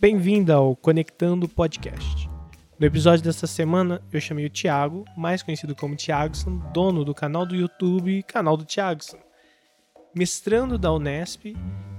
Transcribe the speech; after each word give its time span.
Bem-vindo 0.00 0.52
ao 0.52 0.76
Conectando 0.76 1.48
Podcast. 1.48 2.30
No 2.78 2.86
episódio 2.86 3.24
desta 3.24 3.48
semana, 3.48 4.00
eu 4.12 4.20
chamei 4.20 4.46
o 4.46 4.50
Thiago, 4.50 5.04
mais 5.16 5.42
conhecido 5.42 5.74
como 5.74 5.96
Thiagson, 5.96 6.56
dono 6.72 7.04
do 7.04 7.12
canal 7.12 7.44
do 7.44 7.56
YouTube 7.56 8.22
Canal 8.22 8.56
do 8.56 8.64
Thiagson. 8.64 9.18
Mestrando 10.14 10.78
da 10.78 10.92
Unesp, 10.92 11.46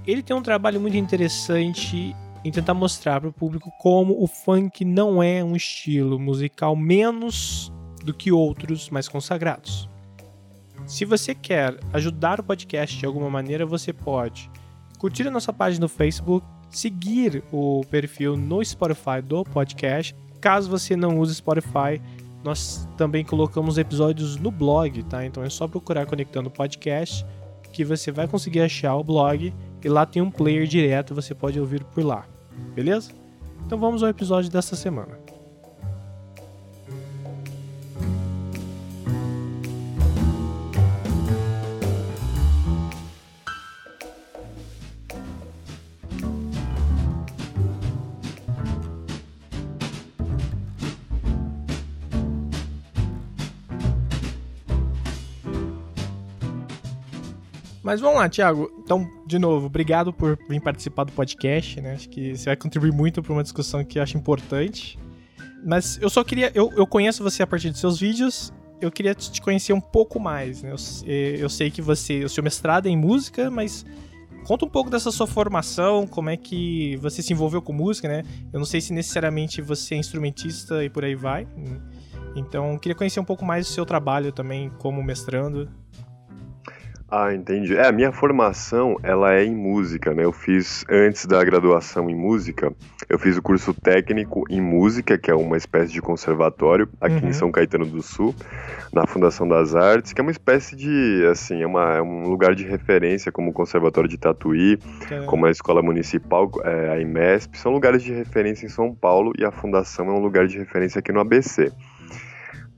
ele 0.06 0.22
tem 0.22 0.34
um 0.34 0.40
trabalho 0.40 0.80
muito 0.80 0.96
interessante 0.96 2.16
em 2.42 2.50
tentar 2.50 2.72
mostrar 2.72 3.20
para 3.20 3.28
o 3.28 3.34
público 3.34 3.70
como 3.78 4.18
o 4.18 4.26
funk 4.26 4.82
não 4.82 5.22
é 5.22 5.44
um 5.44 5.54
estilo 5.54 6.18
musical 6.18 6.74
menos 6.74 7.70
do 8.02 8.14
que 8.14 8.32
outros 8.32 8.88
mais 8.88 9.08
consagrados. 9.08 9.90
Se 10.86 11.04
você 11.04 11.34
quer 11.34 11.78
ajudar 11.92 12.40
o 12.40 12.44
podcast 12.44 12.98
de 12.98 13.04
alguma 13.04 13.28
maneira, 13.28 13.66
você 13.66 13.92
pode 13.92 14.50
curtir 14.98 15.28
a 15.28 15.30
nossa 15.30 15.52
página 15.52 15.84
no 15.84 15.88
Facebook, 15.88 16.46
seguir 16.70 17.42
o 17.52 17.82
perfil 17.90 18.36
no 18.36 18.64
Spotify 18.64 19.20
do 19.22 19.44
podcast. 19.44 20.14
Caso 20.40 20.70
você 20.70 20.96
não 20.96 21.18
use 21.18 21.34
Spotify, 21.34 22.00
nós 22.42 22.88
também 22.96 23.24
colocamos 23.24 23.76
episódios 23.76 24.36
no 24.36 24.50
blog, 24.50 25.02
tá? 25.04 25.24
Então 25.24 25.42
é 25.42 25.50
só 25.50 25.68
procurar 25.68 26.06
Conectando 26.06 26.50
Podcast 26.50 27.24
que 27.72 27.84
você 27.84 28.10
vai 28.10 28.26
conseguir 28.26 28.60
achar 28.60 28.96
o 28.96 29.04
blog 29.04 29.54
e 29.82 29.88
lá 29.88 30.04
tem 30.04 30.20
um 30.20 30.30
player 30.30 30.66
direto, 30.66 31.14
você 31.14 31.34
pode 31.34 31.58
ouvir 31.60 31.84
por 31.84 32.04
lá. 32.04 32.26
Beleza? 32.74 33.12
Então 33.64 33.78
vamos 33.78 34.02
ao 34.02 34.08
episódio 34.08 34.50
dessa 34.50 34.74
semana. 34.74 35.29
Mas 57.90 58.00
vamos 58.00 58.20
lá, 58.20 58.28
Thiago. 58.28 58.70
Então, 58.78 59.10
de 59.26 59.36
novo, 59.36 59.66
obrigado 59.66 60.12
por 60.12 60.38
vir 60.48 60.60
participar 60.60 61.02
do 61.02 61.10
podcast, 61.10 61.80
né? 61.80 61.94
Acho 61.94 62.08
que 62.08 62.36
você 62.36 62.44
vai 62.44 62.54
contribuir 62.54 62.92
muito 62.92 63.20
para 63.20 63.32
uma 63.32 63.42
discussão 63.42 63.84
que 63.84 63.98
eu 63.98 64.02
acho 64.04 64.16
importante. 64.16 64.96
Mas 65.66 65.98
eu 66.00 66.08
só 66.08 66.22
queria. 66.22 66.52
Eu, 66.54 66.72
eu 66.76 66.86
conheço 66.86 67.20
você 67.20 67.42
a 67.42 67.46
partir 67.48 67.68
dos 67.68 67.80
seus 67.80 67.98
vídeos. 67.98 68.52
Eu 68.80 68.92
queria 68.92 69.12
te 69.12 69.42
conhecer 69.42 69.72
um 69.72 69.80
pouco 69.80 70.20
mais, 70.20 70.62
né? 70.62 70.70
Eu, 70.70 70.76
eu 71.36 71.48
sei 71.48 71.68
que 71.68 71.82
você. 71.82 72.22
O 72.22 72.28
seu 72.28 72.44
mestrado 72.44 72.86
é 72.86 72.90
em 72.90 72.96
música, 72.96 73.50
mas 73.50 73.84
conta 74.46 74.64
um 74.64 74.70
pouco 74.70 74.88
dessa 74.88 75.10
sua 75.10 75.26
formação, 75.26 76.06
como 76.06 76.30
é 76.30 76.36
que 76.36 76.94
você 76.98 77.20
se 77.24 77.32
envolveu 77.32 77.60
com 77.60 77.72
música, 77.72 78.06
né? 78.06 78.22
Eu 78.52 78.60
não 78.60 78.66
sei 78.66 78.80
se 78.80 78.92
necessariamente 78.92 79.60
você 79.60 79.96
é 79.96 79.98
instrumentista 79.98 80.84
e 80.84 80.88
por 80.88 81.04
aí 81.04 81.16
vai. 81.16 81.44
Então, 82.36 82.78
queria 82.78 82.94
conhecer 82.94 83.18
um 83.18 83.24
pouco 83.24 83.44
mais 83.44 83.66
do 83.66 83.72
seu 83.72 83.84
trabalho 83.84 84.30
também 84.30 84.70
como 84.78 85.02
mestrando. 85.02 85.68
Ah, 87.10 87.34
entendi. 87.34 87.76
É, 87.76 87.88
a 87.88 87.92
minha 87.92 88.12
formação, 88.12 88.96
ela 89.02 89.34
é 89.34 89.44
em 89.44 89.54
música, 89.54 90.14
né? 90.14 90.24
Eu 90.24 90.30
fiz, 90.30 90.84
antes 90.88 91.26
da 91.26 91.42
graduação 91.42 92.08
em 92.08 92.14
música, 92.14 92.72
eu 93.08 93.18
fiz 93.18 93.36
o 93.36 93.42
curso 93.42 93.74
técnico 93.74 94.44
em 94.48 94.60
música, 94.60 95.18
que 95.18 95.28
é 95.28 95.34
uma 95.34 95.56
espécie 95.56 95.92
de 95.92 96.00
conservatório, 96.00 96.88
aqui 97.00 97.16
uhum. 97.16 97.30
em 97.30 97.32
São 97.32 97.50
Caetano 97.50 97.84
do 97.84 98.00
Sul, 98.00 98.32
na 98.92 99.08
Fundação 99.08 99.48
das 99.48 99.74
Artes, 99.74 100.12
que 100.12 100.20
é 100.20 100.22
uma 100.22 100.30
espécie 100.30 100.76
de, 100.76 101.26
assim, 101.28 101.60
é, 101.60 101.66
uma, 101.66 101.96
é 101.96 102.02
um 102.02 102.28
lugar 102.28 102.54
de 102.54 102.62
referência, 102.62 103.32
como 103.32 103.50
o 103.50 103.52
Conservatório 103.52 104.08
de 104.08 104.16
Tatuí, 104.16 104.78
é. 105.10 105.24
como 105.24 105.46
a 105.46 105.50
Escola 105.50 105.82
Municipal, 105.82 106.48
é, 106.62 106.90
a 106.90 107.00
IMESP, 107.00 107.58
são 107.58 107.72
lugares 107.72 108.04
de 108.04 108.12
referência 108.12 108.66
em 108.66 108.68
São 108.68 108.94
Paulo, 108.94 109.32
e 109.36 109.44
a 109.44 109.50
Fundação 109.50 110.06
é 110.06 110.12
um 110.12 110.20
lugar 110.20 110.46
de 110.46 110.58
referência 110.58 111.00
aqui 111.00 111.10
no 111.10 111.18
ABC. 111.18 111.72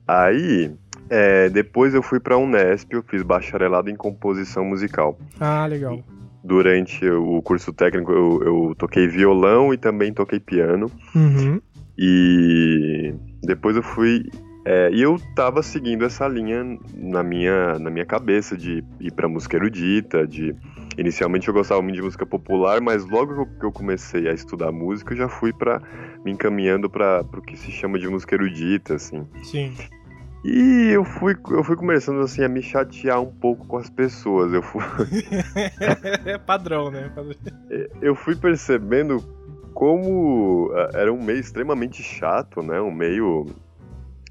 Aí, 0.08 0.74
é, 1.12 1.50
depois 1.50 1.92
eu 1.92 2.02
fui 2.02 2.18
para 2.18 2.36
a 2.36 2.38
Unesp, 2.38 2.90
eu 2.94 3.02
fiz 3.02 3.22
bacharelado 3.22 3.90
em 3.90 3.94
composição 3.94 4.64
musical. 4.64 5.18
Ah, 5.38 5.66
legal. 5.66 6.02
Durante 6.42 7.06
o 7.06 7.42
curso 7.42 7.70
técnico 7.70 8.10
eu, 8.10 8.42
eu 8.42 8.74
toquei 8.76 9.06
violão 9.06 9.74
e 9.74 9.76
também 9.76 10.12
toquei 10.12 10.40
piano. 10.40 10.90
Uhum. 11.14 11.60
E 11.98 13.14
depois 13.42 13.76
eu 13.76 13.82
fui 13.82 14.24
é, 14.64 14.90
e 14.92 15.02
eu 15.02 15.20
tava 15.34 15.62
seguindo 15.62 16.04
essa 16.04 16.26
linha 16.28 16.78
na 16.96 17.22
minha, 17.22 17.78
na 17.78 17.90
minha 17.90 18.06
cabeça 18.06 18.56
de 18.56 18.82
ir 19.00 19.12
pra 19.12 19.28
música 19.28 19.56
erudita, 19.56 20.26
de... 20.26 20.54
Inicialmente 20.96 21.48
eu 21.48 21.54
gostava 21.54 21.80
muito 21.80 21.96
de 21.96 22.02
música 22.02 22.26
popular, 22.26 22.80
mas 22.80 23.04
logo 23.06 23.46
que 23.58 23.64
eu 23.64 23.72
comecei 23.72 24.28
a 24.28 24.32
estudar 24.32 24.70
música, 24.70 25.14
eu 25.14 25.18
já 25.18 25.28
fui 25.28 25.52
para 25.52 25.80
me 26.24 26.30
encaminhando 26.30 26.88
para 26.88 27.22
o 27.22 27.40
que 27.40 27.56
se 27.56 27.70
chama 27.70 27.98
de 27.98 28.06
música 28.08 28.34
erudita, 28.34 28.94
assim. 28.94 29.26
Sim. 29.42 29.74
E 30.44 30.90
eu 30.90 31.04
fui, 31.04 31.36
eu 31.50 31.62
fui 31.62 31.76
começando 31.76 32.20
assim 32.20 32.42
a 32.42 32.48
me 32.48 32.62
chatear 32.62 33.20
um 33.20 33.30
pouco 33.30 33.64
com 33.66 33.76
as 33.76 33.88
pessoas. 33.88 34.52
Eu 34.52 34.62
fui. 34.62 34.82
é 36.26 36.36
padrão, 36.38 36.90
né? 36.90 37.10
É, 37.70 37.90
eu 38.00 38.14
fui 38.14 38.34
percebendo 38.34 39.22
como 39.72 40.70
era 40.92 41.12
um 41.12 41.22
meio 41.22 41.38
extremamente 41.38 42.02
chato, 42.02 42.62
né? 42.62 42.80
Um 42.80 42.90
meio 42.90 43.46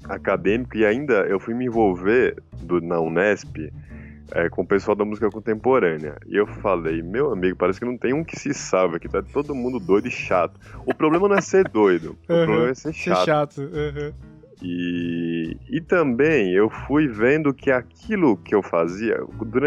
acadêmico 0.04 0.76
e 0.76 0.84
ainda 0.84 1.26
eu 1.26 1.38
fui 1.38 1.54
me 1.54 1.66
envolver 1.66 2.36
do, 2.60 2.80
na 2.80 3.00
Unesp 3.00 3.72
é, 4.32 4.48
com 4.48 4.62
o 4.62 4.66
pessoal 4.66 4.96
da 4.96 5.04
música 5.04 5.30
contemporânea. 5.30 6.16
E 6.26 6.36
eu 6.36 6.46
falei, 6.46 7.02
meu 7.02 7.32
amigo, 7.32 7.56
parece 7.56 7.78
que 7.78 7.84
não 7.84 7.96
tem 7.96 8.12
um 8.12 8.24
que 8.24 8.38
se 8.38 8.52
salva 8.52 8.96
aqui, 8.96 9.08
tá 9.08 9.22
todo 9.22 9.54
mundo 9.54 9.78
doido 9.78 10.08
e 10.08 10.10
chato. 10.10 10.58
O 10.86 10.94
problema 10.94 11.28
não 11.28 11.36
é 11.36 11.40
ser 11.40 11.68
doido, 11.68 12.16
o 12.28 12.32
uhum, 12.32 12.44
problema 12.44 12.70
é 12.70 12.74
ser 12.74 12.92
chato. 12.92 13.18
Ser 13.18 13.24
chato. 13.24 13.58
Uhum. 13.60 14.31
E, 14.62 15.56
e 15.68 15.80
também 15.80 16.52
eu 16.52 16.70
fui 16.70 17.08
vendo 17.08 17.52
que 17.52 17.70
aquilo 17.70 18.36
que 18.36 18.54
eu 18.54 18.62
fazia. 18.62 19.18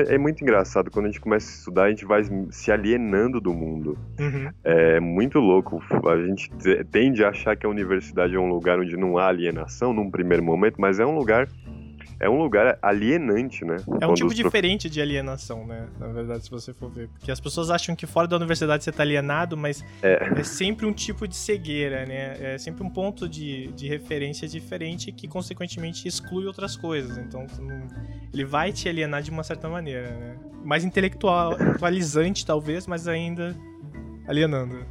É 0.08 0.18
muito 0.18 0.42
engraçado, 0.42 0.90
quando 0.90 1.06
a 1.06 1.10
gente 1.10 1.20
começa 1.20 1.50
a 1.50 1.54
estudar, 1.54 1.84
a 1.84 1.90
gente 1.90 2.06
vai 2.06 2.24
se 2.50 2.72
alienando 2.72 3.42
do 3.42 3.54
mundo. 3.54 3.98
Uhum. 4.20 4.50
É 4.64 5.00
muito 5.00 5.40
louco. 5.40 5.84
A 6.08 6.26
gente 6.26 6.50
tende 6.92 7.24
a 7.24 7.30
achar 7.30 7.58
que 7.58 7.66
a 7.66 7.70
universidade 7.70 8.36
é 8.36 8.40
um 8.40 8.50
lugar 8.50 8.80
onde 8.80 8.96
não 8.96 9.18
há 9.18 9.28
alienação 9.28 9.94
num 9.94 10.10
primeiro 10.10 10.44
momento, 10.44 10.80
mas 10.80 11.00
é 11.00 11.06
um 11.06 11.16
lugar 11.16 11.48
é 12.20 12.30
um 12.30 12.42
lugar 12.42 12.78
alienante, 12.82 13.66
né? 13.66 13.78
É 13.88 14.06
um 14.06 14.10
Quando 14.10 14.16
tipo 14.16 14.34
diferente 14.34 14.90
de 14.90 15.02
alienação, 15.02 15.66
né? 15.66 15.88
Na 16.00 16.08
verdade, 16.08 16.44
se 16.44 16.52
você 16.52 16.74
for 16.74 16.90
ver. 16.90 17.10
Porque 17.10 17.32
as 17.32 17.40
pessoas 17.40 17.70
acham 17.70 17.96
que 17.96 18.06
fora 18.06 18.28
da 18.28 18.36
universidade 18.36 18.84
você 18.84 18.92
tá 18.92 19.04
alienado, 19.04 19.58
mas 19.58 19.84
é, 20.02 20.30
é 20.38 20.44
sempre 20.44 20.86
um 20.86 20.94
tipo 20.94 21.28
de 21.28 21.36
cegueira, 21.36 22.06
né? 22.06 22.54
É 22.54 22.58
sempre 22.58 22.84
um 22.84 22.90
ponto 22.90 23.28
de, 23.28 23.68
de 23.74 23.88
referência 23.88 24.48
diferente 24.48 25.12
que, 25.12 25.28
consequentemente, 25.28 26.08
exclui 26.08 26.46
outras 26.46 26.76
coisas. 26.76 27.18
Então, 27.18 27.46
ele 28.34 28.46
vai 28.46 28.72
te 28.72 28.88
alienar 28.88 29.22
de 29.22 29.32
uma 29.32 29.44
certa 29.44 29.68
maneira, 29.68 30.10
né? 30.12 30.36
Mais 30.64 30.84
intelectualizante, 30.84 32.46
talvez, 32.46 32.88
mas 32.88 33.08
ainda 33.08 33.56
alienando. 34.28 34.86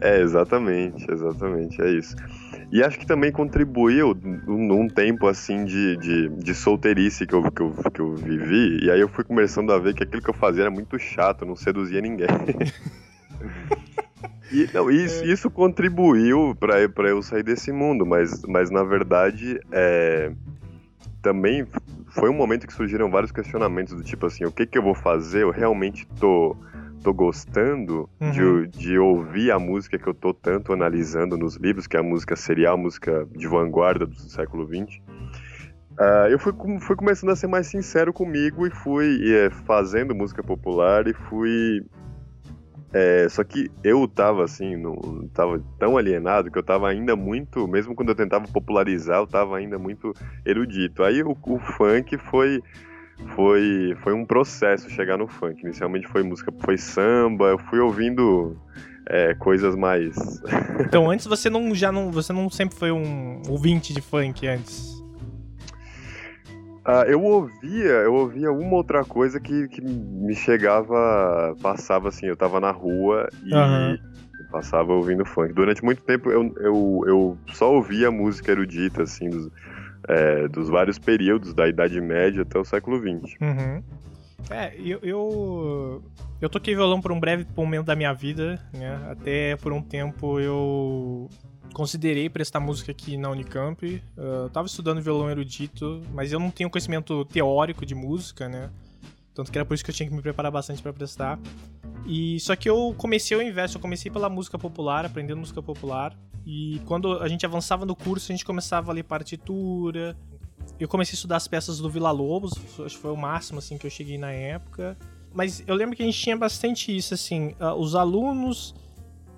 É, 0.00 0.20
exatamente, 0.20 1.10
exatamente, 1.10 1.80
é 1.80 1.90
isso. 1.90 2.16
E 2.70 2.82
acho 2.82 2.98
que 2.98 3.06
também 3.06 3.30
contribuiu 3.30 4.14
num 4.46 4.88
tempo 4.88 5.26
assim 5.26 5.64
de, 5.64 5.96
de, 5.96 6.28
de 6.28 6.54
solteirice 6.54 7.26
que 7.26 7.34
eu, 7.34 7.50
que, 7.50 7.62
eu, 7.62 7.74
que 7.92 8.00
eu 8.00 8.14
vivi. 8.14 8.84
E 8.84 8.90
aí 8.90 9.00
eu 9.00 9.08
fui 9.08 9.24
começando 9.24 9.72
a 9.72 9.78
ver 9.78 9.94
que 9.94 10.02
aquilo 10.02 10.22
que 10.22 10.30
eu 10.30 10.34
fazia 10.34 10.62
era 10.62 10.70
muito 10.70 10.98
chato, 10.98 11.44
não 11.44 11.56
seduzia 11.56 12.00
ninguém. 12.00 12.26
E, 14.52 14.70
não, 14.72 14.88
isso, 14.88 15.24
isso 15.24 15.50
contribuiu 15.50 16.54
para 16.54 17.08
eu 17.08 17.20
sair 17.22 17.42
desse 17.42 17.72
mundo, 17.72 18.06
mas, 18.06 18.40
mas 18.46 18.70
na 18.70 18.84
verdade 18.84 19.58
é, 19.72 20.30
também 21.20 21.66
foi 22.10 22.30
um 22.30 22.34
momento 22.34 22.66
que 22.66 22.72
surgiram 22.72 23.10
vários 23.10 23.32
questionamentos 23.32 23.94
do 23.94 24.04
tipo 24.04 24.26
assim, 24.26 24.44
o 24.44 24.52
que 24.52 24.64
que 24.64 24.78
eu 24.78 24.82
vou 24.82 24.94
fazer? 24.94 25.42
Eu 25.42 25.50
realmente 25.50 26.06
tô 26.20 26.56
tô 27.04 27.12
gostando 27.12 28.08
uhum. 28.18 28.30
de, 28.30 28.78
de 28.78 28.98
ouvir 28.98 29.52
a 29.52 29.58
música 29.58 29.98
que 29.98 30.06
eu 30.06 30.14
tô 30.14 30.32
tanto 30.32 30.72
analisando 30.72 31.36
nos 31.36 31.56
livros, 31.56 31.86
que 31.86 31.98
é 31.98 32.00
a 32.00 32.02
música 32.02 32.34
serial, 32.34 32.74
a 32.74 32.78
música 32.78 33.28
de 33.30 33.46
vanguarda 33.46 34.06
do 34.06 34.18
século 34.18 34.66
XX. 34.66 35.00
Uh, 36.00 36.28
eu 36.30 36.38
fui, 36.38 36.52
fui 36.80 36.96
começando 36.96 37.30
a 37.30 37.36
ser 37.36 37.46
mais 37.46 37.66
sincero 37.66 38.12
comigo 38.12 38.66
e 38.66 38.70
fui 38.70 39.20
é, 39.32 39.50
fazendo 39.50 40.14
música 40.14 40.42
popular 40.42 41.06
e 41.06 41.12
fui. 41.12 41.84
É, 42.92 43.28
só 43.28 43.44
que 43.44 43.70
eu 43.82 44.08
tava 44.08 44.44
assim, 44.44 44.76
não, 44.76 45.28
tava 45.34 45.62
tão 45.78 45.98
alienado 45.98 46.50
que 46.50 46.58
eu 46.58 46.62
tava 46.62 46.88
ainda 46.88 47.14
muito, 47.14 47.68
mesmo 47.68 47.94
quando 47.94 48.08
eu 48.10 48.14
tentava 48.14 48.46
popularizar, 48.48 49.18
eu 49.18 49.26
tava 49.26 49.56
ainda 49.58 49.78
muito 49.78 50.14
erudito. 50.44 51.02
Aí 51.02 51.22
o, 51.22 51.36
o 51.42 51.58
funk 51.58 52.16
foi 52.16 52.62
foi, 53.34 53.96
foi 54.02 54.12
um 54.12 54.24
processo 54.24 54.88
chegar 54.90 55.16
no 55.16 55.26
funk. 55.26 55.62
Inicialmente 55.62 56.06
foi 56.06 56.22
música, 56.22 56.52
foi 56.60 56.76
samba, 56.76 57.46
eu 57.46 57.58
fui 57.58 57.78
ouvindo 57.78 58.56
é, 59.06 59.34
coisas 59.34 59.74
mais. 59.74 60.14
então 60.80 61.10
antes 61.10 61.26
você 61.26 61.50
não 61.50 61.74
já 61.74 61.90
não 61.90 62.10
você 62.10 62.32
não 62.32 62.48
sempre 62.50 62.76
foi 62.76 62.90
um 62.90 63.42
ouvinte 63.48 63.92
de 63.92 64.00
funk 64.00 64.46
antes? 64.46 64.94
Ah, 66.86 67.04
eu 67.06 67.22
ouvia, 67.22 67.92
eu 68.02 68.12
ouvia 68.12 68.52
uma 68.52 68.74
outra 68.74 69.02
coisa 69.04 69.40
que, 69.40 69.68
que 69.68 69.80
me 69.80 70.34
chegava, 70.34 71.56
passava 71.62 72.08
assim, 72.08 72.26
eu 72.26 72.36
tava 72.36 72.60
na 72.60 72.70
rua 72.70 73.28
e 73.42 73.54
uhum. 73.54 73.98
Passava 74.50 74.92
ouvindo 74.92 75.24
funk. 75.24 75.52
Durante 75.52 75.82
muito 75.82 76.02
tempo 76.02 76.30
eu, 76.30 76.54
eu, 76.58 77.02
eu 77.06 77.38
só 77.54 77.72
ouvia 77.72 78.10
música 78.10 78.52
erudita, 78.52 79.02
assim, 79.02 79.28
dos, 79.30 79.50
é, 80.08 80.48
dos 80.48 80.68
vários 80.68 80.98
períodos, 80.98 81.54
da 81.54 81.68
Idade 81.68 82.00
Média 82.00 82.42
até 82.42 82.58
o 82.58 82.64
século 82.64 82.98
XX. 82.98 83.36
Uhum. 83.40 83.82
É, 84.50 84.74
eu, 84.78 84.98
eu, 85.02 86.02
eu 86.40 86.48
toquei 86.50 86.74
violão 86.74 87.00
por 87.00 87.10
um 87.12 87.18
breve 87.18 87.46
momento 87.56 87.86
da 87.86 87.96
minha 87.96 88.12
vida, 88.12 88.60
né? 88.72 89.00
Até 89.10 89.56
por 89.56 89.72
um 89.72 89.80
tempo 89.80 90.38
eu 90.38 91.30
considerei 91.72 92.28
prestar 92.28 92.60
música 92.60 92.92
aqui 92.92 93.16
na 93.16 93.30
Unicamp. 93.30 94.02
Uh, 94.16 94.48
tava 94.50 94.66
estudando 94.66 95.00
violão 95.00 95.30
erudito, 95.30 96.02
mas 96.12 96.32
eu 96.32 96.38
não 96.38 96.50
tenho 96.50 96.70
conhecimento 96.70 97.24
teórico 97.26 97.86
de 97.86 97.94
música, 97.94 98.48
né? 98.48 98.70
Tanto 99.34 99.50
que 99.50 99.58
era 99.58 99.64
por 99.64 99.74
isso 99.74 99.84
que 99.84 99.90
eu 99.90 99.94
tinha 99.94 100.08
que 100.08 100.14
me 100.14 100.22
preparar 100.22 100.52
bastante 100.52 100.80
para 100.80 100.92
prestar. 100.92 101.38
E 102.06 102.38
só 102.40 102.54
que 102.54 102.68
eu 102.68 102.94
comecei 102.96 103.36
o 103.36 103.42
inverso, 103.42 103.78
eu 103.78 103.80
comecei 103.80 104.10
pela 104.10 104.28
música 104.28 104.58
popular, 104.58 105.04
aprendendo 105.04 105.38
música 105.38 105.60
popular. 105.62 106.16
E 106.46 106.80
quando 106.84 107.18
a 107.20 107.28
gente 107.28 107.44
avançava 107.46 107.86
no 107.86 107.96
curso, 107.96 108.30
a 108.30 108.34
gente 108.34 108.44
começava 108.44 108.90
a 108.90 108.94
ler 108.94 109.04
partitura. 109.04 110.16
Eu 110.78 110.88
comecei 110.88 111.12
a 111.12 111.16
estudar 111.16 111.36
as 111.36 111.48
peças 111.48 111.78
do 111.78 111.88
Vila 111.88 112.10
Lobos, 112.10 112.52
acho 112.84 112.96
que 112.96 113.02
foi 113.02 113.12
o 113.12 113.16
máximo 113.16 113.58
assim 113.58 113.78
que 113.78 113.86
eu 113.86 113.90
cheguei 113.90 114.18
na 114.18 114.30
época. 114.30 114.96
Mas 115.32 115.64
eu 115.66 115.74
lembro 115.74 115.96
que 115.96 116.02
a 116.02 116.06
gente 116.06 116.18
tinha 116.18 116.36
bastante 116.36 116.94
isso 116.94 117.14
assim, 117.14 117.54
uh, 117.60 117.74
os 117.74 117.94
alunos 117.94 118.74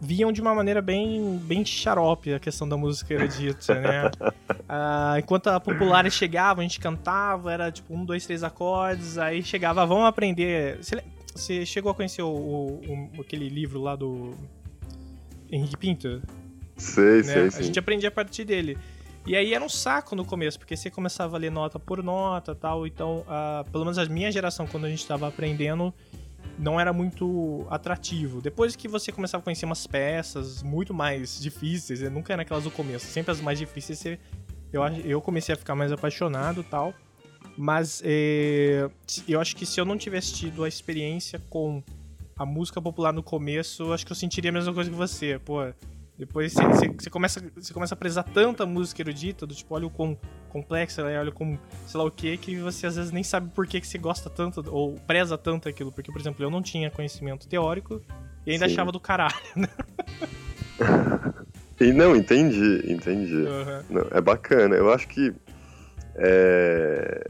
viam 0.01 0.31
de 0.31 0.41
uma 0.43 0.55
maneira 0.55 0.83
bem, 0.83 1.39
bem 1.39 1.65
xarope 1.65 2.35
a 2.35 2.39
questão 2.39 2.69
da 2.69 2.77
música 2.77 3.15
erudita, 3.15 3.75
né? 3.81 4.11
uh, 4.21 5.17
enquanto 5.19 5.47
a 5.49 5.59
popular 5.59 6.11
chegava, 6.11 6.61
a 6.61 6.63
gente 6.63 6.79
cantava, 6.79 7.51
era 7.51 7.73
tipo 7.73 7.95
um, 7.95 8.05
dois, 8.05 8.27
três 8.27 8.43
acordes, 8.43 9.17
aí 9.17 9.43
chegava, 9.43 9.87
vamos 9.87 10.05
aprender. 10.05 10.77
Você, 10.83 11.03
você 11.35 11.67
chegou 11.67 11.91
a 11.91 11.95
conhecer 11.95 12.23
o, 12.23 12.29
o, 12.29 13.11
o, 13.17 13.21
aquele 13.23 13.49
livro 13.49 13.81
lá 13.81 13.97
do 13.97 14.35
Henrique 15.51 15.77
Pinto? 15.79 16.23
Sei, 16.77 17.17
né? 17.17 17.23
sei, 17.23 17.51
sim. 17.51 17.59
A 17.59 17.63
gente 17.63 17.79
aprendia 17.79 18.09
a 18.09 18.13
partir 18.13 18.45
dele. 18.45 18.79
E 19.27 19.35
aí 19.35 19.55
era 19.55 19.65
um 19.65 19.69
saco 19.69 20.15
no 20.15 20.25
começo, 20.25 20.59
porque 20.59 20.77
você 20.77 20.89
começava 20.89 21.37
a 21.37 21.39
ler 21.39 21.51
nota 21.51 21.81
por 21.81 22.03
nota 22.03 22.55
tal. 22.55 22.87
Então, 22.87 23.25
uh, 23.27 23.69
pelo 23.71 23.85
menos 23.85 23.99
a 23.99 24.05
minha 24.07 24.31
geração, 24.31 24.67
quando 24.67 24.85
a 24.85 24.89
gente 24.89 25.01
estava 25.01 25.27
aprendendo, 25.27 25.93
não 26.59 26.79
era 26.79 26.93
muito 26.93 27.67
atrativo. 27.69 28.41
Depois 28.41 28.77
que 28.77 28.87
você 28.87 29.11
começava 29.11 29.43
a 29.43 29.45
conhecer 29.45 29.67
umas 29.67 29.87
peças 29.87 30.63
muito 30.63 30.95
mais 30.95 31.41
difíceis, 31.41 32.01
nunca 32.11 32.33
era 32.33 32.43
aquelas 32.43 32.65
do 32.65 32.71
começo, 32.71 33.07
sempre 33.07 33.33
as 33.33 33.41
mais 33.41 33.59
difíceis, 33.59 33.99
você, 33.99 34.19
eu, 34.73 34.83
eu 35.05 35.21
comecei 35.21 35.55
a 35.55 35.59
ficar 35.59 35.75
mais 35.75 35.91
apaixonado 35.91 36.63
tal. 36.63 36.95
Mas 37.57 38.03
é, 38.05 38.89
eu 39.27 39.41
acho 39.41 39.57
que 39.57 39.65
se 39.65 39.81
eu 39.81 39.85
não 39.85 39.97
tivesse 39.97 40.35
tido 40.35 40.63
a 40.63 40.69
experiência 40.69 41.41
com 41.49 41.83
a 42.39 42.45
música 42.45 42.83
popular 42.83 43.13
no 43.13 43.23
começo, 43.23 43.93
acho 43.93 44.05
que 44.05 44.13
eu 44.13 44.17
sentiria 44.17 44.51
a 44.51 44.53
mesma 44.53 44.75
coisa 44.75 44.91
que 44.91 44.97
você. 44.97 45.39
Pô, 45.39 45.63
depois 46.19 46.55
você, 46.55 47.11
começa, 47.11 47.43
você 47.55 47.75
começa 47.75 47.95
a 47.95 47.97
prezar 47.97 48.25
tanta 48.25 48.65
música 48.65 49.03
erudita, 49.03 49.47
do 49.47 49.55
tipo, 49.55 49.75
olha 49.75 49.87
o 49.87 49.91
quão 49.91 50.19
complexa 50.49 51.03
ela 51.03 51.11
é, 51.11 51.19
olha 51.19 51.31
como, 51.31 51.59
sei 51.87 51.99
lá 51.99 52.07
o 52.07 52.11
que, 52.11 52.37
que 52.39 52.57
você 52.57 52.87
às 52.87 52.97
vezes 52.97 53.13
nem 53.13 53.23
sabe 53.23 53.51
por 53.51 53.67
que, 53.67 53.81
que 53.81 53.87
você 53.87 53.99
gosta 53.99 54.31
tanto, 54.31 54.65
ou 54.71 54.95
preza 55.07 55.37
tanto 55.37 55.69
aquilo. 55.69 55.93
Porque, 55.93 56.11
por 56.11 56.21
exemplo, 56.21 56.43
eu 56.43 56.51
não 56.51 56.63
tinha 56.63 56.91
conhecimento 56.91 57.47
teórico 57.47 58.01
e 58.47 58.53
ainda 58.53 58.67
Sim. 58.67 58.73
achava 58.73 58.91
do 58.91 58.99
caralho, 58.99 59.35
né? 59.55 59.69
e 61.81 61.93
não, 61.93 62.17
entendi, 62.17 62.91
entendi. 62.91 63.35
Uhum. 63.35 63.83
Não, 63.91 64.07
é 64.11 64.21
bacana. 64.21 64.75
Eu 64.75 64.91
acho 64.93 65.07
que 65.09 65.35
é, 66.15 67.25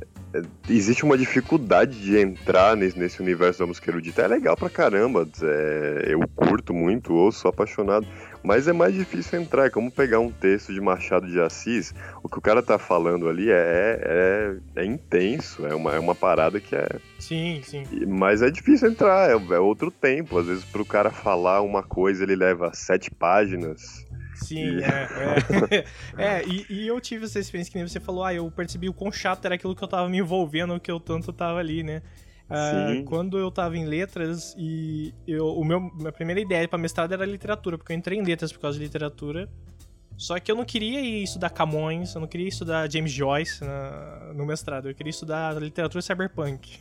existe 0.68 1.04
uma 1.04 1.16
dificuldade 1.16 2.00
de 2.00 2.18
entrar 2.18 2.76
nesse, 2.76 2.98
nesse 2.98 3.20
universo 3.20 3.60
da 3.60 3.66
música 3.66 3.90
erudita. 3.90 4.22
É 4.22 4.28
legal 4.28 4.56
pra 4.56 4.68
caramba, 4.68 5.26
é, 5.42 6.04
eu 6.08 6.20
curto 6.34 6.74
muito, 6.74 7.14
ouço, 7.14 7.40
sou 7.40 7.48
apaixonado, 7.48 8.06
mas 8.42 8.68
é 8.68 8.72
mais 8.72 8.94
difícil 8.94 9.40
entrar. 9.40 9.66
É 9.66 9.70
como 9.70 9.90
pegar 9.90 10.20
um 10.20 10.30
texto 10.30 10.72
de 10.72 10.80
Machado 10.80 11.26
de 11.26 11.40
Assis, 11.40 11.94
o 12.22 12.28
que 12.28 12.38
o 12.38 12.42
cara 12.42 12.62
tá 12.62 12.78
falando 12.78 13.28
ali 13.28 13.50
é, 13.50 14.00
é, 14.76 14.82
é 14.82 14.84
intenso, 14.84 15.66
é 15.66 15.74
uma, 15.74 15.94
é 15.94 15.98
uma 15.98 16.14
parada 16.14 16.60
que 16.60 16.74
é. 16.74 16.88
Sim, 17.18 17.60
sim. 17.62 17.82
Mas 18.06 18.42
é 18.42 18.50
difícil 18.50 18.88
entrar, 18.88 19.30
é, 19.30 19.32
é 19.32 19.58
outro 19.58 19.90
tempo. 19.90 20.38
Às 20.38 20.46
vezes, 20.46 20.64
pro 20.64 20.84
cara 20.84 21.10
falar 21.10 21.62
uma 21.62 21.82
coisa, 21.82 22.22
ele 22.22 22.36
leva 22.36 22.70
sete 22.74 23.10
páginas. 23.10 24.06
Sim, 24.36 24.80
é. 24.82 25.84
É, 26.18 26.38
é 26.40 26.44
e, 26.46 26.66
e, 26.68 26.86
eu 26.86 27.00
tive 27.00 27.24
essa 27.24 27.38
experiência 27.38 27.72
que 27.72 27.78
nem 27.78 27.88
você 27.88 27.98
falou, 27.98 28.24
ah, 28.24 28.34
eu 28.34 28.50
percebi 28.50 28.88
o 28.88 28.92
quão 28.92 29.10
chato 29.10 29.44
era 29.44 29.54
aquilo 29.54 29.74
que 29.74 29.82
eu 29.82 29.88
tava 29.88 30.08
me 30.08 30.18
envolvendo, 30.18 30.78
que 30.78 30.90
eu 30.90 31.00
tanto 31.00 31.32
tava 31.32 31.58
ali, 31.58 31.82
né? 31.82 32.02
Uh, 32.48 33.02
quando 33.04 33.36
eu 33.38 33.50
tava 33.50 33.76
em 33.76 33.84
letras 33.84 34.54
e 34.56 35.12
eu, 35.26 35.48
o 35.48 35.64
meu, 35.64 35.80
minha 35.80 36.12
primeira 36.12 36.40
ideia 36.40 36.68
para 36.68 36.78
mestrado 36.78 37.12
era 37.12 37.24
literatura, 37.24 37.76
porque 37.76 37.92
eu 37.92 37.96
entrei 37.96 38.18
em 38.18 38.22
letras 38.22 38.52
por 38.52 38.60
causa 38.60 38.78
de 38.78 38.84
literatura. 38.84 39.48
Só 40.16 40.38
que 40.38 40.50
eu 40.50 40.56
não 40.56 40.64
queria 40.64 41.00
ir 41.00 41.24
estudar 41.24 41.50
Camões, 41.50 42.14
eu 42.14 42.20
não 42.20 42.28
queria 42.28 42.48
estudar 42.48 42.90
James 42.90 43.12
Joyce 43.12 43.62
na, 43.62 44.32
no 44.34 44.46
mestrado, 44.46 44.88
eu 44.88 44.94
queria 44.94 45.10
estudar 45.10 45.60
literatura 45.60 46.00
cyberpunk. 46.00 46.78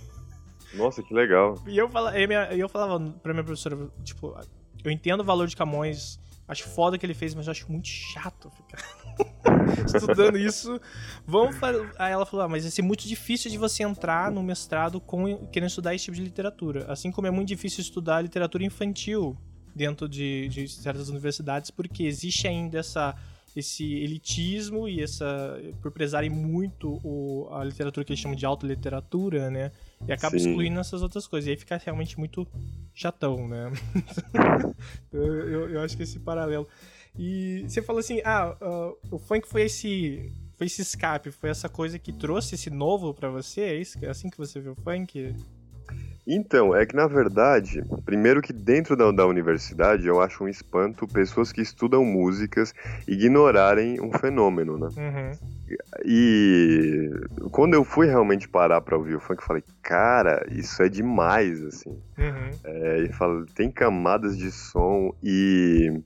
Nossa, 0.73 1.01
que 1.01 1.13
legal. 1.13 1.55
E 1.67 1.77
eu, 1.77 1.89
fala, 1.89 2.17
eu, 2.17 2.29
eu 2.31 2.69
falava 2.69 2.99
pra 3.23 3.33
minha 3.33 3.43
professora, 3.43 3.89
tipo, 4.03 4.37
eu 4.83 4.91
entendo 4.91 5.21
o 5.21 5.23
valor 5.23 5.47
de 5.47 5.55
Camões, 5.55 6.19
Acho 6.47 6.67
foda 6.69 6.97
que 6.97 7.05
ele 7.05 7.15
fez, 7.15 7.33
mas 7.33 7.49
acho 7.49 7.71
muito 7.71 7.87
chato 7.87 8.51
ficar 8.51 8.77
estudando 9.85 10.37
isso. 10.37 10.79
Vamos 11.25 11.55
Aí 11.97 12.11
ela 12.11 12.25
falou: 12.25 12.45
ah, 12.45 12.49
mas 12.49 12.63
vai 12.63 12.71
ser 12.71 12.83
muito 12.83 13.07
difícil 13.07 13.49
de 13.49 13.57
você 13.57 13.83
entrar 13.83 14.31
no 14.31 14.43
mestrado 14.43 15.01
com 15.01 15.47
querendo 15.47 15.69
estudar 15.69 15.95
esse 15.95 16.05
tipo 16.05 16.15
de 16.17 16.23
literatura. 16.23 16.85
Assim 16.91 17.11
como 17.11 17.25
é 17.25 17.31
muito 17.31 17.47
difícil 17.47 17.81
estudar 17.81 18.21
literatura 18.21 18.63
infantil 18.63 19.35
dentro 19.75 20.07
de, 20.07 20.47
de 20.49 20.67
certas 20.67 21.09
universidades, 21.09 21.71
porque 21.71 22.03
existe 22.03 22.47
ainda 22.47 22.79
essa 22.79 23.15
esse 23.55 23.93
elitismo 23.93 24.87
e 24.87 25.01
essa 25.01 25.57
por 25.81 25.89
prezarem 25.89 26.29
muito 26.29 26.99
o, 27.03 27.47
a 27.51 27.63
literatura 27.63 28.05
que 28.05 28.11
eles 28.11 28.19
chamam 28.19 28.35
de 28.35 28.45
alta 28.45 28.67
literatura, 28.67 29.49
né? 29.49 29.71
E 30.07 30.13
acaba 30.13 30.37
Sim. 30.37 30.49
excluindo 30.49 30.79
essas 30.79 31.01
outras 31.01 31.27
coisas. 31.27 31.47
E 31.47 31.51
aí 31.51 31.57
fica 31.57 31.77
realmente 31.77 32.17
muito 32.17 32.47
chatão, 32.93 33.47
né? 33.47 33.71
eu, 35.11 35.23
eu, 35.23 35.69
eu, 35.71 35.81
acho 35.81 35.97
que 35.97 36.03
esse 36.03 36.19
paralelo. 36.19 36.67
E 37.17 37.65
você 37.67 37.81
falou 37.81 37.99
assim, 37.99 38.21
ah, 38.23 38.55
uh, 38.61 39.15
o 39.15 39.17
funk 39.17 39.47
foi 39.47 39.63
esse 39.63 40.31
foi 40.57 40.67
esse 40.67 40.81
escape, 40.81 41.31
foi 41.31 41.49
essa 41.49 41.67
coisa 41.67 41.99
que 41.99 42.13
trouxe 42.13 42.55
esse 42.55 42.69
novo 42.69 43.13
para 43.13 43.29
você? 43.29 43.61
É 43.61 43.75
isso? 43.75 43.97
É 44.01 44.09
assim 44.09 44.29
que 44.29 44.37
você 44.37 44.59
viu 44.59 44.71
o 44.71 44.75
funk? 44.75 45.35
Então, 46.27 46.75
é 46.75 46.85
que 46.85 46.95
na 46.95 47.05
verdade, 47.05 47.83
primeiro 48.03 48.41
que 48.41 48.51
dentro 48.51 48.95
da, 48.95 49.11
da, 49.11 49.27
universidade 49.27 50.07
eu 50.07 50.19
acho 50.21 50.43
um 50.43 50.47
espanto 50.47 51.07
pessoas 51.07 51.51
que 51.51 51.61
estudam 51.61 52.03
músicas 52.03 52.73
ignorarem 53.07 54.01
um 54.01 54.11
fenômeno, 54.11 54.77
né? 54.77 54.87
Uhum. 54.97 55.55
E 56.03 57.09
quando 57.51 57.75
eu 57.75 57.83
fui 57.83 58.07
realmente 58.07 58.47
parar 58.47 58.81
pra 58.81 58.97
ouvir 58.97 59.15
o 59.15 59.19
funk, 59.19 59.41
eu 59.41 59.47
falei, 59.47 59.63
cara, 59.81 60.45
isso 60.51 60.81
é 60.81 60.89
demais, 60.89 61.63
assim. 61.63 61.91
Uhum. 62.17 62.51
É, 62.63 62.99
e 63.03 63.11
falo, 63.13 63.45
tem 63.45 63.69
camadas 63.69 64.37
de 64.37 64.51
som 64.51 65.13
e 65.23 66.01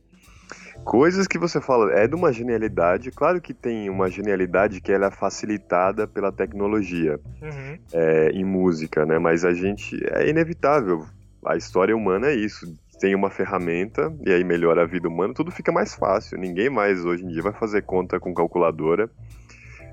Coisas 0.89 1.27
que 1.27 1.37
você 1.37 1.61
fala, 1.61 1.93
é 1.93 2.07
de 2.07 2.15
uma 2.15 2.33
genialidade. 2.33 3.11
Claro 3.11 3.39
que 3.39 3.53
tem 3.53 3.91
uma 3.91 4.09
genialidade 4.09 4.81
que 4.81 4.91
ela 4.91 5.05
é 5.05 5.11
facilitada 5.11 6.07
pela 6.07 6.31
tecnologia 6.31 7.19
uhum. 7.39 7.77
é, 7.93 8.31
em 8.31 8.43
música, 8.43 9.05
né? 9.05 9.19
Mas 9.19 9.45
a 9.45 9.53
gente. 9.53 9.95
É 10.11 10.27
inevitável. 10.27 11.05
A 11.45 11.55
história 11.55 11.95
humana 11.95 12.29
é 12.29 12.33
isso. 12.33 12.75
Tem 12.99 13.13
uma 13.13 13.29
ferramenta 13.29 14.11
e 14.25 14.33
aí 14.33 14.43
melhora 14.43 14.81
a 14.81 14.85
vida 14.87 15.07
humana, 15.07 15.31
tudo 15.31 15.51
fica 15.51 15.71
mais 15.71 15.93
fácil. 15.93 16.39
Ninguém 16.39 16.71
mais 16.71 17.05
hoje 17.05 17.23
em 17.23 17.27
dia 17.27 17.43
vai 17.43 17.53
fazer 17.53 17.83
conta 17.83 18.19
com 18.19 18.33
calculadora, 18.33 19.07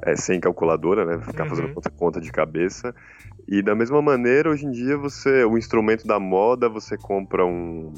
é, 0.00 0.17
sem 0.17 0.41
calculadora, 0.41 1.05
né? 1.05 1.19
Ficar 1.19 1.43
uhum. 1.43 1.50
fazendo 1.50 1.75
conta, 1.75 1.91
conta 1.91 2.21
de 2.23 2.33
cabeça. 2.33 2.95
E 3.47 3.61
da 3.61 3.75
mesma 3.75 4.00
maneira, 4.00 4.49
hoje 4.49 4.65
em 4.65 4.71
dia, 4.71 4.97
você. 4.97 5.45
O 5.45 5.59
instrumento 5.59 6.07
da 6.07 6.19
moda, 6.19 6.71
você 6.71 6.97
compra 6.97 7.45
um 7.45 7.93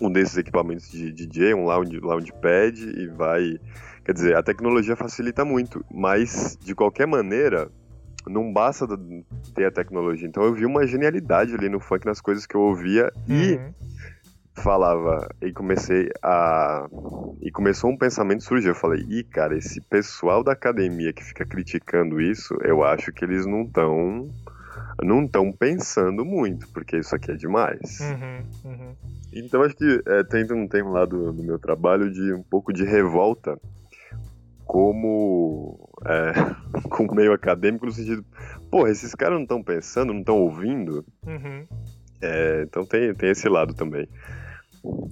um 0.00 0.10
desses 0.10 0.36
equipamentos 0.36 0.90
de 0.90 1.12
DJ, 1.12 1.54
um 1.54 1.64
lounge, 1.64 1.98
loungepad 1.98 2.80
e 2.80 3.06
vai. 3.08 3.58
Quer 4.04 4.12
dizer, 4.14 4.36
a 4.36 4.42
tecnologia 4.42 4.96
facilita 4.96 5.44
muito, 5.44 5.84
mas 5.90 6.56
de 6.60 6.74
qualquer 6.74 7.06
maneira, 7.06 7.70
não 8.26 8.52
basta 8.52 8.86
ter 9.54 9.66
a 9.66 9.70
tecnologia. 9.70 10.26
Então 10.26 10.42
eu 10.42 10.54
vi 10.54 10.64
uma 10.64 10.86
genialidade 10.86 11.54
ali 11.54 11.68
no 11.68 11.80
funk 11.80 12.06
nas 12.06 12.20
coisas 12.20 12.46
que 12.46 12.54
eu 12.54 12.60
ouvia 12.60 13.12
uhum. 13.28 13.36
e 13.36 13.60
falava 14.54 15.28
e 15.40 15.52
comecei 15.52 16.10
a 16.22 16.86
e 17.40 17.50
começou 17.50 17.90
um 17.90 17.96
pensamento 17.96 18.44
surgir. 18.44 18.68
Eu 18.68 18.74
falei, 18.74 19.04
ih, 19.08 19.24
cara, 19.24 19.56
esse 19.56 19.80
pessoal 19.82 20.42
da 20.42 20.52
academia 20.52 21.12
que 21.12 21.24
fica 21.24 21.44
criticando 21.44 22.20
isso, 22.20 22.54
eu 22.62 22.84
acho 22.84 23.12
que 23.12 23.24
eles 23.24 23.46
não 23.46 23.62
estão 23.62 24.28
não 25.02 25.24
estão 25.24 25.52
pensando 25.52 26.24
muito, 26.24 26.68
porque 26.68 26.98
isso 26.98 27.14
aqui 27.14 27.30
é 27.30 27.34
demais. 27.34 28.00
Uhum, 28.00 28.70
uhum. 28.70 28.94
Então 29.32 29.62
acho 29.62 29.76
que 29.76 30.02
é, 30.06 30.24
tem 30.24 30.44
um 30.52 30.66
termo 30.66 30.90
lá 30.90 31.04
do, 31.04 31.32
do, 31.32 31.42
meu 31.42 31.58
trabalho 31.58 32.10
de 32.10 32.32
um 32.32 32.42
pouco 32.42 32.72
de 32.72 32.84
revolta 32.84 33.58
como 34.64 35.88
é, 36.04 36.32
com 36.90 37.12
meio 37.14 37.32
acadêmico 37.32 37.86
no 37.86 37.92
sentido, 37.92 38.24
porra, 38.70 38.90
esses 38.90 39.14
caras 39.14 39.34
não 39.34 39.42
estão 39.42 39.62
pensando, 39.62 40.12
não 40.12 40.20
estão 40.20 40.38
ouvindo. 40.38 41.04
Uhum. 41.26 41.66
É, 42.20 42.62
então 42.62 42.84
tem, 42.84 43.14
tem 43.14 43.30
esse 43.30 43.48
lado 43.48 43.74
também. 43.74 44.08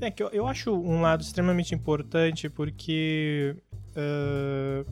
É 0.00 0.10
que 0.10 0.22
eu, 0.22 0.28
eu 0.28 0.46
acho 0.46 0.72
um 0.72 1.00
lado 1.00 1.22
extremamente 1.22 1.74
importante 1.74 2.48
porque 2.48 3.54
uh, 3.90 4.90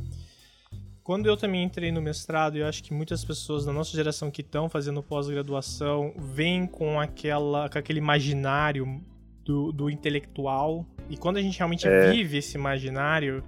quando 1.02 1.26
eu 1.26 1.37
também 1.37 1.62
entrei 1.62 1.92
no 1.92 2.02
mestrado, 2.02 2.56
eu 2.56 2.66
acho 2.66 2.83
que 2.83 2.92
muitas 2.92 3.25
pessoas 3.25 3.64
da 3.64 3.73
nossa 3.73 3.92
geração 3.92 4.30
que 4.30 4.40
estão 4.40 4.68
fazendo 4.68 5.02
pós-graduação 5.02 6.12
vêm 6.18 6.66
com 6.66 7.00
aquela 7.00 7.68
com 7.68 7.78
aquele 7.78 8.00
imaginário 8.00 9.00
do, 9.47 9.71
do 9.71 9.88
intelectual 9.88 10.85
e 11.09 11.17
quando 11.17 11.37
a 11.37 11.43
gente 11.43 11.57
realmente 11.57 11.87
é. 11.87 12.11
vive 12.11 12.38
esse 12.38 12.59
imaginário 12.59 13.45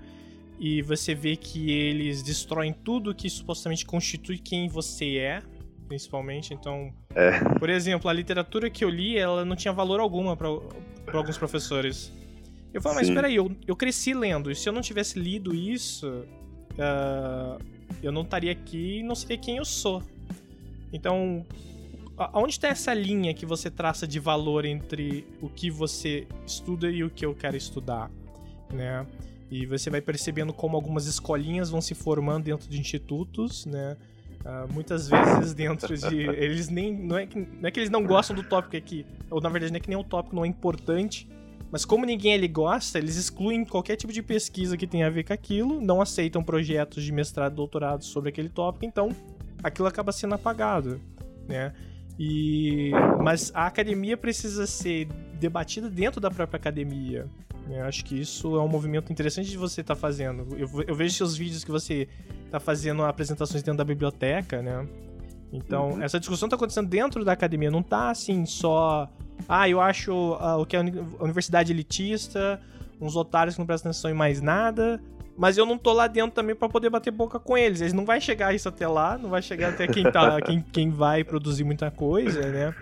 e 0.58 0.80
você 0.80 1.14
vê 1.14 1.36
que 1.36 1.70
eles 1.70 2.22
destroem 2.22 2.72
tudo 2.72 3.14
que 3.14 3.28
supostamente 3.28 3.84
constitui 3.84 4.38
quem 4.38 4.68
você 4.68 5.16
é, 5.16 5.42
principalmente. 5.88 6.54
Então, 6.54 6.92
é. 7.14 7.38
por 7.58 7.68
exemplo, 7.68 8.08
a 8.08 8.12
literatura 8.12 8.70
que 8.70 8.84
eu 8.84 8.88
li, 8.88 9.18
ela 9.18 9.44
não 9.44 9.56
tinha 9.56 9.72
valor 9.72 10.00
alguma 10.00 10.36
para 10.36 10.48
alguns 11.18 11.36
professores. 11.36 12.12
Eu 12.72 12.80
falo, 12.80 12.96
mas 12.96 13.10
peraí, 13.10 13.34
eu, 13.34 13.50
eu 13.66 13.74
cresci 13.74 14.14
lendo, 14.14 14.50
e 14.50 14.54
se 14.54 14.68
eu 14.68 14.72
não 14.72 14.82
tivesse 14.82 15.18
lido 15.18 15.54
isso, 15.54 16.06
uh, 16.08 17.58
eu 18.02 18.12
não 18.12 18.22
estaria 18.22 18.52
aqui 18.52 18.98
e 18.98 19.02
não 19.02 19.14
seria 19.14 19.38
quem 19.38 19.56
eu 19.56 19.64
sou. 19.64 20.02
Então, 20.92 21.44
aonde 22.18 22.54
está 22.54 22.68
essa 22.68 22.92
linha 22.92 23.32
que 23.32 23.46
você 23.46 23.70
traça 23.70 24.06
de 24.06 24.18
valor 24.18 24.64
entre 24.64 25.26
o 25.40 25.48
que 25.48 25.70
você 25.70 26.26
estuda 26.46 26.90
e 26.90 27.04
o 27.04 27.10
que 27.10 27.24
eu 27.24 27.34
quero 27.34 27.56
estudar, 27.56 28.10
né? 28.72 29.06
E 29.50 29.64
você 29.64 29.88
vai 29.88 30.00
percebendo 30.00 30.52
como 30.52 30.76
algumas 30.76 31.06
escolinhas 31.06 31.70
vão 31.70 31.80
se 31.80 31.94
formando 31.94 32.44
dentro 32.44 32.68
de 32.68 32.78
institutos, 32.78 33.64
né? 33.64 33.96
Uh, 34.40 34.72
muitas 34.72 35.08
vezes 35.08 35.54
dentro 35.54 35.96
de. 35.96 36.20
Eles 36.36 36.68
nem. 36.68 36.94
Não 36.94 37.16
é, 37.16 37.26
que, 37.26 37.38
não 37.38 37.68
é 37.68 37.70
que 37.70 37.80
eles 37.80 37.90
não 37.90 38.04
gostam 38.04 38.36
do 38.36 38.42
tópico 38.42 38.76
aqui. 38.76 39.04
Ou 39.30 39.40
na 39.40 39.48
verdade 39.48 39.72
não 39.72 39.78
é 39.78 39.80
que 39.80 39.88
nem 39.88 39.98
o 39.98 40.04
tópico 40.04 40.36
não 40.36 40.44
é 40.44 40.48
importante. 40.48 41.28
Mas 41.70 41.84
como 41.84 42.06
ninguém 42.06 42.32
ele 42.32 42.48
gosta, 42.48 42.98
eles 42.98 43.16
excluem 43.16 43.64
qualquer 43.64 43.96
tipo 43.96 44.12
de 44.12 44.22
pesquisa 44.22 44.76
que 44.76 44.86
tenha 44.86 45.06
a 45.06 45.10
ver 45.10 45.24
com 45.24 45.32
aquilo, 45.32 45.80
não 45.80 46.00
aceitam 46.00 46.42
projetos 46.42 47.04
de 47.04 47.12
mestrado 47.12 47.52
e 47.52 47.56
doutorado 47.56 48.04
sobre 48.04 48.30
aquele 48.30 48.48
tópico, 48.48 48.86
então 48.86 49.14
aquilo 49.62 49.86
acaba 49.86 50.10
sendo 50.10 50.34
apagado, 50.34 50.98
né? 51.46 51.74
E 52.18 52.90
mas 53.22 53.52
a 53.54 53.66
academia 53.66 54.16
precisa 54.16 54.66
ser 54.66 55.06
debatida 55.38 55.88
dentro 55.88 56.20
da 56.20 56.30
própria 56.30 56.56
academia, 56.56 57.28
eu 57.70 57.84
acho 57.84 58.04
que 58.04 58.18
isso 58.18 58.56
é 58.56 58.62
um 58.62 58.68
movimento 58.68 59.12
interessante 59.12 59.50
de 59.50 59.56
você 59.56 59.82
estar 59.82 59.94
tá 59.94 60.00
fazendo. 60.00 60.46
Eu, 60.56 60.68
eu, 60.86 60.94
vejo 60.94 61.14
seus 61.14 61.36
vídeos 61.36 61.64
que 61.64 61.70
você 61.70 62.08
está 62.46 62.58
fazendo 62.58 63.02
apresentações 63.04 63.62
dentro 63.62 63.78
da 63.78 63.84
biblioteca, 63.84 64.62
né? 64.62 64.86
Então, 65.52 65.90
uhum. 65.90 66.02
essa 66.02 66.18
discussão 66.18 66.46
está 66.46 66.56
acontecendo 66.56 66.88
dentro 66.88 67.24
da 67.24 67.32
academia, 67.32 67.70
não 67.70 67.80
está 67.80 68.10
assim 68.10 68.46
só. 68.46 69.08
Ah, 69.48 69.68
eu 69.68 69.80
acho 69.80 70.12
uh, 70.12 70.60
o 70.60 70.66
que 70.66 70.76
é 70.76 70.80
a 70.80 71.22
universidade 71.22 71.72
elitista, 71.72 72.60
uns 73.00 73.16
otários 73.16 73.54
que 73.54 73.60
não 73.60 73.66
prestam 73.66 73.90
atenção 73.90 74.10
em 74.10 74.14
mais 74.14 74.40
nada, 74.40 75.00
mas 75.38 75.56
eu 75.56 75.64
não 75.64 75.78
tô 75.78 75.92
lá 75.92 76.08
dentro 76.08 76.32
também 76.32 76.56
para 76.56 76.68
poder 76.68 76.90
bater 76.90 77.12
boca 77.12 77.38
com 77.38 77.56
eles. 77.56 77.80
Eles 77.80 77.92
não 77.92 78.04
vai 78.04 78.20
chegar 78.20 78.52
isso 78.52 78.68
até 78.68 78.88
lá, 78.88 79.16
não 79.16 79.30
vai 79.30 79.40
chegar 79.40 79.68
até 79.68 79.86
quem, 79.86 80.02
tá, 80.02 80.40
quem, 80.42 80.60
quem 80.60 80.90
vai 80.90 81.22
produzir 81.22 81.62
muita 81.62 81.92
coisa, 81.92 82.40
né? 82.50 82.74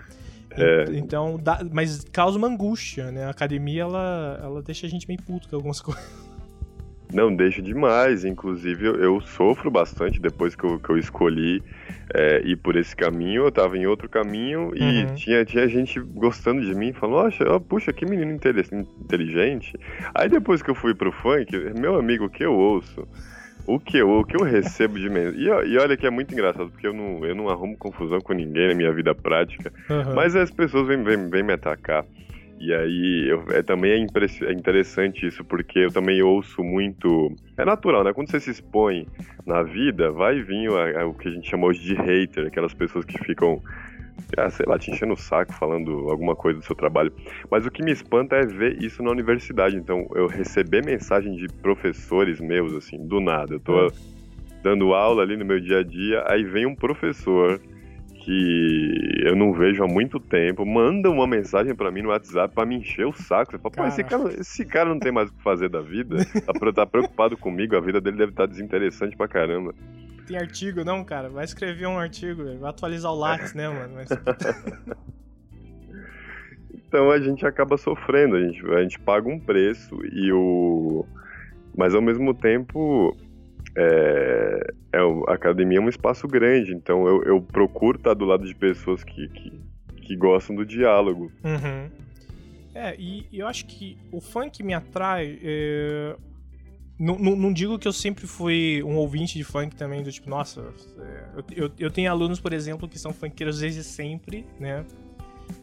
É. 0.51 0.85
Então, 0.93 1.39
dá, 1.39 1.61
mas 1.71 2.03
causa 2.11 2.35
uma 2.35 2.47
angústia, 2.47 3.11
né? 3.11 3.25
A 3.25 3.29
academia, 3.29 3.83
ela, 3.83 4.39
ela 4.41 4.63
deixa 4.63 4.87
a 4.87 4.89
gente 4.89 5.07
meio 5.07 5.21
puto 5.21 5.47
com 5.47 5.55
algumas 5.55 5.79
coisas. 5.79 6.03
Não, 7.13 7.33
deixa 7.33 7.61
demais. 7.61 8.25
Inclusive, 8.25 8.85
eu, 8.85 8.95
eu 8.95 9.21
sofro 9.21 9.71
bastante 9.71 10.19
depois 10.19 10.55
que 10.55 10.63
eu, 10.63 10.79
que 10.79 10.89
eu 10.89 10.97
escolhi 10.97 11.63
é, 12.13 12.41
ir 12.43 12.57
por 12.57 12.75
esse 12.75 12.95
caminho. 12.95 13.45
Eu 13.45 13.51
tava 13.51 13.77
em 13.77 13.85
outro 13.85 14.09
caminho 14.09 14.71
e 14.75 15.03
uhum. 15.03 15.15
tinha, 15.15 15.45
tinha 15.45 15.67
gente 15.67 15.99
gostando 15.99 16.61
de 16.61 16.75
mim, 16.75 16.93
falando, 16.93 17.33
oh, 17.49 17.59
puxa, 17.59 17.93
que 17.93 18.05
menino 18.05 18.31
inteligente. 18.31 19.77
Aí 20.13 20.29
depois 20.29 20.61
que 20.61 20.69
eu 20.69 20.75
fui 20.75 20.93
pro 20.93 21.11
funk, 21.11 21.51
meu 21.79 21.97
amigo, 21.97 22.25
o 22.25 22.29
que 22.29 22.43
eu 22.43 22.53
ouço? 22.53 23.07
o 23.67 23.77
que 23.77 23.97
eu, 23.97 24.09
o 24.09 24.23
que 24.23 24.37
eu 24.37 24.45
recebo 24.45 24.97
de 24.97 25.09
mensagem. 25.09 25.41
E, 25.41 25.73
e, 25.73 25.77
olha 25.77 25.97
que 25.97 26.07
é 26.07 26.09
muito 26.09 26.33
engraçado, 26.33 26.71
porque 26.71 26.87
eu 26.87 26.93
não, 26.93 27.23
eu 27.25 27.35
não 27.35 27.49
arrumo 27.49 27.77
confusão 27.77 28.21
com 28.21 28.31
ninguém 28.31 28.69
na 28.69 28.73
minha 28.73 28.91
vida 28.93 29.13
prática, 29.13 29.73
uhum. 29.89 30.15
mas 30.15 30.35
as 30.35 30.49
pessoas 30.49 30.87
vêm, 30.87 31.03
vêm, 31.03 31.29
vêm 31.29 31.43
me 31.43 31.51
atacar. 31.51 32.05
E 32.59 32.73
aí 32.73 33.29
eu, 33.29 33.43
é, 33.49 33.61
também 33.61 33.91
é, 33.91 33.95
é, 33.97 34.51
interessante 34.51 35.27
isso, 35.27 35.43
porque 35.43 35.79
eu 35.79 35.91
também 35.91 36.21
ouço 36.21 36.63
muito. 36.63 37.31
É 37.57 37.63
natural, 37.63 38.03
né? 38.03 38.13
Quando 38.13 38.31
você 38.31 38.39
se 38.39 38.51
expõe 38.51 39.07
na 39.45 39.63
vida, 39.63 40.11
vai 40.11 40.41
vir 40.41 40.69
o, 40.69 41.09
o 41.09 41.13
que 41.13 41.27
a 41.27 41.31
gente 41.31 41.49
chama 41.49 41.67
hoje 41.67 41.81
de 41.81 41.93
hater, 41.93 42.47
aquelas 42.47 42.73
pessoas 42.73 43.05
que 43.05 43.17
ficam 43.23 43.61
ah, 44.35 44.49
sei 44.49 44.65
lá, 44.67 44.77
te 44.77 44.91
enchendo 44.91 45.13
o 45.13 45.17
saco 45.17 45.53
falando 45.53 46.09
alguma 46.09 46.35
coisa 46.35 46.59
do 46.59 46.65
seu 46.65 46.75
trabalho. 46.75 47.13
Mas 47.49 47.65
o 47.65 47.71
que 47.71 47.83
me 47.83 47.91
espanta 47.91 48.35
é 48.35 48.45
ver 48.45 48.81
isso 48.81 49.03
na 49.03 49.11
universidade. 49.11 49.75
Então, 49.75 50.07
eu 50.15 50.27
receber 50.27 50.83
mensagem 50.83 51.35
de 51.35 51.47
professores 51.47 52.39
meus, 52.39 52.73
assim, 52.73 52.97
do 53.07 53.19
nada. 53.19 53.55
Eu 53.55 53.59
tô 53.59 53.91
dando 54.63 54.93
aula 54.93 55.21
ali 55.21 55.37
no 55.37 55.45
meu 55.45 55.59
dia 55.59 55.79
a 55.79 55.83
dia, 55.83 56.23
aí 56.27 56.43
vem 56.43 56.65
um 56.65 56.75
professor 56.75 57.61
que 58.27 59.23
eu 59.23 59.37
não 59.37 59.53
vejo 59.53 59.81
há 59.81 59.87
muito 59.87 60.19
tempo, 60.19 60.65
manda 60.65 61.09
uma 61.09 61.25
mensagem 61.25 61.73
para 61.73 61.89
mim 61.89 62.01
no 62.01 62.09
WhatsApp 62.09 62.53
para 62.53 62.65
me 62.65 62.75
encher 62.75 63.07
o 63.07 63.13
saco. 63.13 63.53
Você 63.53 63.57
fala, 63.57 63.73
pô, 63.73 63.87
esse 63.87 64.03
cara, 64.03 64.33
esse 64.33 64.65
cara 64.65 64.89
não 64.89 64.99
tem 64.99 65.13
mais 65.13 65.29
o 65.29 65.33
que 65.33 65.41
fazer 65.41 65.69
da 65.69 65.79
vida, 65.79 66.17
tá, 66.45 66.73
tá 66.73 66.85
preocupado 66.85 67.37
comigo, 67.37 67.77
a 67.77 67.79
vida 67.79 68.01
dele 68.01 68.17
deve 68.17 68.33
estar 68.33 68.45
desinteressante 68.45 69.15
pra 69.15 69.29
caramba 69.29 69.73
tem 70.27 70.37
artigo, 70.37 70.83
não, 70.83 71.05
cara. 71.05 71.29
Vai 71.29 71.45
escrever 71.45 71.87
um 71.87 71.97
artigo, 71.97 72.43
vai 72.59 72.69
atualizar 72.69 73.13
o 73.13 73.15
Lattes, 73.15 73.53
né, 73.53 73.69
mano? 73.69 73.93
Mas... 73.95 74.09
então 76.75 77.09
a 77.09 77.17
gente 77.17 77.45
acaba 77.45 77.77
sofrendo, 77.77 78.35
a 78.35 78.41
gente, 78.41 78.61
a 78.73 78.81
gente 78.81 78.99
paga 78.99 79.29
um 79.29 79.39
preço 79.39 79.97
e 80.03 80.29
o. 80.33 81.05
Mas 81.77 81.95
ao 81.95 82.01
mesmo 82.01 82.33
tempo. 82.33 83.15
É, 83.79 84.73
é, 84.93 84.97
a 85.27 85.33
academia 85.33 85.77
é 85.77 85.81
um 85.81 85.87
espaço 85.87 86.27
grande, 86.27 86.73
então 86.73 87.07
eu, 87.07 87.23
eu 87.23 87.41
procuro 87.41 87.97
estar 87.97 88.15
do 88.15 88.25
lado 88.25 88.43
de 88.43 88.55
pessoas 88.55 89.03
que, 89.03 89.27
que, 89.27 89.61
que 90.01 90.15
gostam 90.15 90.55
do 90.55 90.65
diálogo. 90.65 91.31
Uhum. 91.43 91.89
É, 92.73 92.95
e, 92.97 93.27
e, 93.31 93.39
eu 93.39 93.47
acho 93.47 93.67
que 93.67 93.95
o 94.11 94.19
funk 94.19 94.63
me 94.63 94.73
atrai 94.73 95.39
é, 95.43 96.15
não, 96.99 97.19
não, 97.19 97.53
digo 97.53 97.77
que 97.77 97.87
eu 97.87 97.93
sempre 97.93 98.25
fui 98.25 98.81
um 98.83 98.95
ouvinte 98.95 99.37
de 99.37 99.43
funk 99.43 99.75
também, 99.75 100.01
do 100.01 100.11
tipo, 100.11 100.27
nossa, 100.27 100.73
é, 100.97 101.23
eu, 101.35 101.65
eu, 101.65 101.71
eu 101.77 101.91
tenho 101.91 102.09
alunos, 102.09 102.39
por 102.39 102.51
exemplo, 102.53 102.89
que 102.89 102.97
são 102.97 103.13
funkeiros 103.13 103.59
desde 103.59 103.83
sempre, 103.83 104.43
né? 104.59 104.83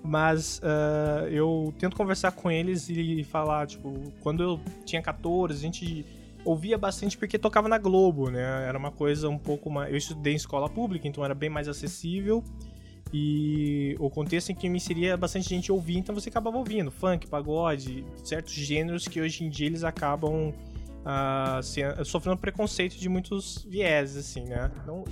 Mas 0.02 0.61
uh, 0.61 1.26
eu 1.26 1.75
tento 1.78 1.97
conversar 1.97 2.30
com 2.30 2.50
eles 2.50 2.88
e 2.88 3.25
falar, 3.25 3.66
tipo, 3.66 3.92
quando 4.21 4.42
eu 4.42 4.61
tinha 4.85 5.02
14, 5.02 5.59
a 5.59 5.61
gente 5.61 6.06
ouvia 6.45 6.77
bastante 6.79 7.17
porque 7.17 7.39
tocava 7.39 7.69
na 7.69 7.79
Globo, 7.79 8.31
né? 8.31 8.67
Era 8.69 8.79
uma 8.79 8.91
coisa 8.91 9.29
um 9.29 9.39
pouco 9.39 9.71
mais. 9.71 9.91
Eu 9.91 9.97
estudei 9.97 10.33
em 10.33 10.37
escola 10.37 10.69
pública, 10.69 11.09
então 11.09 11.25
era 11.25 11.35
bem 11.35 11.49
mais 11.49 11.69
acessível. 11.69 12.43
E 13.13 13.97
o 14.01 14.11
contexto 14.11 14.51
em 14.51 14.55
que 14.55 14.69
me 14.69 14.81
seria 14.81 15.17
bastante 15.17 15.49
gente 15.49 15.71
ouvir, 15.71 15.99
então 15.99 16.15
você 16.15 16.29
acabava 16.29 16.57
ouvindo 16.57 16.91
funk, 16.91 17.29
pagode, 17.29 18.05
certos 18.25 18.53
gêneros 18.53 19.07
que 19.07 19.21
hoje 19.21 19.45
em 19.45 19.49
dia 19.49 19.69
eles 19.69 19.85
acabam 19.85 20.53
uh, 21.05 22.05
sofrendo 22.05 22.39
preconceito 22.39 22.97
de 22.97 23.09
muitos 23.09 23.65
vieses, 23.69 24.17
assim, 24.17 24.45
né? 24.45 24.71
Não, 24.87 25.05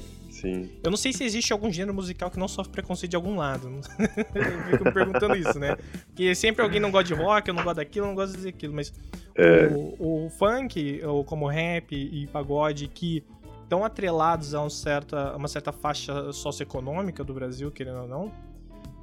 Sim. 0.43 0.69
Eu 0.83 0.91
não 0.91 0.97
sei 0.97 1.13
se 1.13 1.23
existe 1.23 1.53
algum 1.53 1.71
gênero 1.71 1.95
musical 1.95 2.29
que 2.29 2.37
não 2.37 2.49
sofre 2.49 2.73
preconceito 2.73 3.11
de 3.11 3.17
algum 3.17 3.37
lado. 3.37 3.71
eu 4.35 4.71
fico 4.73 4.85
me 4.85 4.93
perguntando 4.93 5.37
isso, 5.37 5.57
né? 5.57 5.77
Porque 6.07 6.35
sempre 6.35 6.63
alguém 6.63 6.81
não 6.81 6.91
gosta 6.91 7.15
de 7.15 7.15
rock, 7.15 7.47
eu 7.47 7.55
não 7.55 7.63
gosto 7.63 7.77
daquilo, 7.77 8.07
eu 8.07 8.09
não 8.09 8.17
gosto 8.17 8.37
daquilo, 8.43 8.75
mas 8.75 8.93
é. 9.37 9.69
o, 9.69 10.25
o, 10.25 10.31
funk, 10.31 11.01
ou 11.05 11.23
como 11.23 11.47
rap 11.47 11.95
e 11.95 12.27
pagode, 12.27 12.89
que 12.89 13.25
estão 13.63 13.85
atrelados 13.85 14.53
a, 14.53 14.61
um 14.61 14.69
certa, 14.69 15.31
a 15.31 15.37
uma 15.37 15.47
certa 15.47 15.71
faixa 15.71 16.33
socioeconômica 16.33 17.23
do 17.23 17.33
Brasil, 17.33 17.71
querendo 17.71 18.01
ou 18.01 18.09
não, 18.09 18.33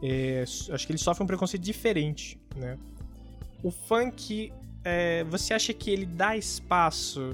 é, 0.04 0.44
acho 0.44 0.86
que 0.86 0.92
ele 0.92 1.00
sofre 1.00 1.24
um 1.24 1.28
preconceito 1.28 1.64
diferente, 1.64 2.38
né? 2.54 2.78
O 3.64 3.72
funk 3.72 4.52
é, 4.84 5.24
você 5.24 5.54
acha 5.54 5.74
que 5.74 5.90
ele 5.90 6.06
dá 6.06 6.36
espaço 6.36 7.34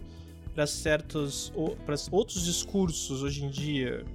para 0.55 0.65
certos 0.65 1.51
para 1.85 1.95
outros 2.11 2.45
discursos 2.45 3.21
hoje 3.21 3.43
em 3.43 3.49
dia 3.49 4.05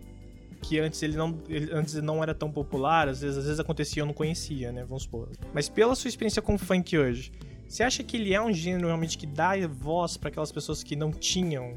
que 0.63 0.79
antes 0.79 1.03
ele 1.03 1.17
não 1.17 1.39
ele, 1.49 1.73
antes 1.73 1.95
ele 1.95 2.05
não 2.05 2.23
era 2.23 2.35
tão 2.35 2.51
popular, 2.51 3.09
às 3.09 3.21
vezes 3.21 3.39
às 3.39 3.45
vezes 3.45 3.61
acontecia 3.61 4.03
eu 4.03 4.07
não 4.07 4.15
conhecia, 4.15 4.73
né, 4.73 4.85
vamos 4.85 5.05
supor. 5.05 5.29
Mas 5.55 5.69
pela 5.69 5.95
sua 5.95 6.09
experiência 6.09 6.43
com 6.43 6.59
funk 6.59 6.97
hoje, 6.99 7.31
você 7.69 7.83
acha 7.83 8.03
que 8.03 8.17
ele 8.17 8.35
é 8.35 8.43
um 8.43 8.53
gênero 8.53 8.87
realmente 8.87 9.17
que 9.17 9.27
dá 9.27 9.53
voz 9.69 10.17
para 10.17 10.29
aquelas 10.29 10.51
pessoas 10.51 10.83
que 10.83 10.97
não 10.97 11.13
tinham 11.13 11.75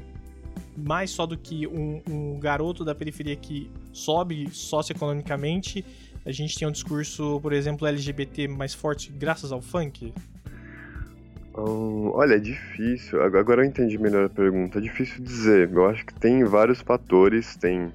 mais 0.76 1.10
só 1.10 1.24
do 1.24 1.36
que 1.36 1.66
um, 1.66 2.02
um 2.08 2.40
garoto 2.40 2.84
da 2.84 2.94
periferia 2.94 3.36
que 3.36 3.70
sobe 3.92 4.48
socioeconomicamente? 4.50 5.84
A 6.24 6.32
gente 6.32 6.58
tem 6.58 6.66
um 6.66 6.72
discurso, 6.72 7.38
por 7.40 7.52
exemplo, 7.52 7.86
LGBT 7.86 8.48
mais 8.48 8.74
forte 8.74 9.12
graças 9.12 9.52
ao 9.52 9.60
funk? 9.60 10.12
Hum, 11.56 12.10
olha, 12.12 12.34
é 12.34 12.38
difícil. 12.38 13.22
Agora 13.22 13.62
eu 13.62 13.66
entendi 13.66 13.96
melhor 13.98 14.24
a 14.24 14.28
pergunta. 14.28 14.78
É 14.78 14.82
difícil 14.82 15.22
dizer. 15.22 15.70
Eu 15.72 15.86
acho 15.86 16.04
que 16.04 16.14
tem 16.14 16.44
vários 16.44 16.80
fatores. 16.80 17.56
Tem 17.56 17.92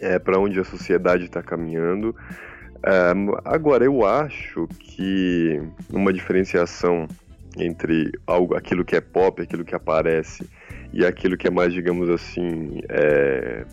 é, 0.00 0.18
para 0.18 0.38
onde 0.38 0.58
a 0.58 0.64
sociedade 0.64 1.24
está 1.24 1.42
caminhando. 1.42 2.14
Um, 2.84 3.34
agora, 3.44 3.84
eu 3.84 4.04
acho 4.06 4.68
que 4.78 5.60
uma 5.90 6.12
diferenciação 6.12 7.08
entre 7.56 8.12
algo, 8.26 8.54
aquilo 8.54 8.84
que 8.84 8.94
é 8.94 9.00
pop, 9.00 9.42
aquilo 9.42 9.64
que 9.64 9.74
aparece, 9.74 10.48
e 10.92 11.04
aquilo 11.04 11.36
que 11.36 11.48
é 11.48 11.50
mais, 11.50 11.72
digamos 11.72 12.08
assim, 12.08 12.80
é, 12.88 13.64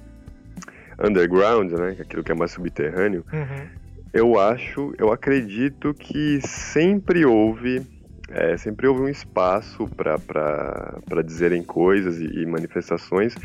underground, 1.04 1.72
né? 1.72 1.98
Aquilo 2.00 2.24
que 2.24 2.32
é 2.32 2.36
mais 2.36 2.52
subterrâneo. 2.52 3.24
Uhum. 3.32 3.68
Eu 4.14 4.40
acho, 4.40 4.94
eu 4.98 5.12
acredito 5.12 5.94
que 5.94 6.40
sempre 6.42 7.26
houve 7.26 7.82
é, 8.30 8.58
sempre 8.58 8.88
houve 8.88 9.02
um 9.02 9.10
espaço 9.10 9.88
para 9.96 11.22
dizerem 11.24 11.64
coisas 11.64 12.20
e, 12.20 12.26
e, 12.26 12.46
manifestações, 12.46 13.36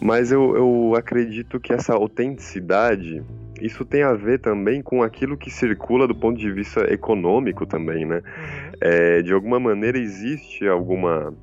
mas 0.00 0.32
eu, 0.32 0.56
eu 0.56 0.94
acredito 0.96 1.60
que 1.60 1.72
essa 1.72 1.92
autenticidade, 1.92 3.22
isso 3.60 3.84
tem 3.84 4.02
a 4.02 4.14
ver 4.14 4.40
também 4.40 4.82
com 4.82 5.02
aquilo 5.02 5.36
que 5.36 5.50
circula 5.50 6.08
do 6.08 6.14
ponto 6.14 6.38
de 6.38 6.50
vista 6.50 6.80
econômico 6.92 7.66
também, 7.66 8.04
né? 8.06 8.16
Uhum. 8.16 8.72
É, 8.80 9.22
de 9.22 9.32
alguma 9.32 9.60
maneira 9.60 9.98
existe 9.98 10.66
alguma 10.66 11.34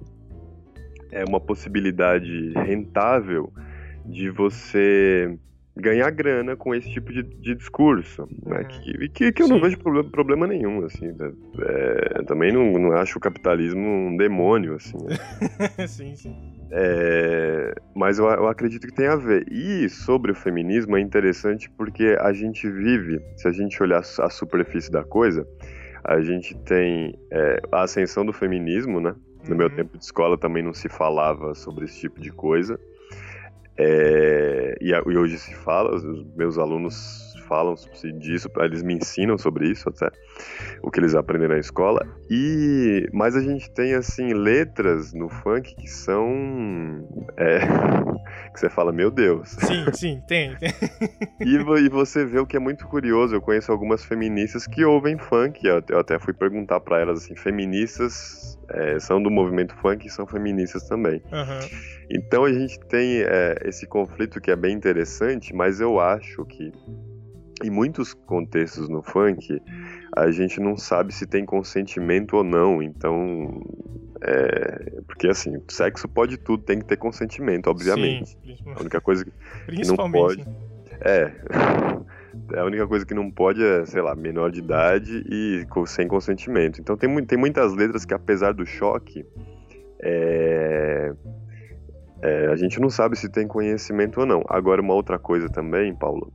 é, 1.12 1.24
uma 1.24 1.40
possibilidade 1.40 2.52
rentável 2.54 3.52
de 4.06 4.30
você 4.30 5.38
ganhar 5.82 6.10
grana 6.12 6.56
com 6.56 6.74
esse 6.74 6.90
tipo 6.92 7.12
de, 7.12 7.24
de 7.24 7.56
discurso, 7.56 8.28
né? 8.46 8.60
Uhum. 8.60 8.68
Que, 8.68 9.10
que, 9.10 9.32
que 9.32 9.42
eu 9.42 9.48
Sim. 9.48 9.54
não 9.54 9.62
vejo 9.62 9.78
problema, 9.80 10.10
problema 10.10 10.48
nenhum, 10.48 10.86
assim. 10.86 11.08
Né? 11.08 11.32
É, 11.60 12.24
também 12.24 12.54
não, 12.54 12.72
não 12.74 12.94
acho 12.94 13.18
o 13.18 13.22
capitalismo 13.22 13.82
um 13.82 14.16
demônio, 14.16 14.76
assim. 14.76 14.98
Né? 14.98 15.18
sim, 15.88 16.16
sim. 16.16 16.36
É, 16.72 17.74
mas 17.94 18.18
eu, 18.18 18.26
eu, 18.26 18.48
acredito 18.48 18.88
que 18.88 18.94
tem 18.94 19.08
a 19.08 19.16
ver. 19.16 19.46
E 19.52 19.90
sobre 19.90 20.32
o 20.32 20.36
feminismo 20.36 20.96
é 20.96 21.02
interessante 21.02 21.70
porque 21.70 22.18
a 22.20 22.32
gente 22.32 22.70
vive, 22.70 23.22
se 23.36 23.48
a 23.48 23.52
gente 23.52 23.82
olhar 23.84 24.00
a 24.00 24.30
superfície 24.30 24.90
da 24.90 25.04
coisa, 25.04 25.46
a 26.04 26.22
gente 26.22 26.56
tem 26.60 27.20
é, 27.32 27.62
a 27.72 27.84
ascensão 27.84 28.26
do 28.26 28.32
feminismo, 28.32 29.02
né? 29.02 29.14
No 29.44 29.52
uhum. 29.52 29.58
meu 29.58 29.70
tempo 29.70 29.98
de 29.98 30.04
escola 30.04 30.38
também 30.38 30.64
não 30.64 30.74
se 30.74 30.88
falava 30.88 31.54
sobre 31.56 31.86
esse 31.86 32.00
tipo 32.00 32.22
de 32.22 32.32
coisa. 32.32 32.80
É, 33.84 34.76
e, 34.80 34.92
e, 34.92 35.18
hoje 35.18 35.40
se 35.40 35.56
fala, 35.56 35.96
os 35.96 36.04
meus 36.36 36.60
alunos 36.60 37.34
falam 37.48 37.74
disso, 38.20 38.48
eles 38.60 38.84
me 38.84 38.94
ensinam 38.94 39.38
sobre 39.40 39.68
isso 39.68 39.90
até, 39.90 40.10
o 40.84 40.92
que 40.92 41.00
eles 41.00 41.16
aprendem 41.16 41.50
na 41.50 41.58
escola. 41.58 42.08
E 42.30 43.10
mas 43.12 43.36
a 43.36 43.42
gente 43.42 43.72
tem 43.72 43.96
assim 43.96 44.34
letras 44.34 45.14
no 45.14 45.28
funk 45.28 45.76
que 45.76 45.88
são 45.90 46.30
é, 47.36 47.60
que 48.54 48.60
você 48.60 48.70
fala, 48.70 48.92
meu 48.92 49.10
Deus. 49.10 49.50
Sim, 49.50 49.86
sim, 49.94 50.22
tem. 50.28 50.56
tem. 50.58 50.72
E, 51.42 51.56
e, 51.56 51.90
você 51.90 52.24
vê 52.24 52.40
o 52.40 52.46
que 52.46 52.56
é 52.56 52.60
muito 52.60 52.88
curioso. 52.88 53.34
Eu 53.34 53.42
conheço 53.42 53.72
algumas 53.72 54.06
feministas 54.06 54.68
que 54.68 54.86
ouvem 54.86 55.18
funk. 55.18 55.66
Eu, 55.66 55.82
eu 55.90 56.00
até 56.00 56.20
fui 56.20 56.34
perguntar 56.34 56.80
para 56.80 57.00
elas 57.00 57.24
assim, 57.24 57.36
feministas 57.36 58.60
é, 58.74 59.00
são 59.00 59.22
do 59.22 59.30
movimento 59.30 59.76
funk 59.76 60.08
e 60.08 60.10
são 60.10 60.26
feministas 60.26 60.88
também. 60.88 61.22
Uhum. 61.32 61.70
Então 62.10 62.46
a 62.46 62.54
gente 62.54 62.80
tem 62.88 63.22
é, 63.22 63.56
esse 63.66 63.86
conflito 63.88 64.40
que 64.40 64.52
é 64.52 64.56
bem 64.56 64.76
interessante, 64.76 65.54
mas 65.54 65.80
eu 65.80 66.00
acho 66.00 66.46
que 66.46 66.72
em 67.64 67.70
muitos 67.70 68.14
contextos 68.14 68.90
no 68.90 69.02
funk, 69.02 69.62
a 70.16 70.32
gente 70.32 70.60
não 70.60 70.76
sabe 70.76 71.14
se 71.14 71.26
tem 71.26 71.46
consentimento 71.46 72.38
ou 72.38 72.44
não. 72.44 72.82
Então, 72.82 73.62
é, 74.22 75.02
porque 75.08 75.28
assim, 75.28 75.62
sexo 75.68 76.08
pode 76.08 76.38
tudo, 76.38 76.64
tem 76.64 76.80
que 76.80 76.86
ter 76.86 76.98
consentimento, 76.98 77.68
obviamente. 77.68 78.38
Sim, 78.44 78.58
a 78.76 78.82
única 78.82 79.00
coisa 79.00 79.24
que, 79.24 79.32
que 79.68 79.88
não 79.88 80.12
pode. 80.12 80.46
É. 81.02 81.32
A 82.56 82.64
única 82.64 82.88
coisa 82.88 83.06
que 83.06 83.14
não 83.14 83.30
pode 83.30 83.64
é, 83.64 83.86
sei 83.86 84.02
lá, 84.02 84.16
menor 84.16 84.52
de 84.52 84.60
idade 84.60 85.24
e 85.30 85.66
sem 85.88 86.08
consentimento. 86.08 86.80
Então 86.80 86.96
tem, 86.96 87.26
tem 87.26 87.38
muitas 87.38 87.74
letras 87.74 88.06
que, 88.06 88.14
apesar 88.14 88.54
do 88.54 88.66
choque, 88.66 89.26
é, 90.02 91.14
é, 92.22 92.48
a 92.48 92.56
gente 92.56 92.80
não 92.80 92.90
sabe 92.90 93.16
se 93.18 93.30
tem 93.30 93.48
conhecimento 93.48 94.20
ou 94.20 94.26
não. 94.26 94.44
Agora, 94.48 94.82
uma 94.82 94.94
outra 94.94 95.20
coisa 95.20 95.50
também, 95.50 95.94
Paulo, 95.94 96.32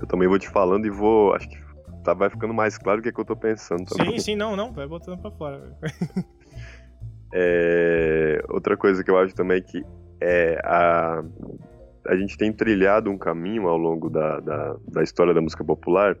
eu 0.00 0.06
também 0.06 0.28
vou 0.28 0.38
te 0.38 0.48
falando 0.48 0.86
e 0.86 0.90
vou. 0.90 1.34
Acho 1.34 1.48
que 1.48 1.58
tá, 2.02 2.14
vai 2.14 2.30
ficando 2.30 2.54
mais 2.54 2.78
claro 2.78 3.00
o 3.00 3.02
que, 3.02 3.08
é 3.08 3.12
que 3.12 3.20
eu 3.20 3.24
tô 3.24 3.36
pensando. 3.36 3.84
Também. 3.84 4.12
Sim, 4.12 4.18
sim, 4.18 4.36
não, 4.36 4.56
não, 4.56 4.72
vai 4.72 4.86
botando 4.86 5.20
pra 5.20 5.30
fora. 5.30 5.76
é, 7.32 8.42
outra 8.48 8.76
coisa 8.76 9.04
que 9.04 9.10
eu 9.10 9.18
acho 9.18 9.34
também 9.34 9.58
é 9.58 9.60
que 9.60 9.84
é 10.20 10.60
a, 10.64 11.22
a 12.08 12.16
gente 12.16 12.36
tem 12.36 12.52
trilhado 12.52 13.10
um 13.10 13.18
caminho 13.18 13.68
ao 13.68 13.76
longo 13.76 14.08
da, 14.08 14.40
da, 14.40 14.76
da 14.90 15.02
história 15.02 15.34
da 15.34 15.40
música 15.40 15.62
popular 15.62 16.16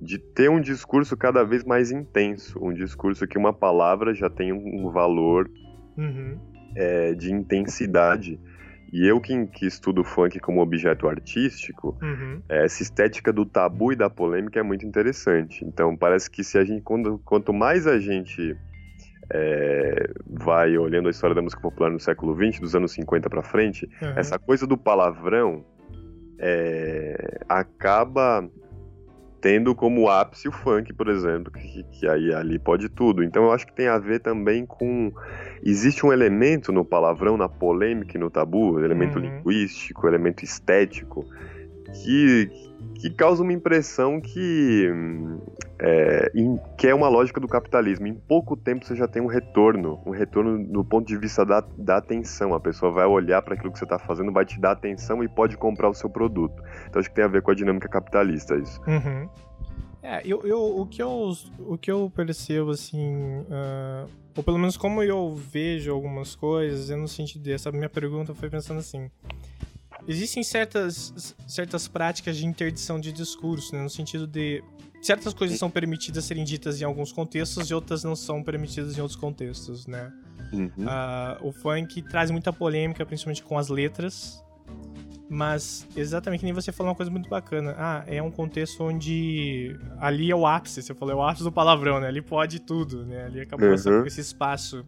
de 0.00 0.18
ter 0.18 0.48
um 0.48 0.60
discurso 0.60 1.16
cada 1.16 1.44
vez 1.44 1.64
mais 1.64 1.90
intenso, 1.90 2.58
um 2.62 2.72
discurso 2.72 3.26
que 3.26 3.36
uma 3.36 3.52
palavra 3.52 4.14
já 4.14 4.30
tem 4.30 4.52
um 4.52 4.90
valor 4.90 5.50
uhum. 5.96 6.38
é, 6.76 7.14
de 7.14 7.32
intensidade 7.32 8.38
e 8.92 9.04
eu 9.08 9.20
que, 9.20 9.46
que 9.48 9.66
estudo 9.66 10.04
funk 10.04 10.38
como 10.38 10.60
objeto 10.60 11.08
artístico, 11.08 11.98
uhum. 12.00 12.40
essa 12.48 12.80
estética 12.80 13.32
do 13.32 13.44
tabu 13.44 13.92
e 13.92 13.96
da 13.96 14.08
polêmica 14.08 14.60
é 14.60 14.62
muito 14.62 14.86
interessante. 14.86 15.64
Então 15.64 15.96
parece 15.96 16.30
que 16.30 16.44
se 16.44 16.56
a 16.56 16.64
gente, 16.64 16.82
quando, 16.82 17.18
quanto 17.24 17.52
mais 17.52 17.88
a 17.88 17.98
gente 17.98 18.56
é, 19.30 20.10
vai 20.26 20.76
olhando 20.76 21.08
a 21.08 21.10
história 21.10 21.34
da 21.34 21.42
música 21.42 21.60
popular 21.60 21.90
no 21.90 22.00
século 22.00 22.34
XX, 22.34 22.60
dos 22.60 22.74
anos 22.74 22.92
50 22.92 23.28
para 23.30 23.42
frente, 23.42 23.88
uhum. 24.02 24.12
essa 24.16 24.38
coisa 24.38 24.66
do 24.66 24.76
palavrão 24.76 25.64
é, 26.38 27.40
acaba 27.48 28.48
tendo 29.40 29.74
como 29.74 30.08
ápice 30.08 30.48
o 30.48 30.52
funk, 30.52 30.90
por 30.94 31.06
exemplo, 31.06 31.52
que, 31.52 31.82
que, 31.84 32.08
aí 32.08 32.32
ali 32.32 32.58
pode 32.58 32.88
tudo. 32.88 33.22
Então 33.22 33.44
eu 33.44 33.52
acho 33.52 33.66
que 33.66 33.74
tem 33.74 33.88
a 33.88 33.98
ver 33.98 34.20
também 34.20 34.64
com 34.64 35.12
existe 35.62 36.06
um 36.06 36.10
elemento 36.10 36.72
no 36.72 36.82
palavrão, 36.82 37.36
na 37.36 37.46
polêmica 37.46 38.16
e 38.16 38.20
no 38.20 38.30
tabu, 38.30 38.82
elemento 38.82 39.18
uhum. 39.18 39.24
linguístico, 39.24 40.08
elemento 40.08 40.42
estético, 40.42 41.26
que, 42.02 42.50
que 42.96 43.10
causa 43.10 43.42
uma 43.42 43.52
impressão 43.52 44.20
que 44.20 44.88
é, 45.78 46.30
em, 46.34 46.58
que 46.78 46.86
é 46.86 46.94
uma 46.94 47.08
lógica 47.08 47.40
do 47.40 47.48
capitalismo. 47.48 48.06
Em 48.06 48.14
pouco 48.14 48.56
tempo 48.56 48.84
você 48.84 48.96
já 48.96 49.06
tem 49.06 49.20
um 49.22 49.26
retorno, 49.26 50.00
um 50.06 50.10
retorno 50.10 50.64
do 50.64 50.84
ponto 50.84 51.06
de 51.06 51.16
vista 51.16 51.44
da, 51.44 51.60
da 51.76 51.98
atenção. 51.98 52.54
A 52.54 52.60
pessoa 52.60 52.90
vai 52.90 53.06
olhar 53.06 53.42
para 53.42 53.54
aquilo 53.54 53.72
que 53.72 53.78
você 53.78 53.84
está 53.84 53.98
fazendo, 53.98 54.32
vai 54.32 54.44
te 54.44 54.58
dar 54.60 54.72
atenção 54.72 55.22
e 55.22 55.28
pode 55.28 55.56
comprar 55.56 55.88
o 55.88 55.94
seu 55.94 56.08
produto. 56.08 56.62
Então 56.88 57.00
acho 57.00 57.08
que 57.08 57.14
tem 57.14 57.24
a 57.24 57.28
ver 57.28 57.42
com 57.42 57.50
a 57.50 57.54
dinâmica 57.54 57.88
capitalista 57.88 58.56
isso. 58.56 58.80
Uhum. 58.86 59.28
É, 60.02 60.20
eu, 60.22 60.42
eu, 60.44 60.60
o, 60.60 60.86
que 60.86 61.02
eu, 61.02 61.32
o 61.60 61.78
que 61.78 61.90
eu 61.90 62.12
percebo, 62.14 62.72
assim, 62.72 63.38
uh, 63.40 64.06
ou 64.36 64.42
pelo 64.42 64.58
menos 64.58 64.76
como 64.76 65.02
eu 65.02 65.34
vejo 65.34 65.90
algumas 65.90 66.34
coisas, 66.34 66.90
é 66.90 66.96
no 66.96 67.08
sentido 67.08 67.42
dessa 67.42 67.72
minha 67.72 67.88
pergunta 67.88 68.34
foi 68.34 68.50
pensando 68.50 68.80
assim, 68.80 69.10
existem 70.06 70.42
certas, 70.42 71.34
certas 71.46 71.88
práticas 71.88 72.36
de 72.36 72.46
interdição 72.46 73.00
de 73.00 73.12
discurso, 73.12 73.74
né, 73.74 73.82
no 73.82 73.90
sentido 73.90 74.26
de 74.26 74.62
certas 75.02 75.34
coisas 75.34 75.58
são 75.58 75.70
permitidas 75.70 76.24
serem 76.24 76.44
ditas 76.44 76.80
em 76.80 76.84
alguns 76.84 77.12
contextos 77.12 77.68
e 77.70 77.74
outras 77.74 78.02
não 78.02 78.16
são 78.16 78.42
permitidas 78.42 78.96
em 78.96 79.00
outros 79.00 79.20
contextos, 79.20 79.86
né? 79.86 80.10
Uhum. 80.52 80.66
Uh, 80.66 81.48
o 81.48 81.52
funk 81.52 82.00
traz 82.02 82.30
muita 82.30 82.52
polêmica, 82.52 83.04
principalmente 83.04 83.42
com 83.42 83.58
as 83.58 83.68
letras, 83.68 84.42
mas 85.28 85.86
exatamente 85.96 86.40
que 86.40 86.46
nem 86.46 86.54
você 86.54 86.72
falou 86.72 86.90
uma 86.90 86.96
coisa 86.96 87.10
muito 87.10 87.28
bacana. 87.28 87.74
Ah, 87.76 88.04
é 88.06 88.22
um 88.22 88.30
contexto 88.30 88.82
onde 88.82 89.76
ali 89.98 90.30
é 90.30 90.36
o 90.36 90.46
ápice, 90.46 90.82
você 90.82 90.94
falou, 90.94 91.12
é 91.12 91.16
o 91.16 91.22
ápice 91.22 91.44
do 91.44 91.52
palavrão, 91.52 92.00
né? 92.00 92.08
Ali 92.08 92.22
pode 92.22 92.60
tudo, 92.60 93.04
né? 93.04 93.24
Ali 93.24 93.40
acabou 93.40 93.68
uhum. 93.68 94.06
esse 94.06 94.20
espaço. 94.20 94.84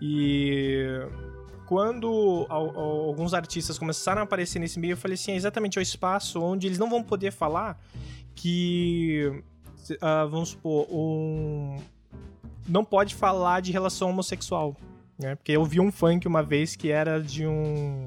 E 0.00 0.86
quando 1.66 2.46
alguns 2.48 3.34
artistas 3.34 3.78
começaram 3.78 4.20
a 4.20 4.24
aparecer 4.24 4.58
nesse 4.58 4.78
meio, 4.78 4.92
eu 4.92 4.96
falei 4.96 5.14
assim, 5.14 5.32
é 5.32 5.36
exatamente 5.36 5.78
o 5.78 5.82
espaço 5.82 6.40
onde 6.40 6.66
eles 6.66 6.78
não 6.78 6.88
vão 6.88 7.02
poder 7.02 7.32
falar 7.32 7.78
que, 8.34 9.42
uh, 9.90 10.28
vamos 10.28 10.50
supor, 10.50 10.86
um... 10.90 11.76
não 12.68 12.84
pode 12.84 13.14
falar 13.14 13.60
de 13.60 13.72
relação 13.72 14.10
homossexual, 14.10 14.76
né? 15.18 15.34
Porque 15.34 15.52
eu 15.52 15.64
vi 15.64 15.80
um 15.80 15.90
funk 15.90 16.26
uma 16.28 16.42
vez 16.42 16.76
que 16.76 16.90
era 16.90 17.20
de 17.20 17.46
um 17.46 18.06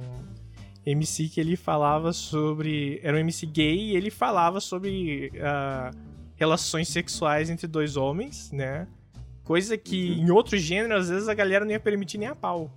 MC 0.86 1.28
que 1.28 1.40
ele 1.40 1.58
falava 1.58 2.14
sobre... 2.14 3.00
Era 3.04 3.18
um 3.18 3.20
MC 3.20 3.46
gay 3.46 3.78
e 3.78 3.96
ele 3.96 4.10
falava 4.10 4.62
sobre 4.62 5.34
uh, 5.36 5.96
relações 6.36 6.88
sexuais 6.88 7.50
entre 7.50 7.68
dois 7.68 7.98
homens, 7.98 8.52
né? 8.54 8.88
Coisa 9.44 9.78
que 9.78 10.12
uhum. 10.12 10.28
em 10.28 10.32
outro 10.32 10.58
gênero, 10.58 10.96
às 10.96 11.10
vezes, 11.10 11.28
a 11.28 11.34
galera 11.34 11.66
não 11.66 11.72
ia 11.72 11.80
permitir 11.80 12.18
nem 12.18 12.30
a 12.30 12.36
pau. 12.36 12.72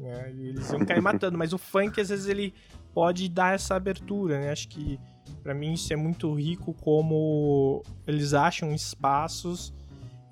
Né? 0.00 0.32
E 0.34 0.48
eles 0.48 0.70
iam 0.70 0.84
cair 0.84 1.02
matando. 1.02 1.36
Mas 1.36 1.52
o 1.52 1.58
funk, 1.58 2.00
às 2.00 2.08
vezes, 2.08 2.26
ele 2.26 2.54
pode 2.92 3.28
dar 3.28 3.54
essa 3.54 3.74
abertura, 3.74 4.40
né? 4.40 4.50
Acho 4.50 4.68
que 4.68 4.98
para 5.42 5.54
mim 5.54 5.74
isso 5.74 5.92
é 5.92 5.96
muito 5.96 6.32
rico 6.34 6.74
como 6.74 7.82
eles 8.06 8.34
acham 8.34 8.74
espaços 8.74 9.72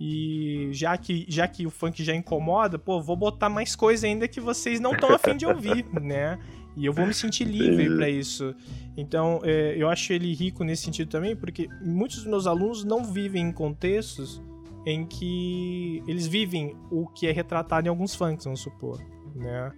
e 0.00 0.68
já 0.72 0.96
que, 0.96 1.24
já 1.28 1.48
que 1.48 1.66
o 1.66 1.70
funk 1.70 2.04
já 2.04 2.14
incomoda, 2.14 2.78
pô, 2.78 3.00
vou 3.00 3.16
botar 3.16 3.48
mais 3.48 3.74
coisa 3.74 4.06
ainda 4.06 4.28
que 4.28 4.40
vocês 4.40 4.78
não 4.78 4.92
estão 4.92 5.12
afim 5.12 5.36
de 5.36 5.44
ouvir, 5.46 5.84
né? 6.00 6.38
E 6.76 6.86
eu 6.86 6.92
vou 6.92 7.04
me 7.04 7.12
sentir 7.12 7.44
livre 7.44 7.96
para 7.96 8.08
isso. 8.08 8.54
Então, 8.96 9.40
é, 9.42 9.74
eu 9.76 9.88
acho 9.88 10.12
ele 10.12 10.32
rico 10.32 10.62
nesse 10.62 10.84
sentido 10.84 11.08
também, 11.08 11.34
porque 11.34 11.68
muitos 11.82 12.18
dos 12.18 12.26
meus 12.26 12.46
alunos 12.46 12.84
não 12.84 13.04
vivem 13.04 13.48
em 13.48 13.52
contextos 13.52 14.40
em 14.86 15.04
que 15.04 16.02
eles 16.06 16.28
vivem 16.28 16.76
o 16.88 17.08
que 17.08 17.26
é 17.26 17.32
retratado 17.32 17.88
em 17.88 17.90
alguns 17.90 18.14
funks, 18.14 18.44
vamos 18.44 18.60
supor, 18.60 19.00
né? 19.38 19.72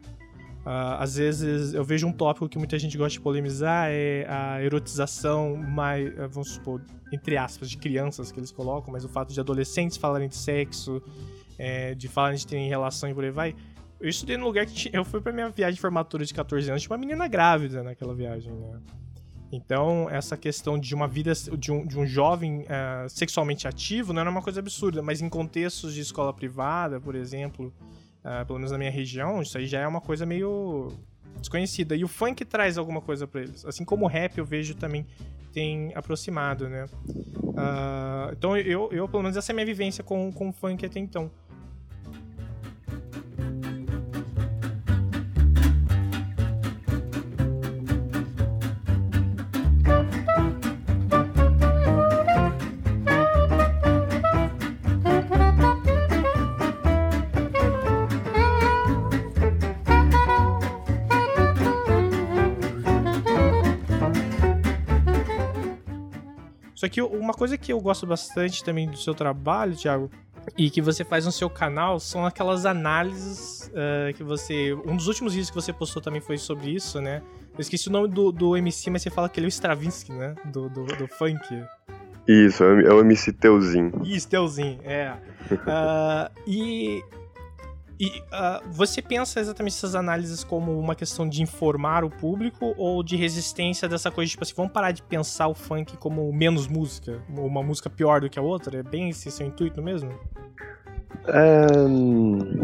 Uh, 0.61 0.99
às 0.99 1.16
vezes 1.16 1.73
eu 1.73 1.83
vejo 1.83 2.07
um 2.07 2.12
tópico 2.12 2.46
que 2.46 2.59
muita 2.59 2.79
gente 2.79 2.96
gosta 2.99 3.12
de 3.12 3.20
polemizar 3.20 3.88
é 3.90 4.27
a 4.29 4.62
erotização 4.62 5.57
mais, 5.57 6.07
eh, 6.07 6.27
vamos 6.27 6.51
supor, 6.51 6.83
entre 7.11 7.38
aspas, 7.38 7.70
de 7.70 7.79
crianças 7.79 8.31
que 8.31 8.38
eles 8.38 8.53
colocam, 8.53 8.92
mas 8.92 9.03
o 9.03 9.09
fato 9.09 9.33
de 9.33 9.40
adolescentes 9.40 9.96
falarem 9.96 10.29
de 10.29 10.37
sexo, 10.37 11.03
é, 11.57 11.94
de 11.94 12.09
falarem 12.09 12.37
de 12.37 12.46
terem 12.46 12.68
relação 12.68 13.09
e 13.09 13.14
por 13.14 13.25
aí 13.25 13.31
vai. 13.31 13.57
Eu 13.99 14.09
estudei 14.11 14.37
num 14.37 14.44
lugar 14.44 14.66
que 14.66 14.90
eu 14.92 15.03
fui 15.03 15.20
pra 15.23 15.33
minha 15.33 15.49
viagem 15.49 15.77
de 15.77 15.81
formatura 15.81 16.27
de 16.27 16.35
14 16.35 16.68
anos, 16.68 16.83
tinha 16.83 16.92
uma 16.92 16.99
menina 16.99 17.27
grávida 17.27 17.83
naquela 17.83 18.14
viagem, 18.14 18.53
né? 18.53 18.81
Então, 19.53 20.09
essa 20.09 20.37
questão 20.37 20.79
de 20.79 20.94
uma 20.94 21.09
vida, 21.09 21.33
de 21.59 21.73
um, 21.73 21.85
de 21.85 21.99
um 21.99 22.07
jovem 22.07 22.61
uh, 22.61 23.09
sexualmente 23.09 23.66
ativo 23.66 24.12
não 24.12 24.20
era 24.20 24.31
uma 24.31 24.42
coisa 24.42 24.61
absurda, 24.61 25.03
mas 25.03 25.20
em 25.20 25.29
contextos 25.29 25.92
de 25.92 26.01
escola 26.01 26.33
privada, 26.33 27.01
por 27.01 27.16
exemplo, 27.16 27.75
uh, 28.24 28.44
pelo 28.46 28.59
menos 28.59 28.72
na 28.72 28.78
minha 28.78 28.90
região, 28.90 29.42
isso 29.42 29.56
aí 29.56 29.66
já 29.66 29.80
é 29.80 29.87
uma 29.87 30.00
coisa 30.00 30.24
meio 30.24 30.88
desconhecida. 31.38 31.96
E 31.96 32.04
o 32.04 32.09
funk 32.09 32.44
traz 32.44 32.78
alguma 32.78 33.00
coisa 33.00 33.26
para 33.26 33.42
eles. 33.42 33.64
Assim 33.64 33.85
como 33.85 34.04
o 34.04 34.09
rap 34.09 34.38
eu 34.38 34.44
vejo 34.44 34.74
também 34.74 35.06
tem 35.52 35.92
aproximado, 35.94 36.68
né? 36.68 36.85
Uh, 37.04 38.33
então, 38.33 38.56
eu, 38.56 38.88
eu, 38.92 39.09
pelo 39.09 39.22
menos, 39.22 39.37
essa 39.37 39.50
é 39.50 39.52
a 39.52 39.56
minha 39.56 39.66
vivência 39.66 40.04
com, 40.04 40.33
com 40.33 40.48
o 40.48 40.52
funk 40.52 40.85
até 40.87 41.00
então. 41.00 41.30
Só 66.80 66.88
que 66.88 67.02
uma 67.02 67.34
coisa 67.34 67.58
que 67.58 67.70
eu 67.74 67.78
gosto 67.78 68.06
bastante 68.06 68.64
também 68.64 68.88
do 68.88 68.96
seu 68.96 69.12
trabalho, 69.12 69.76
Thiago, 69.76 70.10
e 70.56 70.70
que 70.70 70.80
você 70.80 71.04
faz 71.04 71.26
no 71.26 71.30
seu 71.30 71.50
canal 71.50 72.00
são 72.00 72.24
aquelas 72.24 72.64
análises 72.64 73.70
uh, 73.74 74.14
que 74.14 74.24
você. 74.24 74.72
Um 74.86 74.96
dos 74.96 75.06
últimos 75.06 75.34
vídeos 75.34 75.50
que 75.50 75.54
você 75.54 75.74
postou 75.74 76.00
também 76.00 76.22
foi 76.22 76.38
sobre 76.38 76.70
isso, 76.70 76.98
né? 76.98 77.20
Eu 77.52 77.60
esqueci 77.60 77.88
o 77.88 77.92
nome 77.92 78.08
do, 78.08 78.32
do 78.32 78.56
MC, 78.56 78.88
mas 78.88 79.02
você 79.02 79.10
fala 79.10 79.28
que 79.28 79.38
ele 79.38 79.44
é 79.44 79.48
o 79.48 79.50
Stravinsky, 79.50 80.10
né? 80.10 80.34
Do, 80.46 80.70
do, 80.70 80.86
do 80.86 81.06
funk. 81.06 81.62
Isso, 82.26 82.64
é 82.64 82.94
o 82.94 83.00
MC 83.00 83.34
Teuzinho. 83.34 84.00
Isso, 84.02 84.26
Teuzinho, 84.26 84.80
é. 84.82 85.12
Uh, 85.50 86.32
e 86.48 87.04
e 88.00 88.22
uh, 88.32 88.66
você 88.70 89.02
pensa 89.02 89.40
exatamente 89.40 89.74
essas 89.74 89.94
análises 89.94 90.42
como 90.42 90.78
uma 90.80 90.94
questão 90.94 91.28
de 91.28 91.42
informar 91.42 92.02
o 92.02 92.08
público 92.08 92.74
ou 92.78 93.02
de 93.02 93.14
resistência 93.14 93.86
dessa 93.86 94.10
coisa, 94.10 94.30
tipo 94.30 94.42
assim, 94.42 94.54
vamos 94.56 94.72
parar 94.72 94.90
de 94.90 95.02
pensar 95.02 95.48
o 95.48 95.54
funk 95.54 95.98
como 95.98 96.32
menos 96.32 96.66
música, 96.66 97.20
uma 97.28 97.62
música 97.62 97.90
pior 97.90 98.22
do 98.22 98.30
que 98.30 98.38
a 98.38 98.42
outra? 98.42 98.78
É 98.78 98.82
bem 98.82 99.10
esse 99.10 99.30
seu 99.30 99.46
intuito 99.46 99.82
mesmo? 99.82 100.18
É, 101.26 101.66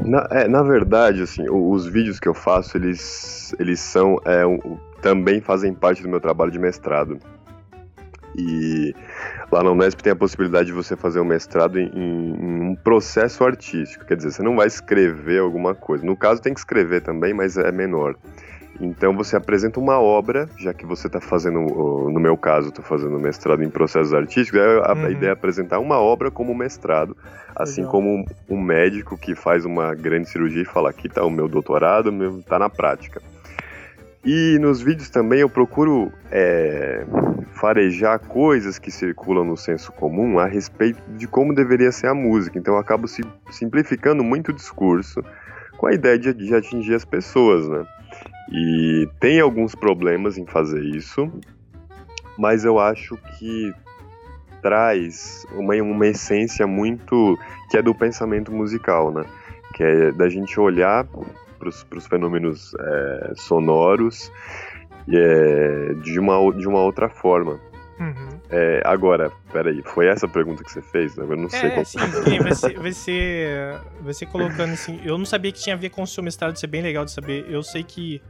na, 0.08 0.26
é, 0.30 0.48
na 0.48 0.62
verdade, 0.62 1.20
assim, 1.20 1.44
os 1.50 1.86
vídeos 1.86 2.18
que 2.18 2.28
eu 2.28 2.34
faço, 2.34 2.78
eles, 2.78 3.54
eles 3.58 3.78
são, 3.78 4.16
é, 4.24 4.46
um, 4.46 4.78
também 5.02 5.42
fazem 5.42 5.74
parte 5.74 6.02
do 6.02 6.08
meu 6.08 6.18
trabalho 6.18 6.50
de 6.50 6.58
mestrado. 6.58 7.18
E 8.34 8.94
lá 9.56 9.62
na 9.62 9.70
Unesp 9.70 10.00
tem 10.02 10.12
a 10.12 10.16
possibilidade 10.16 10.66
de 10.66 10.72
você 10.72 10.96
fazer 10.96 11.18
um 11.18 11.24
mestrado 11.24 11.78
em, 11.78 11.90
em, 11.94 12.62
um 12.62 12.74
processo 12.74 13.42
artístico, 13.42 14.04
quer 14.04 14.16
dizer, 14.16 14.32
você 14.32 14.42
não 14.42 14.56
vai 14.56 14.66
escrever 14.66 15.40
alguma 15.40 15.74
coisa. 15.74 16.04
No 16.04 16.16
caso 16.16 16.42
tem 16.42 16.52
que 16.52 16.60
escrever 16.60 17.00
também, 17.00 17.32
mas 17.32 17.56
é 17.56 17.72
menor. 17.72 18.16
Então 18.78 19.16
você 19.16 19.34
apresenta 19.36 19.80
uma 19.80 19.98
obra, 19.98 20.46
já 20.58 20.74
que 20.74 20.84
você 20.84 21.06
está 21.06 21.18
fazendo, 21.18 21.60
no 21.60 22.20
meu 22.20 22.36
caso, 22.36 22.68
estou 22.68 22.84
fazendo 22.84 23.18
mestrado 23.18 23.62
em 23.62 23.70
processos 23.70 24.12
artísticos, 24.12 24.60
a, 24.60 24.92
uhum. 24.92 25.10
ideia 25.10 25.30
é 25.30 25.32
apresentar 25.32 25.78
uma 25.78 25.98
obra 25.98 26.30
como 26.30 26.54
mestrado, 26.54 27.16
assim 27.54 27.80
Legal. 27.80 27.92
como 27.92 28.26
um 28.50 28.60
médico 28.60 29.16
que 29.16 29.34
faz 29.34 29.64
uma 29.64 29.94
grande 29.94 30.28
cirurgia 30.28 30.60
e 30.60 30.66
fala, 30.66 30.90
aqui 30.90 31.06
está 31.06 31.24
o 31.24 31.30
meu 31.30 31.48
doutorado, 31.48 32.12
está 32.38 32.58
na 32.58 32.68
prática. 32.68 33.22
E 34.26 34.58
nos 34.58 34.82
vídeos 34.82 35.08
também 35.08 35.38
eu 35.38 35.48
procuro 35.48 36.12
é, 36.32 37.06
farejar 37.52 38.18
coisas 38.18 38.76
que 38.76 38.90
circulam 38.90 39.44
no 39.44 39.56
senso 39.56 39.92
comum 39.92 40.40
a 40.40 40.46
respeito 40.46 41.00
de 41.12 41.28
como 41.28 41.54
deveria 41.54 41.92
ser 41.92 42.08
a 42.08 42.14
música. 42.14 42.58
Então 42.58 42.74
eu 42.74 42.80
acabo 42.80 43.06
simplificando 43.48 44.24
muito 44.24 44.48
o 44.48 44.52
discurso 44.52 45.22
com 45.76 45.86
a 45.86 45.92
ideia 45.92 46.18
de, 46.18 46.34
de 46.34 46.52
atingir 46.52 46.94
as 46.94 47.04
pessoas, 47.04 47.68
né? 47.68 47.86
E 48.50 49.08
tem 49.20 49.40
alguns 49.40 49.76
problemas 49.76 50.36
em 50.36 50.44
fazer 50.44 50.82
isso, 50.82 51.30
mas 52.36 52.64
eu 52.64 52.80
acho 52.80 53.16
que 53.38 53.72
traz 54.60 55.46
uma, 55.54 55.76
uma 55.76 56.06
essência 56.08 56.66
muito 56.66 57.38
que 57.70 57.78
é 57.78 57.82
do 57.82 57.94
pensamento 57.94 58.50
musical, 58.50 59.12
né? 59.12 59.24
Que 59.72 59.84
é 59.84 60.10
da 60.10 60.28
gente 60.28 60.58
olhar 60.58 61.06
para 61.58 61.68
os 61.68 62.06
fenômenos 62.06 62.74
é, 62.78 63.32
sonoros 63.36 64.30
é, 65.12 65.94
de, 66.02 66.18
uma, 66.18 66.52
de 66.52 66.66
uma 66.66 66.80
outra 66.80 67.08
forma. 67.08 67.60
Uhum. 67.98 68.40
É, 68.50 68.82
agora, 68.84 69.32
peraí, 69.52 69.82
foi 69.82 70.06
essa 70.06 70.26
a 70.26 70.28
pergunta 70.28 70.62
que 70.62 70.70
você 70.70 70.82
fez? 70.82 71.16
Eu 71.16 71.26
não 71.36 71.48
sei 71.48 71.68
é, 71.68 71.70
qual 71.70 71.84
sim, 71.84 71.98
sim, 71.98 72.38
vai, 72.38 72.54
ser, 72.54 72.78
vai, 72.78 72.92
ser, 72.92 73.80
vai 74.00 74.14
ser 74.14 74.26
colocando 74.26 74.72
assim. 74.72 75.00
Eu 75.02 75.16
não 75.16 75.24
sabia 75.24 75.50
que 75.50 75.58
tinha 75.58 75.74
a 75.74 75.78
ver 75.78 75.90
com 75.90 76.02
o 76.02 76.06
seu 76.06 76.22
mestrado, 76.22 76.54
isso 76.54 76.64
é 76.64 76.68
bem 76.68 76.82
legal 76.82 77.04
de 77.04 77.10
saber. 77.10 77.46
Eu 77.48 77.62
sei 77.62 77.82
que 77.82 78.20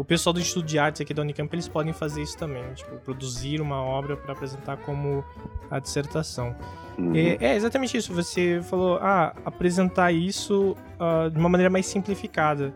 o 0.00 0.04
pessoal 0.04 0.32
do 0.32 0.40
Instituto 0.40 0.64
de 0.64 0.78
Artes 0.78 1.02
aqui 1.02 1.12
da 1.12 1.20
Unicamp, 1.20 1.54
eles 1.54 1.68
podem 1.68 1.92
fazer 1.92 2.22
isso 2.22 2.34
também, 2.34 2.64
tipo, 2.72 2.96
produzir 3.00 3.60
uma 3.60 3.82
obra 3.82 4.16
para 4.16 4.32
apresentar 4.32 4.78
como 4.78 5.22
a 5.70 5.78
dissertação. 5.78 6.56
Uhum. 6.96 7.14
É, 7.14 7.36
é, 7.38 7.54
exatamente 7.54 7.98
isso, 7.98 8.10
você 8.14 8.62
falou, 8.62 8.96
ah, 9.02 9.34
apresentar 9.44 10.10
isso 10.10 10.74
uh, 10.98 11.30
de 11.30 11.38
uma 11.38 11.50
maneira 11.50 11.68
mais 11.68 11.84
simplificada. 11.84 12.72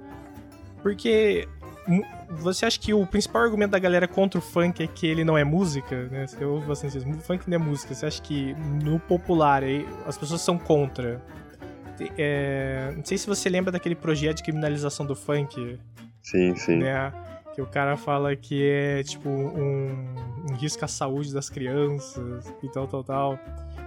Porque 0.83 1.49
você 2.29 2.67
acha 2.67 2.79
que 2.79 2.93
o 2.93 3.07
principal 3.07 3.41
argumento 3.41 3.71
da 3.71 3.79
galera 3.79 4.07
contra 4.07 4.39
o 4.39 4.43
funk 4.43 4.83
é 4.83 4.87
que 4.87 5.07
ele 5.07 5.25
não 5.25 5.39
é 5.39 5.45
música, 5.45 6.07
né? 6.11 6.27
Você 6.27 6.45
ouve 6.45 6.67
bastante 6.67 6.99
isso, 6.99 7.09
o 7.09 7.21
funk 7.21 7.49
não 7.49 7.55
é 7.55 7.59
música. 7.59 7.95
Você 7.95 8.05
acha 8.05 8.21
que 8.21 8.53
no 8.83 9.01
popular 9.01 9.63
aí, 9.63 9.89
as 10.07 10.19
pessoas 10.19 10.43
são 10.43 10.59
contra? 10.59 11.23
É, 12.19 12.93
não 12.95 13.03
sei 13.03 13.17
se 13.17 13.27
você 13.27 13.49
lembra 13.49 13.73
daquele 13.73 13.95
projeto 13.95 14.37
de 14.37 14.43
criminalização 14.43 15.07
do 15.07 15.17
funk. 15.17 15.79
Sim, 16.25 16.57
sim. 16.57 16.79
Né? 16.79 17.13
Que 17.55 17.63
o 17.63 17.67
cara 17.67 17.97
fala 17.97 18.35
que 18.35 18.67
é, 18.67 19.03
tipo, 19.05 19.29
um, 19.29 20.15
um 20.51 20.55
risco 20.55 20.85
à 20.85 20.89
saúde 20.89 21.33
das 21.33 21.49
crianças 21.49 22.53
e 22.63 22.69
tal, 22.69 22.89
tal, 22.89 23.05
tal. 23.05 23.39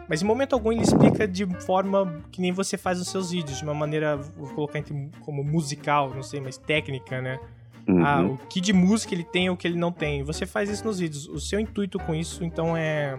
Mas 0.07 0.21
em 0.21 0.25
momento 0.25 0.53
algum 0.53 0.71
ele 0.71 0.83
explica 0.83 1.27
de 1.27 1.45
forma 1.63 2.23
que 2.31 2.39
nem 2.39 2.53
você 2.53 2.77
faz 2.77 2.99
nos 2.99 3.09
seus 3.09 3.31
vídeos, 3.31 3.57
de 3.57 3.63
uma 3.63 3.73
maneira, 3.73 4.15
vou 4.15 4.47
colocar 4.53 4.81
como 5.19 5.43
musical, 5.43 6.13
não 6.13 6.23
sei, 6.23 6.39
mas 6.39 6.57
técnica, 6.57 7.21
né? 7.21 7.39
Uhum. 7.87 8.05
Ah, 8.05 8.21
o 8.21 8.37
que 8.47 8.61
de 8.61 8.71
música 8.71 9.13
ele 9.13 9.23
tem 9.23 9.49
ou 9.49 9.55
o 9.55 9.57
que 9.57 9.67
ele 9.67 9.77
não 9.77 9.91
tem. 9.91 10.23
Você 10.23 10.45
faz 10.45 10.69
isso 10.69 10.85
nos 10.85 10.99
vídeos. 10.99 11.27
O 11.27 11.39
seu 11.39 11.59
intuito 11.59 11.97
com 11.99 12.15
isso, 12.15 12.43
então, 12.45 12.77
é 12.77 13.17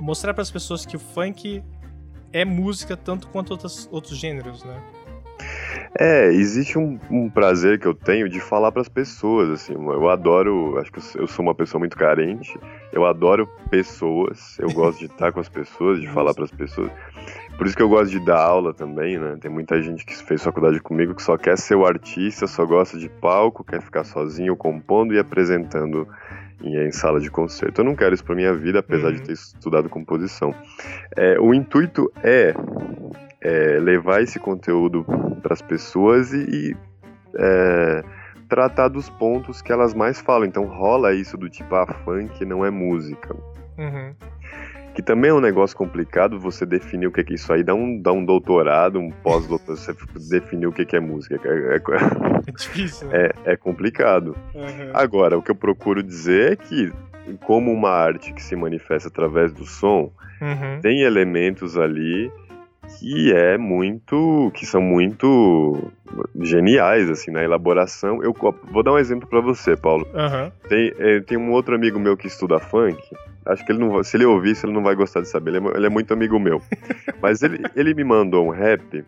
mostrar 0.00 0.32
para 0.32 0.42
as 0.42 0.50
pessoas 0.50 0.86
que 0.86 0.96
o 0.96 1.00
funk 1.00 1.62
é 2.32 2.44
música 2.44 2.96
tanto 2.96 3.28
quanto 3.28 3.50
outros, 3.50 3.88
outros 3.90 4.16
gêneros, 4.16 4.64
né? 4.64 4.82
É, 5.98 6.26
existe 6.26 6.78
um, 6.78 6.98
um, 7.10 7.28
prazer 7.28 7.78
que 7.78 7.86
eu 7.86 7.94
tenho 7.94 8.28
de 8.28 8.40
falar 8.40 8.70
para 8.70 8.82
as 8.82 8.88
pessoas, 8.88 9.50
assim, 9.50 9.74
eu 9.74 10.08
adoro, 10.08 10.78
acho 10.78 10.92
que 10.92 10.98
eu 11.18 11.26
sou 11.26 11.44
uma 11.44 11.54
pessoa 11.54 11.78
muito 11.78 11.96
carente, 11.96 12.58
eu 12.92 13.04
adoro 13.04 13.48
pessoas, 13.70 14.58
eu 14.58 14.70
gosto 14.72 14.98
de 14.98 15.06
estar 15.06 15.32
com 15.32 15.40
as 15.40 15.48
pessoas, 15.48 16.00
de 16.00 16.08
falar 16.08 16.34
para 16.34 16.44
as 16.44 16.50
pessoas. 16.50 16.90
Por 17.56 17.66
isso 17.66 17.76
que 17.76 17.82
eu 17.82 17.88
gosto 17.88 18.10
de 18.10 18.20
dar 18.20 18.40
aula 18.40 18.72
também, 18.72 19.18
né? 19.18 19.36
Tem 19.40 19.50
muita 19.50 19.82
gente 19.82 20.06
que 20.06 20.16
fez 20.16 20.44
faculdade 20.44 20.78
comigo 20.80 21.12
que 21.12 21.22
só 21.22 21.36
quer 21.36 21.58
ser 21.58 21.74
o 21.74 21.84
artista, 21.84 22.46
só 22.46 22.64
gosta 22.64 22.96
de 22.96 23.08
palco, 23.08 23.64
quer 23.64 23.82
ficar 23.82 24.04
sozinho 24.04 24.54
compondo 24.54 25.12
e 25.12 25.18
apresentando 25.18 26.06
em, 26.62 26.92
sala 26.92 27.20
de 27.20 27.30
concerto. 27.30 27.80
Eu 27.80 27.84
não 27.84 27.96
quero 27.96 28.14
isso 28.14 28.24
para 28.24 28.34
minha 28.34 28.54
vida, 28.54 28.78
apesar 28.78 29.08
uhum. 29.08 29.14
de 29.14 29.22
ter 29.22 29.32
estudado 29.32 29.88
composição. 29.88 30.54
É, 31.16 31.38
o 31.40 31.52
intuito 31.52 32.12
é 32.22 32.54
é, 33.40 33.78
levar 33.78 34.22
esse 34.22 34.38
conteúdo 34.38 35.04
para 35.42 35.52
as 35.52 35.62
pessoas 35.62 36.32
e, 36.32 36.38
e 36.38 36.76
é, 37.36 38.04
tratar 38.48 38.88
dos 38.88 39.08
pontos 39.10 39.62
que 39.62 39.72
elas 39.72 39.94
mais 39.94 40.20
falam. 40.20 40.46
Então 40.46 40.64
rola 40.64 41.14
isso 41.14 41.36
do 41.36 41.48
tipo, 41.48 41.74
ah, 41.74 41.86
funk 42.04 42.44
não 42.44 42.64
é 42.64 42.70
música. 42.70 43.34
Uhum. 43.78 44.12
que 44.92 45.00
também 45.00 45.30
é 45.30 45.32
um 45.34 45.40
negócio 45.40 45.76
complicado 45.76 46.40
você 46.40 46.66
definir 46.66 47.06
o 47.06 47.12
que 47.12 47.20
é 47.20 47.24
isso 47.30 47.52
aí, 47.52 47.62
dá 47.62 47.72
um, 47.72 48.02
dá 48.02 48.10
um 48.10 48.24
doutorado, 48.24 48.98
um 48.98 49.12
pós-doutorado, 49.12 49.78
você 49.78 49.94
definir 50.28 50.66
o 50.66 50.72
que 50.72 50.96
é 50.96 50.98
música. 50.98 51.40
É, 51.44 51.76
é, 51.76 51.80
é 52.48 52.50
difícil, 52.50 53.06
né? 53.06 53.26
É, 53.44 53.52
é 53.52 53.56
complicado. 53.56 54.36
Uhum. 54.52 54.90
Agora, 54.92 55.38
o 55.38 55.42
que 55.42 55.52
eu 55.52 55.54
procuro 55.54 56.02
dizer 56.02 56.54
é 56.54 56.56
que, 56.56 56.92
como 57.44 57.72
uma 57.72 57.90
arte 57.90 58.32
que 58.32 58.42
se 58.42 58.56
manifesta 58.56 59.08
através 59.08 59.52
do 59.52 59.64
som, 59.64 60.10
uhum. 60.40 60.80
tem 60.82 61.02
elementos 61.02 61.78
ali 61.78 62.32
que 62.96 63.32
é 63.32 63.58
muito 63.58 64.50
que 64.54 64.64
são 64.64 64.80
muito 64.80 65.90
geniais 66.40 67.10
assim 67.10 67.30
na 67.30 67.42
elaboração. 67.42 68.22
Eu 68.22 68.34
vou 68.70 68.82
dar 68.82 68.92
um 68.92 68.98
exemplo 68.98 69.28
para 69.28 69.40
você 69.40 69.76
Paulo. 69.76 70.06
Uhum. 70.14 70.50
tem 70.68 70.92
é, 70.98 71.20
tem 71.20 71.38
um 71.38 71.50
outro 71.50 71.74
amigo 71.74 71.98
meu 71.98 72.16
que 72.16 72.26
estuda 72.26 72.58
funk. 72.58 72.98
Acho 73.46 73.64
que 73.64 73.72
ele 73.72 73.78
não 73.78 74.02
se 74.02 74.16
ele 74.16 74.24
ouvir 74.24 74.52
isso 74.52 74.66
ele 74.66 74.72
não 74.72 74.82
vai 74.82 74.94
gostar 74.94 75.20
de 75.20 75.28
saber. 75.28 75.54
Ele 75.54 75.68
é, 75.68 75.76
ele 75.76 75.86
é 75.86 75.90
muito 75.90 76.12
amigo 76.12 76.38
meu. 76.38 76.62
Mas 77.20 77.42
ele, 77.42 77.60
ele 77.74 77.94
me 77.94 78.04
mandou 78.04 78.46
um 78.46 78.50
rap 78.50 79.04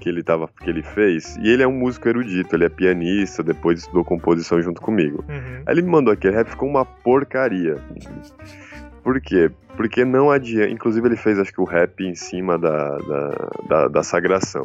que 0.00 0.08
ele 0.08 0.22
tava 0.22 0.48
que 0.62 0.68
ele 0.68 0.82
fez 0.82 1.36
e 1.38 1.48
ele 1.48 1.62
é 1.62 1.66
um 1.66 1.72
músico 1.72 2.08
erudito 2.08 2.54
ele 2.54 2.64
é 2.64 2.68
pianista 2.68 3.42
depois 3.42 3.80
estudou 3.80 4.04
composição 4.04 4.60
junto 4.60 4.80
comigo. 4.80 5.24
Uhum. 5.28 5.62
aí 5.66 5.74
ele 5.74 5.82
me 5.82 5.90
mandou 5.90 6.12
aquele 6.12 6.34
rap 6.34 6.48
ficou 6.48 6.68
uma 6.68 6.84
porcaria 6.84 7.76
por 9.06 9.20
quê? 9.20 9.48
Porque 9.76 10.04
não 10.04 10.32
adianta. 10.32 10.68
Inclusive, 10.68 11.06
ele 11.06 11.16
fez, 11.16 11.38
acho 11.38 11.52
que, 11.52 11.60
o 11.60 11.64
rap 11.64 12.04
em 12.04 12.16
cima 12.16 12.58
da, 12.58 12.98
da, 12.98 13.50
da, 13.68 13.88
da 13.88 14.02
sagração. 14.02 14.64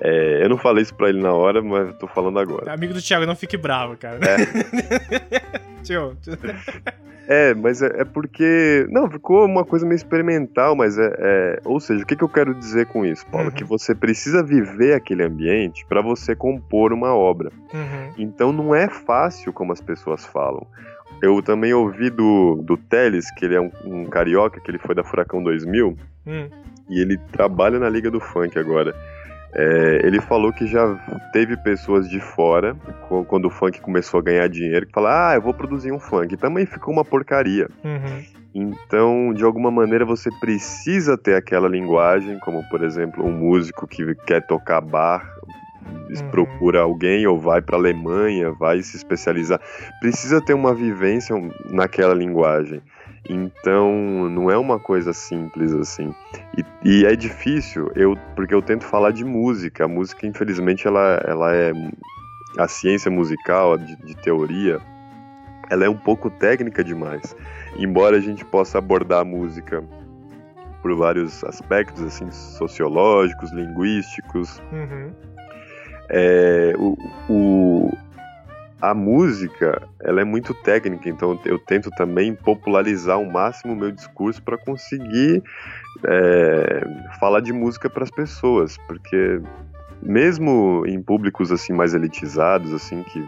É, 0.00 0.42
eu 0.42 0.48
não 0.48 0.56
falei 0.56 0.82
isso 0.82 0.94
pra 0.94 1.10
ele 1.10 1.20
na 1.20 1.34
hora, 1.34 1.60
mas 1.60 1.94
tô 1.98 2.06
falando 2.06 2.38
agora. 2.38 2.72
Amigo 2.72 2.94
do 2.94 3.02
Thiago, 3.02 3.26
não 3.26 3.36
fique 3.36 3.58
bravo, 3.58 3.94
cara. 3.98 4.20
É, 4.24 5.42
Tio. 5.84 6.16
é 7.28 7.52
mas 7.52 7.82
é, 7.82 8.00
é, 8.00 8.04
porque. 8.06 8.86
Não, 8.88 9.10
ficou 9.10 9.44
uma 9.44 9.66
coisa 9.66 9.84
meio 9.84 9.96
experimental, 9.96 10.74
mas 10.74 10.96
é. 10.96 11.12
é 11.18 11.60
ou 11.66 11.78
seja, 11.78 12.04
o 12.04 12.06
que, 12.06 12.16
que 12.16 12.24
eu 12.24 12.28
quero 12.30 12.54
dizer 12.54 12.86
com 12.86 13.04
isso, 13.04 13.26
Paulo? 13.26 13.48
Uhum. 13.48 13.54
Que 13.54 13.64
você 13.64 13.94
precisa 13.94 14.42
viver 14.42 14.94
aquele 14.94 15.24
ambiente 15.24 15.84
para 15.86 16.00
você 16.00 16.34
compor 16.34 16.90
uma 16.90 17.14
obra. 17.14 17.52
Uhum. 17.74 18.14
Então 18.16 18.50
não 18.50 18.74
é 18.74 18.88
fácil 18.88 19.52
como 19.52 19.74
as 19.74 19.80
pessoas 19.82 20.24
falam. 20.24 20.66
Eu 21.22 21.42
também 21.42 21.72
ouvi 21.74 22.10
do, 22.10 22.62
do 22.62 22.76
Teles, 22.76 23.30
que 23.32 23.44
ele 23.44 23.54
é 23.54 23.60
um, 23.60 23.70
um 23.84 24.04
carioca, 24.04 24.60
que 24.60 24.70
ele 24.70 24.78
foi 24.78 24.94
da 24.94 25.02
Furacão 25.02 25.42
2000, 25.42 25.96
hum. 26.26 26.48
e 26.88 27.00
ele 27.00 27.18
trabalha 27.32 27.78
na 27.78 27.88
Liga 27.88 28.10
do 28.10 28.20
Funk 28.20 28.58
agora. 28.58 28.94
É, 29.54 30.02
ele 30.04 30.20
falou 30.20 30.52
que 30.52 30.66
já 30.66 30.94
teve 31.32 31.56
pessoas 31.56 32.08
de 32.08 32.20
fora, 32.20 32.76
quando 33.26 33.46
o 33.46 33.50
funk 33.50 33.80
começou 33.80 34.20
a 34.20 34.22
ganhar 34.22 34.46
dinheiro, 34.46 34.86
que 34.86 34.92
falaram, 34.92 35.30
ah, 35.30 35.34
eu 35.36 35.42
vou 35.42 35.54
produzir 35.54 35.90
um 35.90 35.98
funk. 35.98 36.36
Também 36.36 36.66
ficou 36.66 36.92
uma 36.92 37.04
porcaria. 37.04 37.68
Uhum. 37.82 38.24
Então, 38.54 39.32
de 39.32 39.44
alguma 39.44 39.70
maneira, 39.70 40.04
você 40.04 40.30
precisa 40.38 41.16
ter 41.16 41.34
aquela 41.34 41.68
linguagem, 41.68 42.38
como, 42.40 42.62
por 42.68 42.82
exemplo, 42.82 43.24
um 43.24 43.32
músico 43.32 43.86
que 43.86 44.14
quer 44.26 44.46
tocar 44.46 44.80
bar, 44.80 45.26
uhum. 45.88 46.30
procura 46.30 46.80
alguém 46.80 47.26
ou 47.26 47.38
vai 47.38 47.60
para 47.60 47.76
a 47.76 47.78
Alemanha, 47.78 48.50
vai 48.52 48.82
se 48.82 48.96
especializar, 48.96 49.60
precisa 50.00 50.40
ter 50.40 50.54
uma 50.54 50.74
vivência 50.74 51.34
naquela 51.70 52.14
linguagem. 52.14 52.82
Então, 53.28 53.92
não 54.30 54.50
é 54.50 54.56
uma 54.56 54.78
coisa 54.78 55.12
simples 55.12 55.74
assim. 55.74 56.14
E, 56.56 56.64
e, 56.84 57.04
é 57.04 57.14
difícil, 57.14 57.90
eu, 57.94 58.16
porque 58.34 58.54
eu 58.54 58.62
tento 58.62 58.84
falar 58.84 59.10
de 59.10 59.24
música. 59.24 59.84
A 59.84 59.88
música, 59.88 60.26
infelizmente, 60.26 60.86
ela, 60.86 61.20
ela 61.26 61.54
é. 61.54 61.72
A 62.56 62.66
ciência 62.66 63.10
musical, 63.10 63.76
de, 63.76 63.94
de 63.96 64.16
teoria, 64.16 64.80
ela 65.70 65.84
é 65.84 65.88
um 65.88 65.96
pouco 65.96 66.30
técnica 66.30 66.82
demais. 66.82 67.36
Embora 67.76 68.16
a 68.16 68.20
gente 68.20 68.44
possa 68.44 68.78
abordar 68.78 69.20
a 69.20 69.24
música 69.24 69.84
por 70.80 70.96
vários 70.96 71.44
aspectos, 71.44 72.02
assim, 72.02 72.30
sociológicos, 72.30 73.52
linguísticos, 73.52 74.62
uhum 74.72 75.12
é, 76.08 76.74
o, 76.76 76.96
o, 77.28 77.92
a 78.80 78.94
música 78.94 79.82
ela 80.00 80.20
é 80.20 80.24
muito 80.24 80.54
técnica, 80.54 81.08
então 81.08 81.38
eu 81.44 81.58
tento 81.58 81.90
também 81.90 82.34
popularizar 82.34 83.16
ao 83.16 83.24
máximo 83.24 83.72
o 83.72 83.76
meu 83.76 83.90
discurso 83.90 84.42
para 84.42 84.56
conseguir 84.56 85.42
é, 86.04 86.86
falar 87.18 87.40
de 87.40 87.52
música 87.52 87.90
para 87.90 88.04
as 88.04 88.10
pessoas, 88.10 88.76
porque 88.86 89.40
mesmo 90.02 90.84
em 90.86 91.02
públicos 91.02 91.50
assim 91.50 91.72
mais 91.72 91.92
elitizados, 91.94 92.72
assim 92.72 93.02
que 93.02 93.24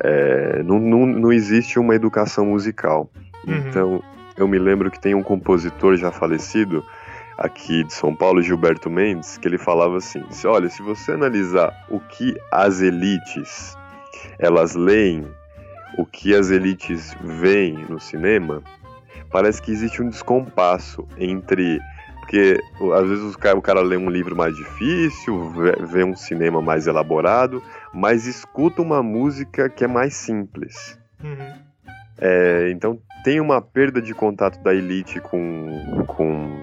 é, 0.00 0.62
não, 0.62 0.78
não, 0.78 1.06
não 1.06 1.32
existe 1.32 1.78
uma 1.78 1.94
educação 1.94 2.46
musical. 2.46 3.10
Uhum. 3.46 3.54
Então 3.54 4.02
eu 4.36 4.48
me 4.48 4.58
lembro 4.58 4.90
que 4.90 5.00
tem 5.00 5.14
um 5.14 5.22
compositor 5.22 5.96
já 5.96 6.10
falecido 6.10 6.84
aqui 7.38 7.84
de 7.84 7.92
São 7.92 8.14
Paulo, 8.14 8.42
Gilberto 8.42 8.90
Mendes, 8.90 9.38
que 9.38 9.48
ele 9.48 9.58
falava 9.58 9.96
assim: 9.98 10.24
olha, 10.44 10.68
se 10.68 10.82
você 10.82 11.12
analisar 11.12 11.72
o 11.88 12.00
que 12.00 12.34
as 12.50 12.80
elites 12.80 13.76
elas 14.38 14.74
leem, 14.74 15.26
o 15.98 16.04
que 16.04 16.34
as 16.34 16.50
elites 16.50 17.14
veem 17.22 17.84
no 17.88 18.00
cinema, 18.00 18.62
parece 19.30 19.60
que 19.60 19.70
existe 19.70 20.02
um 20.02 20.08
descompasso 20.08 21.06
entre 21.18 21.80
porque 22.20 22.58
às 22.98 23.06
vezes 23.06 23.34
o 23.34 23.38
cara, 23.38 23.58
o 23.58 23.60
cara 23.60 23.80
lê 23.82 23.98
um 23.98 24.08
livro 24.08 24.34
mais 24.34 24.56
difícil, 24.56 25.50
vê, 25.50 25.72
vê, 25.84 26.04
um 26.04 26.16
cinema 26.16 26.62
mais 26.62 26.86
elaborado, 26.86 27.62
mas 27.92 28.26
escuta 28.26 28.80
uma 28.80 29.02
música 29.02 29.68
que 29.68 29.84
é 29.84 29.86
mais 29.86 30.14
simples. 30.14 30.98
Uhum. 31.22 31.52
É, 32.18 32.70
então 32.70 32.98
tem 33.22 33.40
uma 33.40 33.60
perda 33.60 34.00
de 34.00 34.14
contato 34.14 34.58
da 34.62 34.74
elite 34.74 35.20
com, 35.20 36.02
com 36.06 36.62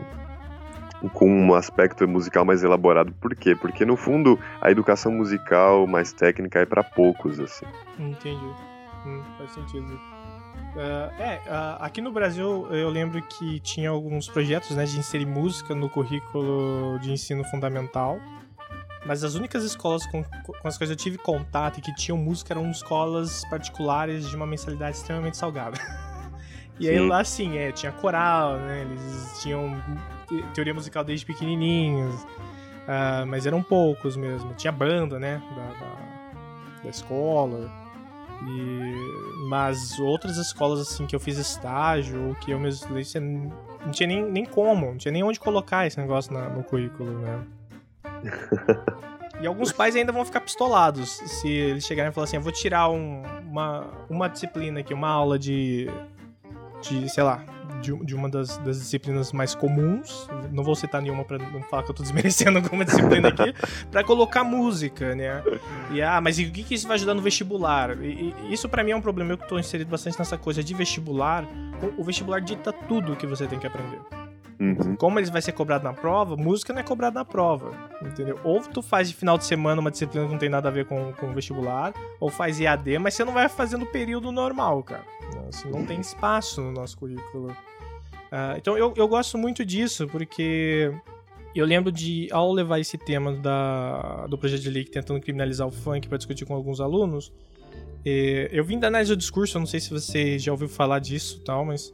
com 1.10 1.30
um 1.30 1.54
aspecto 1.54 2.08
musical 2.08 2.46
mais 2.46 2.64
elaborado. 2.64 3.14
Por 3.20 3.36
quê? 3.36 3.56
Porque 3.56 3.86
no 3.86 3.96
fundo 3.96 4.40
a 4.62 4.72
educação 4.72 5.12
musical 5.12 5.88
mais 5.88 6.14
técnica 6.14 6.60
é 6.60 6.66
para 6.66 6.84
poucos, 6.84 7.40
assim. 7.40 7.66
Entendi. 8.00 8.46
Hum, 9.06 9.24
faz 9.38 9.52
sentido. 9.52 10.00
Uh, 10.76 11.22
é, 11.22 11.42
uh, 11.48 11.84
aqui 11.84 12.02
no 12.02 12.12
Brasil 12.12 12.68
eu 12.72 12.90
lembro 12.90 13.22
que 13.22 13.60
tinha 13.60 13.90
alguns 13.90 14.30
projetos 14.30 14.76
né, 14.76 14.86
de 14.86 14.98
inserir 14.98 15.26
música 15.26 15.76
no 15.76 15.90
currículo 15.90 17.00
de 17.00 17.12
ensino 17.12 17.44
fundamental. 17.46 18.20
Mas 19.06 19.24
as 19.24 19.34
únicas 19.34 19.64
escolas 19.64 20.06
com, 20.06 20.24
com 20.24 20.68
as 20.68 20.78
quais 20.78 20.90
eu 20.90 20.96
tive 20.96 21.18
contato 21.18 21.80
e 21.80 21.82
que 21.82 21.94
tinham 21.96 22.18
música 22.18 22.54
eram 22.54 22.70
escolas 22.70 23.44
particulares 23.50 24.30
de 24.30 24.36
uma 24.36 24.46
mensalidade 24.46 24.98
extremamente 24.98 25.38
salgada. 25.38 25.78
e 26.80 26.88
aí 26.88 27.00
lá, 27.00 27.22
assim, 27.22 27.58
é, 27.58 27.72
tinha 27.72 27.92
coral, 27.92 28.58
né? 28.58 28.82
Eles 28.82 29.42
tinham 29.42 29.82
teoria 30.54 30.74
musical 30.74 31.04
desde 31.04 31.26
pequenininhos, 31.26 32.16
uh, 32.22 33.26
mas 33.28 33.46
eram 33.46 33.62
poucos 33.62 34.16
mesmo. 34.16 34.54
Tinha 34.54 34.72
banda, 34.72 35.20
né, 35.20 35.42
da, 35.56 35.80
da, 35.80 36.84
da 36.84 36.90
escola. 36.90 37.72
E, 38.44 39.48
mas 39.48 40.00
outras 40.00 40.38
escolas 40.38 40.80
assim 40.80 41.06
que 41.06 41.16
eu 41.16 41.20
fiz 41.20 41.38
estágio 41.38 42.30
ou 42.30 42.36
que 42.36 42.50
eu 42.50 42.60
mesmo 42.60 42.90
não 43.86 43.92
tinha 43.92 44.08
nem, 44.08 44.24
nem 44.24 44.46
como, 44.46 44.88
não 44.88 44.98
tinha 44.98 45.12
nem 45.12 45.24
onde 45.24 45.40
colocar 45.40 45.86
esse 45.86 46.00
negócio 46.00 46.34
na, 46.34 46.50
no 46.50 46.64
currículo, 46.64 47.20
né? 47.20 47.44
e 49.42 49.48
alguns 49.48 49.72
pais 49.72 49.96
ainda 49.96 50.12
vão 50.12 50.26
ficar 50.26 50.42
pistolados 50.42 51.10
se 51.10 51.48
eles 51.50 51.86
chegarem 51.86 52.12
e 52.12 52.14
falar 52.14 52.26
assim: 52.26 52.38
eu 52.38 52.42
vou 52.42 52.52
tirar 52.52 52.90
um, 52.90 53.24
uma, 53.48 53.88
uma 54.10 54.28
disciplina 54.28 54.80
aqui, 54.80 54.94
uma 54.94 55.10
aula 55.10 55.38
de, 55.38 55.88
de 56.82 57.10
sei 57.10 57.24
lá, 57.24 57.44
de, 57.82 57.96
de 58.06 58.16
uma 58.16 58.30
das, 58.30 58.58
das, 58.60 58.80
disciplinas 58.80 59.32
mais 59.32 59.56
comuns, 59.56 60.30
não 60.52 60.64
vou 60.64 60.76
citar 60.76 61.02
nenhuma 61.02 61.26
para 61.26 61.38
não 61.38 61.62
falar 61.64 61.84
que 61.84 61.92
eu 61.92 61.96
tô 61.96 62.04
desmerecendo 62.04 62.60
alguma 62.60 62.86
disciplina 62.86 63.30
aqui, 63.30 63.54
para 63.92 64.04
colocar 64.04 64.44
música, 64.44 65.16
né? 65.16 65.44
E 65.92 66.02
ah, 66.02 66.22
mas 66.22 66.40
e 66.40 66.46
o 66.46 66.52
que, 66.52 66.64
que 66.64 66.76
isso 66.76 66.88
vai 66.88 66.96
ajudar 66.96 67.14
no 67.14 67.22
vestibular? 67.22 67.98
E, 68.02 68.34
e 68.48 68.54
isso 68.54 68.70
para 68.70 68.84
mim 68.84 68.92
é 68.92 68.96
um 68.96 69.02
problema, 69.02 69.34
eu 69.34 69.38
que 69.38 69.48
tô 69.48 69.60
inserido 69.60 69.90
bastante 69.90 70.18
nessa 70.18 70.38
coisa 70.38 70.64
de 70.64 70.74
vestibular. 70.74 71.46
O 71.98 72.04
vestibular 72.04 72.40
dita 72.40 72.72
tudo 72.72 73.16
que 73.16 73.26
você 73.26 73.48
tem 73.48 73.58
que 73.58 73.66
aprender. 73.66 74.00
Uhum. 74.62 74.96
Como 74.96 75.20
ele 75.20 75.30
vai 75.32 75.42
ser 75.42 75.54
cobrado 75.54 75.84
na 75.84 75.92
prova, 75.92 76.38
música 76.38 76.72
não 76.72 76.82
é 76.82 76.84
cobrada 76.84 77.18
na 77.18 77.26
prova, 77.26 77.72
entendeu? 78.04 78.40
Ou 78.44 78.62
tu 78.62 78.84
faz 78.84 79.10
de 79.10 79.16
final 79.16 79.36
de 79.36 79.44
semana 79.44 79.82
uma 79.82 79.90
disciplina 79.90 80.28
que 80.28 80.32
não 80.32 80.38
tem 80.38 80.50
nada 80.50 80.70
a 80.70 80.72
ver 80.72 80.86
com, 80.86 81.12
com 81.14 81.32
o 81.32 81.34
vestibular, 81.34 81.92
ou 82.20 82.30
faz 82.30 82.60
EAD, 82.60 83.00
mas 83.00 83.16
você 83.16 83.26
não 83.26 83.34
vai 83.34 83.50
fazer 83.50 83.78
no 83.78 83.88
período 83.88 84.32
normal, 84.32 84.84
cara. 84.84 85.04
Assim, 85.52 85.70
não 85.70 85.86
tem 85.86 86.00
espaço 86.00 86.62
no 86.62 86.72
nosso 86.72 86.98
currículo. 86.98 87.52
Uh, 87.52 88.58
então 88.58 88.78
eu, 88.78 88.94
eu 88.96 89.08
gosto 89.08 89.38
muito 89.38 89.66
disso, 89.66 90.08
porque 90.08 90.92
eu 91.54 91.66
lembro 91.66 91.92
de, 91.92 92.30
ao 92.32 92.52
levar 92.52 92.80
esse 92.80 92.98
tema 92.98 93.34
da, 93.34 94.26
do 94.28 94.38
projeto 94.38 94.62
de 94.62 94.70
lei 94.70 94.86
tentando 94.86 95.20
criminalizar 95.20 95.68
o 95.68 95.72
funk 95.72 96.08
para 96.08 96.18
discutir 96.18 96.46
com 96.46 96.54
alguns 96.54 96.80
alunos, 96.80 97.34
eh, 98.06 98.50
eu 98.52 98.64
vim 98.64 98.80
da 98.80 98.88
análise 98.88 99.14
do 99.14 99.18
discurso, 99.18 99.58
eu 99.58 99.60
não 99.60 99.66
sei 99.66 99.80
se 99.80 99.90
você 99.90 100.40
já 100.40 100.52
ouviu 100.52 100.70
falar 100.70 101.00
disso 101.00 101.42
tal, 101.44 101.66
mas 101.66 101.94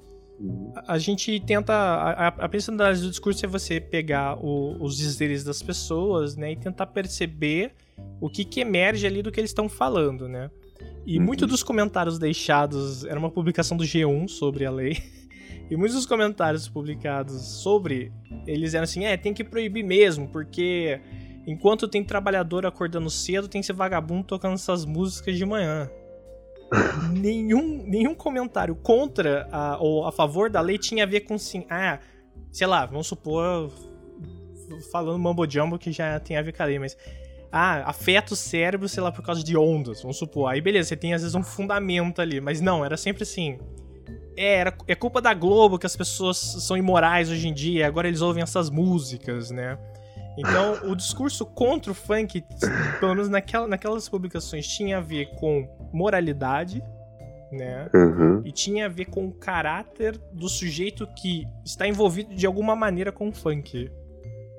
a, 0.76 0.94
a 0.94 0.98
gente 1.00 1.40
tenta. 1.40 1.74
A, 1.74 2.28
a 2.28 2.48
da 2.48 2.58
análise 2.70 3.02
do 3.02 3.10
discurso 3.10 3.46
é 3.46 3.48
você 3.48 3.80
pegar 3.82 4.38
o, 4.38 4.78
os 4.80 4.96
dizeres 4.96 5.44
das 5.44 5.62
pessoas 5.64 6.36
né, 6.36 6.52
e 6.52 6.56
tentar 6.56 6.88
perceber 6.88 7.74
o 8.22 8.30
que, 8.30 8.46
que 8.46 8.60
emerge 8.60 9.08
ali 9.08 9.24
do 9.24 9.32
que 9.32 9.40
eles 9.40 9.50
estão 9.50 9.68
falando, 9.68 10.28
né? 10.28 10.52
E 11.08 11.18
uhum. 11.18 11.24
muito 11.26 11.48
dos 11.48 11.64
comentários 11.64 12.20
deixados 12.20 13.06
era 13.06 13.18
uma 13.18 13.32
publicação 13.32 13.78
do 13.78 13.86
G1 13.86 14.28
sobre 14.28 14.66
a 14.66 14.72
lei. 14.72 14.98
E 15.70 15.76
muitos 15.76 15.98
dos 15.98 16.06
comentários 16.06 16.70
publicados 16.70 17.42
sobre 17.62 18.10
eles 18.46 18.74
eram 18.74 18.86
assim: 18.86 19.04
é, 19.04 19.18
tem 19.18 19.34
que 19.34 19.44
proibir 19.44 19.84
mesmo, 19.84 20.26
porque 20.30 21.02
enquanto 21.46 21.90
tem 21.90 22.02
trabalhador 22.06 22.66
acordando 22.66 23.10
cedo, 23.10 23.50
tem 23.50 23.60
esse 23.60 23.74
vagabundo 23.74 24.24
tocando 24.24 24.54
essas 24.54 24.86
músicas 24.86 25.38
de 25.38 25.46
manhã. 25.46 25.90
nenhum, 27.12 27.84
nenhum 27.86 28.16
comentário 28.16 28.78
contra 28.78 29.46
a, 29.52 29.78
ou 29.78 30.06
a 30.06 30.12
favor 30.14 30.50
da 30.50 30.62
lei 30.62 30.78
tinha 30.78 31.04
a 31.04 31.08
ver 31.08 31.22
com 31.22 31.34
assim, 31.34 31.66
ah, 31.70 32.00
sei 32.50 32.68
lá, 32.68 32.86
vamos 32.86 33.08
supor, 33.08 33.70
falando 34.90 35.20
mambo 35.20 35.46
jumbo 35.50 35.78
que 35.78 35.92
já 35.92 36.18
tem 36.18 36.38
a 36.38 36.42
ver 36.42 36.56
com 36.56 36.64
a 36.64 36.66
lei, 36.66 36.80
mas 36.80 36.98
ah, 37.52 37.90
afeta 37.90 38.34
o 38.34 38.38
cérebro, 38.38 38.88
sei 38.90 39.02
lá, 39.02 39.12
por 39.12 39.24
causa 39.24 39.44
de 39.44 39.58
ondas, 39.58 40.02
vamos 40.02 40.18
supor. 40.18 40.52
Aí 40.52 40.62
beleza, 40.62 40.90
você 40.90 40.96
tem 40.96 41.14
às 41.14 41.22
vezes 41.22 41.36
um 41.36 41.44
fundamento 41.44 42.22
ali, 42.22 42.42
mas 42.42 42.62
não, 42.62 42.84
era 42.84 42.98
sempre 42.98 43.24
assim. 43.24 43.60
É, 44.36 44.56
era, 44.56 44.78
é 44.88 44.96
culpa 44.96 45.22
da 45.22 45.34
Globo 45.34 45.80
que 45.80 45.86
as 45.86 45.96
pessoas 45.96 46.38
são 46.38 46.78
imorais 46.78 47.30
hoje 47.30 47.48
em 47.48 47.54
dia, 47.54 47.88
agora 47.88 48.08
eles 48.08 48.22
ouvem 48.22 48.44
essas 48.44 48.70
músicas, 48.70 49.50
né? 49.50 49.78
Então, 50.38 50.92
o 50.92 50.96
discurso 50.96 51.44
contra 51.44 51.92
o 51.92 51.96
funk, 51.96 52.44
pelo 53.00 53.16
menos 53.16 53.28
naquela, 53.28 53.68
naquelas 53.68 54.08
publicações, 54.08 54.68
tinha 54.68 54.98
a 54.98 55.02
ver 55.02 55.32
com 55.40 55.68
moralidade, 55.92 56.84
né? 57.52 57.90
Uhum. 57.94 58.44
E 58.46 58.52
tinha 58.52 58.86
a 58.86 58.90
ver 58.90 59.06
com 59.06 59.26
o 59.26 59.32
caráter 59.34 60.16
do 60.32 60.48
sujeito 60.48 61.08
que 61.16 61.48
está 61.66 61.88
envolvido 61.88 62.36
de 62.36 62.46
alguma 62.46 62.76
maneira 62.76 63.12
com 63.12 63.30
o 63.30 63.34
funk. 63.34 63.90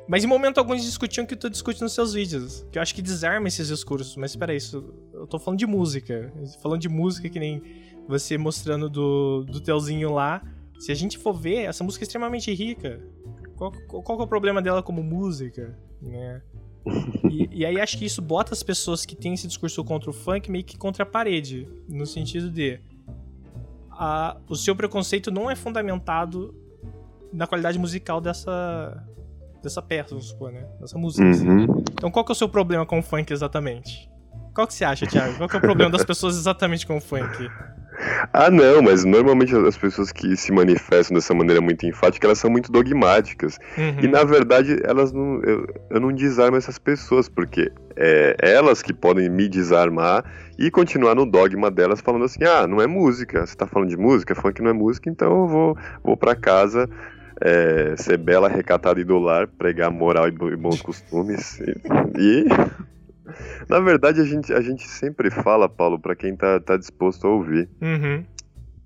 Mas 0.09 0.25
em 0.25 0.27
momento 0.27 0.57
algum 0.57 0.73
eles 0.73 0.87
discutiam 0.87 1.25
o 1.25 1.29
que 1.29 1.37
tu 1.37 1.51
discute 1.51 1.83
nos 1.83 1.93
seus 1.93 2.15
vídeos. 2.15 2.67
Que 2.73 2.79
eu 2.79 2.83
acho 2.83 2.95
que 2.95 3.03
desarma 3.03 3.47
esses 3.47 3.69
discursos. 3.69 4.17
Mas 4.17 4.31
espera 4.31 4.55
isso, 4.55 4.83
eu 5.13 5.27
tô 5.27 5.39
falando 5.39 5.59
de 5.59 5.67
música. 5.67 6.33
Falando 6.63 6.81
de 6.81 6.89
música 6.89 7.29
que 7.29 7.39
nem 7.39 7.63
você 8.09 8.39
mostrando 8.39 8.89
do, 8.89 9.45
do 9.45 9.61
Telzinho 9.61 10.11
lá. 10.15 10.43
Se 10.79 10.91
a 10.91 10.95
gente 10.95 11.19
for 11.19 11.35
ver, 11.35 11.65
essa 11.65 11.85
música 11.85 12.05
é 12.05 12.07
extremamente 12.07 12.53
rica. 12.55 13.01
Qual, 13.55 13.71
qual, 13.87 14.03
qual 14.03 14.21
é 14.21 14.23
o 14.23 14.27
problema 14.27 14.63
dela 14.63 14.83
como 14.83 15.03
música, 15.03 15.79
né? 16.01 16.41
E, 17.31 17.49
e, 17.53 17.67
aí 17.67 17.79
acho 17.79 17.99
que 17.99 18.07
isso 18.07 18.23
bota 18.23 18.55
as 18.55 18.63
pessoas 18.63 19.05
que 19.05 19.15
têm 19.15 19.35
esse 19.35 19.47
discurso 19.47 19.85
contra 19.85 20.09
o 20.09 20.13
funk 20.13 20.51
meio 20.51 20.65
que 20.65 20.79
contra 20.79 21.03
a 21.03 21.07
parede. 21.07 21.69
No 21.87 22.07
sentido 22.07 22.51
de... 22.51 22.81
A, 23.91 24.39
o 24.49 24.57
seu 24.57 24.75
preconceito 24.75 25.31
não 25.31 25.51
é 25.51 25.57
fundamentado 25.57 26.55
na 27.31 27.47
qualidade 27.47 27.79
musical 27.79 28.21
dessa, 28.21 29.05
dessa 29.63 29.83
peça, 29.83 30.11
vamos 30.11 30.29
supor, 30.29 30.53
né? 30.53 30.65
Dessa 30.81 30.99
música. 30.99 31.25
Uhum. 31.25 31.31
Assim. 31.31 31.85
Então 31.93 32.11
qual 32.11 32.25
que 32.25 32.33
é 32.33 32.35
o 32.35 32.37
seu 32.37 32.49
problema 32.49 32.87
com 32.87 32.99
o 32.99 33.03
funk 33.03 33.33
exatamente? 33.33 34.11
Qual 34.55 34.67
que 34.67 34.75
você 34.75 34.85
acha, 34.85 35.07
Thiago? 35.07 35.37
Qual 35.37 35.49
que 35.49 35.57
é 35.57 35.59
o 35.59 35.63
problema 35.63 35.91
das 35.91 36.05
pessoas 36.05 36.37
exatamente 36.37 36.87
com 36.87 36.97
o 36.97 37.01
funk? 37.01 37.49
Ah, 38.33 38.51
não, 38.51 38.81
mas 38.81 39.05
normalmente 39.05 39.55
as 39.55 39.77
pessoas 39.77 40.13
que 40.13 40.37
se 40.37 40.53
manifestam 40.53 41.17
dessa 41.17 41.35
maneira 41.35 41.61
muito 41.61 41.85
enfática, 41.87 42.27
elas 42.27 42.39
são 42.39 42.51
muito 42.51 42.71
dogmáticas. 42.71 43.59
Uhum. 43.77 44.01
E 44.01 44.07
na 44.07 44.23
verdade, 44.25 44.79
elas 44.85 45.13
não. 45.13 45.43
Eu, 45.43 45.67
eu 45.91 46.01
não 46.01 46.13
desarmo 46.13 46.57
essas 46.57 46.79
pessoas, 46.79 47.29
porque 47.29 47.73
é 47.97 48.37
elas 48.41 48.83
que 48.83 48.93
podem 48.93 49.29
me 49.29 49.49
desarmar 49.49 50.25
e 50.59 50.71
continuar 50.71 51.15
no 51.15 51.27
dogma 51.27 51.71
delas, 51.71 52.01
falando 52.01 52.25
assim: 52.25 52.45
ah, 52.45 52.67
não 52.67 52.81
é 52.81 52.87
música. 52.87 53.45
Você 53.45 53.57
tá 53.57 53.67
falando 53.67 53.89
de 53.89 53.97
música? 53.97 54.35
Funk 54.35 54.63
não 54.63 54.71
é 54.71 54.75
música, 54.75 55.11
então 55.11 55.43
eu 55.43 55.47
vou, 55.49 55.79
vou 56.05 56.17
pra 56.17 56.37
casa 56.37 56.89
é, 57.41 57.97
ser 57.97 58.19
bela, 58.19 58.49
recatada 58.49 59.01
e 59.01 59.05
dolar, 59.05 59.47
pregar 59.47 59.91
moral 59.91 60.29
e 60.29 60.57
bons 60.57 60.83
costumes. 60.83 61.61
E, 61.61 61.73
e, 62.19 62.47
na 63.69 63.81
verdade, 63.81 64.21
a 64.21 64.25
gente, 64.25 64.53
a 64.53 64.61
gente 64.61 64.87
sempre 64.87 65.31
fala, 65.31 65.69
Paulo, 65.69 65.99
para 65.99 66.17
quem 66.17 66.37
tá, 66.37 66.59
tá 66.61 66.77
disposto 66.77 67.27
a 67.27 67.31
ouvir. 67.31 67.69
Uhum. 67.81 68.25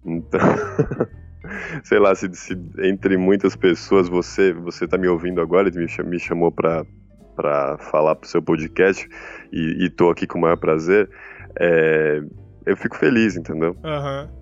Então, 0.05 0.41
sei 1.85 1.99
lá, 1.99 2.15
se, 2.15 2.29
se, 2.35 2.59
entre 2.79 3.17
muitas 3.17 3.57
pessoas 3.57 4.09
você 4.09 4.53
você 4.53 4.87
tá 4.87 4.99
me 4.99 5.09
ouvindo 5.09 5.41
agora, 5.41 5.71
me, 5.71 5.87
me 6.05 6.19
chamou 6.19 6.51
para 6.51 6.85
para 7.35 7.79
falar 7.79 8.15
pro 8.17 8.29
seu 8.29 8.43
podcast 8.43 9.09
e, 9.51 9.87
e 9.87 9.89
tô 9.89 10.11
aqui 10.11 10.27
com 10.27 10.37
o 10.37 10.41
maior 10.43 10.59
prazer, 10.59 11.09
é, 11.59 12.23
eu 12.67 12.77
fico 12.77 12.95
feliz, 12.95 13.37
entendeu? 13.37 13.75
Aham. 13.83 14.29
Uhum 14.31 14.42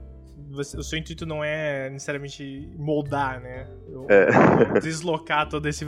você, 0.50 0.76
o 0.76 0.82
seu 0.82 0.98
intuito 0.98 1.24
não 1.24 1.42
é 1.42 1.88
necessariamente 1.90 2.68
moldar, 2.76 3.40
né? 3.40 3.66
Ou, 3.94 4.06
É. 4.10 4.26
deslocar 4.80 5.48
todo 5.48 5.66
esse. 5.66 5.84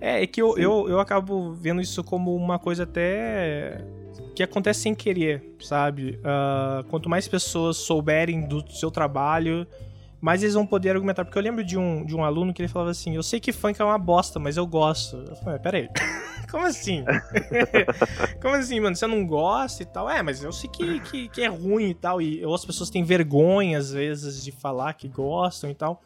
É, 0.00 0.22
é 0.22 0.26
que 0.26 0.42
eu, 0.42 0.58
eu, 0.58 0.88
eu 0.88 1.00
acabo 1.00 1.52
vendo 1.52 1.80
isso 1.80 2.02
como 2.02 2.34
uma 2.34 2.58
coisa 2.58 2.82
até 2.82 3.82
que 4.34 4.42
acontece 4.42 4.80
sem 4.80 4.94
querer, 4.94 5.54
sabe? 5.60 6.18
Ah, 6.24 6.82
quanto 6.88 7.08
mais 7.08 7.28
pessoas 7.28 7.76
souberem 7.76 8.46
do 8.46 8.66
seu 8.72 8.90
trabalho, 8.90 9.66
mais 10.20 10.42
eles 10.42 10.54
vão 10.54 10.66
poder 10.66 10.90
argumentar. 10.90 11.24
Porque 11.24 11.38
eu 11.38 11.42
lembro 11.42 11.64
de 11.64 11.78
um, 11.78 12.04
de 12.04 12.14
um 12.14 12.22
aluno 12.22 12.52
que 12.52 12.60
ele 12.60 12.68
falava 12.68 12.90
assim: 12.90 13.14
Eu 13.14 13.22
sei 13.22 13.40
que 13.40 13.52
funk 13.52 13.80
é 13.80 13.84
uma 13.84 13.98
bosta, 13.98 14.38
mas 14.38 14.56
eu 14.56 14.66
gosto. 14.66 15.16
Eu 15.16 15.36
falei, 15.36 15.58
peraí. 15.58 15.88
Como 16.50 16.64
assim? 16.66 17.04
Como 18.42 18.54
assim, 18.56 18.80
mano? 18.80 18.96
Você 18.96 19.06
não 19.06 19.24
gosta 19.24 19.82
e 19.82 19.86
tal? 19.86 20.10
É, 20.10 20.20
mas 20.20 20.42
eu 20.42 20.52
sei 20.52 20.68
que, 20.68 21.00
que, 21.00 21.28
que 21.28 21.42
é 21.42 21.46
ruim 21.46 21.90
e 21.90 21.94
tal. 21.94 22.20
E 22.20 22.44
ou 22.44 22.54
as 22.54 22.64
pessoas 22.64 22.90
têm 22.90 23.04
vergonha, 23.04 23.78
às 23.78 23.92
vezes, 23.92 24.42
de 24.42 24.50
falar 24.50 24.94
que 24.94 25.08
gostam 25.08 25.70
e 25.70 25.74
tal. 25.74 26.02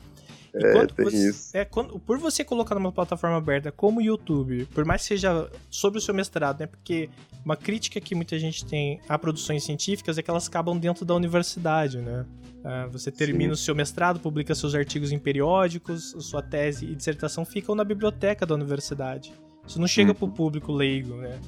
E 0.54 0.64
É, 0.64 0.86
tem 0.86 1.04
você, 1.04 1.28
isso. 1.28 1.56
É, 1.56 1.64
quando, 1.64 1.98
por 1.98 2.18
você 2.18 2.44
colocar 2.44 2.74
numa 2.74 2.92
plataforma 2.92 3.36
aberta 3.36 3.72
como 3.72 3.98
o 3.98 4.02
YouTube, 4.02 4.66
por 4.66 4.84
mais 4.84 5.02
que 5.02 5.08
seja 5.08 5.50
sobre 5.68 5.98
o 5.98 6.02
seu 6.02 6.14
mestrado, 6.14 6.60
né? 6.60 6.66
Porque 6.66 7.10
uma 7.44 7.56
crítica 7.56 8.00
que 8.00 8.14
muita 8.14 8.38
gente 8.38 8.64
tem 8.64 9.00
a 9.08 9.18
produções 9.18 9.64
científicas 9.64 10.16
é 10.16 10.22
que 10.22 10.30
elas 10.30 10.46
acabam 10.46 10.78
dentro 10.78 11.04
da 11.04 11.14
universidade, 11.14 11.98
né? 11.98 12.24
Ah, 12.64 12.86
você 12.90 13.10
termina 13.10 13.52
o 13.52 13.56
seu 13.56 13.74
mestrado, 13.74 14.20
publica 14.20 14.54
seus 14.54 14.74
artigos 14.74 15.12
em 15.12 15.18
periódicos, 15.18 16.14
sua 16.20 16.40
tese 16.40 16.86
e 16.86 16.94
dissertação 16.94 17.44
ficam 17.44 17.74
na 17.74 17.84
biblioteca 17.84 18.46
da 18.46 18.54
universidade. 18.54 19.32
Isso 19.66 19.80
não 19.80 19.86
chega 19.86 20.14
pro 20.14 20.28
público 20.28 20.72
leigo, 20.72 21.14
né? 21.16 21.38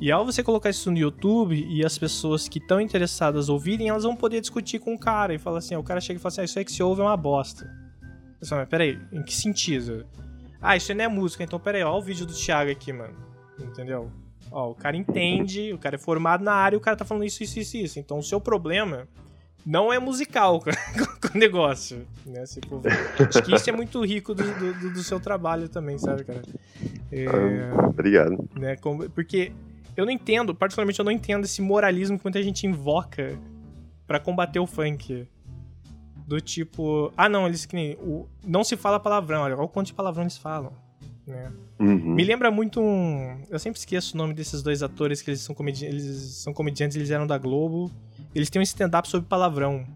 E 0.00 0.10
ao 0.10 0.24
você 0.24 0.42
colocar 0.42 0.70
isso 0.70 0.90
no 0.90 0.98
YouTube 0.98 1.54
e 1.54 1.84
as 1.84 1.96
pessoas 1.98 2.48
que 2.48 2.58
estão 2.58 2.80
interessadas 2.80 3.48
ouvirem, 3.48 3.88
elas 3.88 4.04
vão 4.04 4.16
poder 4.16 4.40
discutir 4.40 4.78
com 4.78 4.94
o 4.94 4.98
cara 4.98 5.34
e 5.34 5.38
falar 5.38 5.58
assim: 5.58 5.74
ó, 5.74 5.80
o 5.80 5.84
cara 5.84 6.00
chega 6.00 6.18
e 6.18 6.20
fala 6.20 6.32
assim, 6.32 6.40
ah, 6.40 6.44
isso 6.44 6.58
aí 6.58 6.64
que 6.64 6.72
se 6.72 6.82
ouve 6.82 7.00
é 7.00 7.04
uma 7.04 7.16
bosta. 7.16 7.83
Fala, 8.48 8.62
mas 8.62 8.68
peraí, 8.68 8.98
em 9.12 9.22
que 9.22 9.34
sentido? 9.34 10.04
Ah, 10.60 10.76
isso 10.76 10.90
aí 10.92 10.96
não 10.98 11.04
é 11.04 11.08
música, 11.08 11.42
então 11.44 11.58
peraí, 11.60 11.82
ó, 11.82 11.96
o 11.96 12.02
vídeo 12.02 12.24
do 12.26 12.32
Thiago 12.32 12.70
aqui, 12.70 12.92
mano. 12.92 13.14
Entendeu? 13.60 14.10
Ó, 14.50 14.70
o 14.70 14.74
cara 14.74 14.96
entende, 14.96 15.72
o 15.72 15.78
cara 15.78 15.96
é 15.96 15.98
formado 15.98 16.42
na 16.44 16.52
área 16.52 16.76
e 16.76 16.78
o 16.78 16.80
cara 16.80 16.96
tá 16.96 17.04
falando 17.04 17.24
isso, 17.24 17.42
isso, 17.42 17.58
isso, 17.58 17.76
isso. 17.76 17.98
Então 17.98 18.18
o 18.18 18.22
seu 18.22 18.40
problema 18.40 19.06
não 19.64 19.92
é 19.92 19.98
musical 19.98 20.60
com 21.20 21.36
o 21.36 21.38
negócio, 21.38 22.06
né? 22.26 22.44
Se 22.46 22.60
for 22.68 22.80
ver. 22.80 22.92
Acho 23.28 23.42
que 23.42 23.54
isso 23.54 23.68
é 23.68 23.72
muito 23.72 24.04
rico 24.04 24.34
do, 24.34 24.42
do, 24.42 24.90
do 24.92 25.02
seu 25.02 25.18
trabalho 25.20 25.68
também, 25.68 25.98
sabe, 25.98 26.24
cara? 26.24 26.42
É, 27.10 27.26
Ah, 27.26 27.86
obrigado. 27.88 28.48
né, 28.56 28.76
porque 29.14 29.52
eu 29.96 30.04
não 30.04 30.12
entendo, 30.12 30.54
particularmente 30.54 30.98
eu 30.98 31.04
não 31.04 31.12
entendo 31.12 31.44
esse 31.44 31.62
moralismo 31.62 32.18
que 32.18 32.24
muita 32.24 32.42
gente 32.42 32.66
invoca 32.66 33.38
pra 34.06 34.18
combater 34.20 34.58
o 34.58 34.66
funk. 34.66 35.26
Do 36.26 36.40
tipo, 36.40 37.12
ah 37.16 37.28
não, 37.28 37.46
eles 37.46 37.66
que 37.66 37.76
nem, 37.76 37.94
o, 37.96 38.26
não 38.42 38.64
se 38.64 38.76
fala 38.76 38.98
palavrão, 38.98 39.42
olha, 39.42 39.54
olha 39.54 39.64
o 39.64 39.68
quanto 39.68 39.88
de 39.88 39.94
palavrão 39.94 40.22
eles 40.22 40.38
falam, 40.38 40.72
né? 41.26 41.52
Uhum. 41.78 42.14
Me 42.14 42.24
lembra 42.24 42.50
muito 42.50 42.80
um, 42.80 43.42
eu 43.50 43.58
sempre 43.58 43.78
esqueço 43.78 44.14
o 44.14 44.18
nome 44.18 44.32
desses 44.32 44.62
dois 44.62 44.82
atores 44.82 45.20
que 45.20 45.30
eles 45.30 45.40
são, 45.40 45.54
comedi 45.54 45.84
eles 45.84 46.04
são 46.36 46.54
comediantes, 46.54 46.96
eles 46.96 47.10
eram 47.10 47.26
da 47.26 47.36
Globo. 47.36 47.90
Eles 48.34 48.50
têm 48.50 48.58
um 48.58 48.62
stand-up 48.62 49.08
sobre 49.08 49.28
palavrão. 49.28 49.86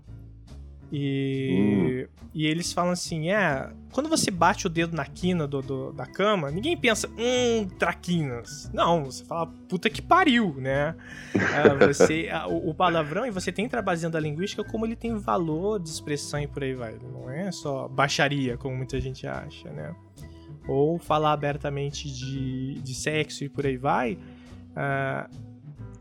E, 0.91 2.09
e 2.35 2.47
eles 2.47 2.73
falam 2.73 2.93
assim: 2.93 3.31
é, 3.31 3.71
quando 3.93 4.09
você 4.09 4.31
bate 4.31 4.67
o 4.67 4.71
dedo 4.71 4.97
na 4.97 5.05
quina 5.05 5.47
do, 5.47 5.61
do- 5.61 5.93
da 5.93 6.07
cama, 6.07 6.51
ninguém 6.51 6.77
pensa, 6.77 7.09
hum, 7.09 7.69
traquinas. 7.79 8.71
Não, 8.73 9.05
você 9.05 9.25
fala, 9.25 9.47
puta 9.69 9.91
que 9.91 10.01
pariu, 10.01 10.55
né? 10.59 10.95
Ah, 11.35 11.75
você, 11.87 12.29
ah, 12.33 12.47
o, 12.49 12.71
o 12.71 12.75
palavrão, 12.75 13.27
e 13.27 13.31
você 13.31 13.53
tem 13.53 13.69
trabalhando 13.69 14.17
a 14.17 14.21
linguística 14.21 14.65
como 14.65 14.87
ele 14.87 14.97
tem 14.97 15.15
valor 15.17 15.79
de 15.79 15.89
expressão 15.89 16.41
e 16.41 16.47
por 16.47 16.63
aí 16.65 16.75
vai. 16.75 16.97
Não 17.13 17.31
é 17.31 17.53
só 17.53 17.87
baixaria, 17.89 18.57
como 18.57 18.77
muita 18.77 19.01
gente 19.01 19.27
acha, 19.27 19.71
né? 19.71 19.95
Ou 20.67 20.99
falar 20.99 21.33
abertamente 21.33 22.11
de, 22.11 22.75
de 22.81 22.95
sexo 22.95 23.45
e 23.45 23.49
por 23.49 23.67
aí 23.67 23.77
vai. 23.77 24.19
Ah, 24.77 25.29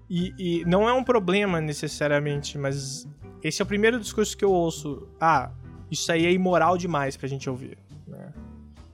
e, 0.10 0.34
e 0.38 0.66
não 0.66 0.88
é 0.88 0.94
um 0.94 1.04
problema 1.04 1.60
necessariamente, 1.60 2.58
mas 2.58 3.08
esse 3.44 3.62
é 3.62 3.64
o 3.64 3.68
primeiro 3.68 4.00
discurso 4.00 4.36
que 4.38 4.46
eu 4.46 4.52
ouço. 4.52 5.08
Ah, 5.20 5.52
isso 5.92 6.12
aí 6.12 6.26
é 6.26 6.32
imoral 6.32 6.78
demais 6.78 7.16
pra 7.18 7.28
gente 7.28 7.50
ouvir. 7.50 7.78
né? 8.08 8.32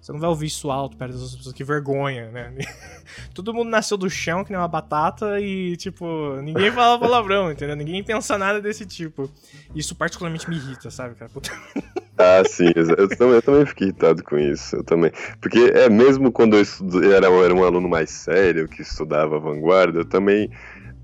Você 0.01 0.11
não 0.11 0.19
vai 0.19 0.29
ouvir 0.29 0.47
isso 0.47 0.69
alto 0.69 0.97
perto 0.97 1.13
das 1.13 1.35
pessoas, 1.35 1.55
que 1.55 1.63
vergonha, 1.63 2.29
né? 2.29 2.53
Todo 3.33 3.53
mundo 3.53 3.69
nasceu 3.69 3.95
do 3.97 4.09
chão, 4.09 4.43
que 4.43 4.51
nem 4.51 4.59
uma 4.59 4.67
batata, 4.67 5.39
e, 5.39 5.77
tipo, 5.77 6.35
ninguém 6.41 6.71
fala 6.71 6.99
palavrão, 6.99 7.51
entendeu? 7.51 7.75
Ninguém 7.75 8.03
pensa 8.03 8.37
nada 8.37 8.59
desse 8.59 8.85
tipo. 8.85 9.31
Isso 9.73 9.95
particularmente 9.95 10.49
me 10.49 10.57
irrita, 10.57 10.91
sabe, 10.91 11.15
cara? 11.15 11.31
Puta. 11.31 11.51
Ah, 12.15 12.43
sim, 12.47 12.69
eu 12.75 13.07
também, 13.17 13.33
eu 13.35 13.41
também 13.41 13.65
fiquei 13.65 13.87
irritado 13.87 14.23
com 14.23 14.37
isso, 14.37 14.75
eu 14.75 14.83
também. 14.83 15.11
Porque 15.41 15.57
é 15.57 15.89
mesmo 15.89 16.31
quando 16.31 16.55
eu 16.55 16.61
estudo, 16.61 17.03
era, 17.11 17.25
eu 17.25 17.43
era 17.43 17.53
um 17.53 17.63
aluno 17.63 17.89
mais 17.89 18.11
sério, 18.11 18.67
que 18.67 18.83
estudava 18.83 19.39
vanguarda, 19.39 20.01
eu 20.01 20.05
também 20.05 20.47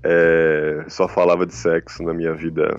é, 0.02 0.84
só 0.88 1.06
falava 1.06 1.44
de 1.44 1.54
sexo 1.54 2.02
na 2.02 2.14
minha 2.14 2.32
vida 2.32 2.74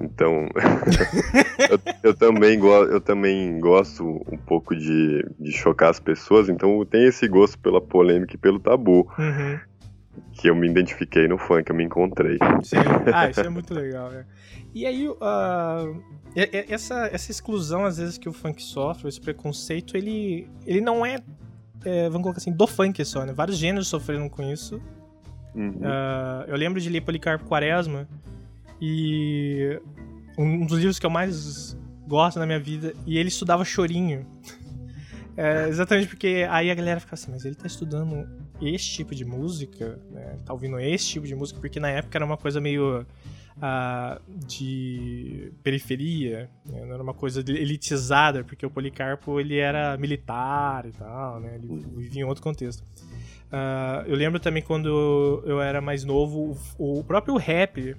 Então, 0.00 0.48
eu, 1.70 1.80
eu, 2.02 2.14
também 2.14 2.58
eu 2.58 3.00
também 3.00 3.60
gosto 3.60 4.04
um 4.04 4.36
pouco 4.36 4.74
de, 4.74 5.24
de 5.38 5.52
chocar 5.52 5.90
as 5.90 6.00
pessoas, 6.00 6.48
então 6.48 6.84
tem 6.84 7.06
esse 7.06 7.28
gosto 7.28 7.58
pela 7.58 7.80
polêmica 7.80 8.34
e 8.34 8.38
pelo 8.38 8.58
tabu. 8.58 9.08
Uhum. 9.18 9.58
Que 10.32 10.48
eu 10.48 10.54
me 10.54 10.68
identifiquei 10.68 11.26
no 11.28 11.38
funk, 11.38 11.70
eu 11.70 11.76
me 11.76 11.84
encontrei. 11.84 12.38
Sim, 12.62 12.76
ah, 13.12 13.28
isso 13.28 13.40
é 13.40 13.48
muito 13.48 13.74
legal, 13.74 14.10
né? 14.10 14.24
E 14.72 14.86
aí, 14.86 15.08
uh, 15.08 16.02
essa, 16.68 17.08
essa 17.12 17.30
exclusão, 17.30 17.84
às 17.84 17.98
vezes, 17.98 18.18
que 18.18 18.28
o 18.28 18.32
funk 18.32 18.62
sofre, 18.62 19.08
esse 19.08 19.20
preconceito, 19.20 19.96
ele, 19.96 20.48
ele 20.66 20.80
não 20.80 21.06
é, 21.06 21.18
é, 21.84 22.08
vamos 22.08 22.22
colocar 22.22 22.38
assim, 22.38 22.52
do 22.52 22.66
funk 22.66 23.04
só, 23.04 23.24
né? 23.24 23.32
Vários 23.32 23.56
gêneros 23.56 23.88
sofreram 23.88 24.28
com 24.28 24.42
isso. 24.42 24.80
Uhum. 25.54 25.70
Uh, 25.70 26.44
eu 26.48 26.56
lembro 26.56 26.80
de 26.80 26.88
ler 26.88 27.00
Policarpo 27.00 27.44
Quaresma, 27.46 28.08
e 28.80 29.80
um 30.36 30.66
dos 30.66 30.78
livros 30.78 30.98
que 30.98 31.06
eu 31.06 31.10
mais 31.10 31.76
gosto 32.06 32.38
na 32.38 32.46
minha 32.46 32.60
vida, 32.60 32.92
e 33.06 33.18
ele 33.18 33.28
estudava 33.28 33.64
chorinho. 33.64 34.26
É, 35.36 35.68
exatamente 35.68 36.06
porque 36.06 36.46
aí 36.48 36.70
a 36.70 36.74
galera 36.76 37.00
fica 37.00 37.14
assim, 37.14 37.32
mas 37.32 37.44
ele 37.44 37.56
tá 37.56 37.66
estudando 37.66 38.24
esse 38.62 38.84
tipo 38.84 39.14
de 39.16 39.24
música, 39.24 39.98
né? 40.12 40.38
tá 40.44 40.52
ouvindo 40.52 40.78
esse 40.78 41.08
tipo 41.08 41.26
de 41.26 41.34
música, 41.34 41.58
porque 41.58 41.80
na 41.80 41.88
época 41.90 42.16
era 42.16 42.24
uma 42.24 42.36
coisa 42.36 42.60
meio 42.60 43.00
uh, 43.00 44.46
de 44.46 45.52
periferia, 45.62 46.48
né? 46.64 46.84
não 46.84 46.94
era 46.94 47.02
uma 47.02 47.14
coisa 47.14 47.40
elitizada, 47.40 48.44
porque 48.44 48.64
o 48.64 48.70
Policarpo 48.70 49.40
ele 49.40 49.58
era 49.58 49.96
militar 49.96 50.86
e 50.86 50.92
tal, 50.92 51.40
né? 51.40 51.56
ele 51.56 51.84
vivia 51.96 52.22
em 52.22 52.24
outro 52.24 52.40
contexto. 52.40 52.84
Uh, 53.54 54.02
eu 54.06 54.16
lembro 54.16 54.40
também 54.40 54.62
quando 54.62 55.42
eu 55.46 55.60
era 55.60 55.80
mais 55.80 56.02
novo, 56.02 56.58
o 56.76 57.04
próprio 57.04 57.36
rap 57.36 57.96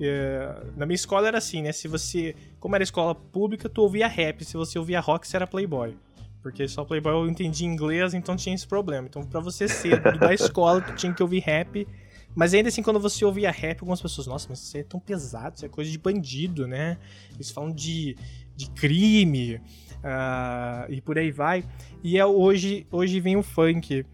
é, 0.00 0.62
na 0.76 0.86
minha 0.86 0.94
escola 0.94 1.28
era 1.28 1.38
assim, 1.38 1.62
né? 1.62 1.72
Se 1.72 1.86
você. 1.86 2.34
Como 2.58 2.74
era 2.74 2.82
escola 2.82 3.14
pública, 3.14 3.68
tu 3.68 3.82
ouvia 3.82 4.08
rap. 4.08 4.44
Se 4.44 4.56
você 4.56 4.78
ouvia 4.78 5.00
rock, 5.00 5.26
você 5.26 5.36
era 5.36 5.46
playboy. 5.46 5.94
Porque 6.42 6.66
só 6.66 6.84
playboy 6.84 7.12
eu 7.12 7.28
entendi 7.28 7.64
inglês, 7.64 8.14
então 8.14 8.34
tinha 8.34 8.54
esse 8.54 8.66
problema. 8.66 9.06
Então, 9.06 9.22
pra 9.22 9.40
você 9.40 9.68
ser 9.68 10.00
da 10.18 10.32
escola, 10.32 10.80
tu 10.80 10.94
tinha 10.94 11.12
que 11.12 11.22
ouvir 11.22 11.40
rap. 11.40 11.86
Mas 12.34 12.52
ainda 12.52 12.68
assim, 12.68 12.82
quando 12.82 12.98
você 12.98 13.24
ouvia 13.24 13.50
rap, 13.50 13.80
algumas 13.80 14.00
pessoas, 14.00 14.26
nossa, 14.26 14.48
mas 14.48 14.58
isso 14.58 14.76
é 14.76 14.82
tão 14.82 14.98
pesado, 14.98 15.56
isso 15.56 15.64
é 15.64 15.68
coisa 15.68 15.90
de 15.90 15.98
bandido, 15.98 16.66
né? 16.66 16.98
Eles 17.34 17.50
falam 17.50 17.70
de, 17.70 18.16
de 18.56 18.68
crime 18.70 19.56
uh, 19.56 20.90
e 20.90 21.00
por 21.00 21.16
aí 21.16 21.30
vai. 21.30 21.64
E 22.02 22.18
é, 22.18 22.26
hoje, 22.26 22.86
hoje 22.90 23.20
vem 23.20 23.36
o 23.36 23.42
funk. 23.42 24.04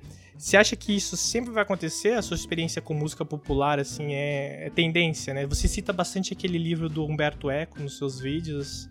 Você 0.40 0.56
acha 0.56 0.74
que 0.74 0.96
isso 0.96 1.18
sempre 1.18 1.52
vai 1.52 1.62
acontecer? 1.62 2.14
A 2.14 2.22
sua 2.22 2.34
experiência 2.34 2.80
com 2.80 2.94
música 2.94 3.26
popular, 3.26 3.78
assim, 3.78 4.14
é, 4.14 4.68
é 4.68 4.70
tendência, 4.70 5.34
né? 5.34 5.44
Você 5.46 5.68
cita 5.68 5.92
bastante 5.92 6.32
aquele 6.32 6.56
livro 6.56 6.88
do 6.88 7.04
Humberto 7.04 7.50
Eco 7.50 7.78
nos 7.82 7.98
seus 7.98 8.18
vídeos, 8.18 8.88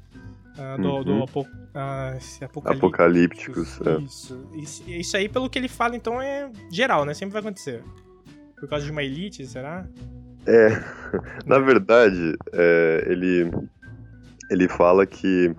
uh, 0.56 0.80
do, 0.80 0.90
uhum. 0.90 1.04
do 1.04 1.24
apo, 1.24 1.42
uh, 1.42 2.60
Apocalípticos. 2.66 3.82
É. 3.82 4.00
Isso. 4.00 4.48
isso. 4.54 4.84
Isso 4.88 5.18
aí, 5.18 5.28
pelo 5.28 5.50
que 5.50 5.58
ele 5.58 5.68
fala, 5.68 5.96
então, 5.96 6.22
é 6.22 6.52
geral, 6.72 7.04
né? 7.04 7.16
Sempre 7.16 7.34
vai 7.34 7.42
acontecer. 7.42 7.82
Por 8.60 8.70
causa 8.70 8.86
de 8.86 8.92
uma 8.92 9.02
elite, 9.02 9.44
será? 9.48 9.88
É, 10.46 10.70
na 11.48 11.58
verdade, 11.58 12.38
é, 12.54 13.06
ele, 13.08 13.50
ele 14.52 14.68
fala 14.68 15.04
que 15.04 15.56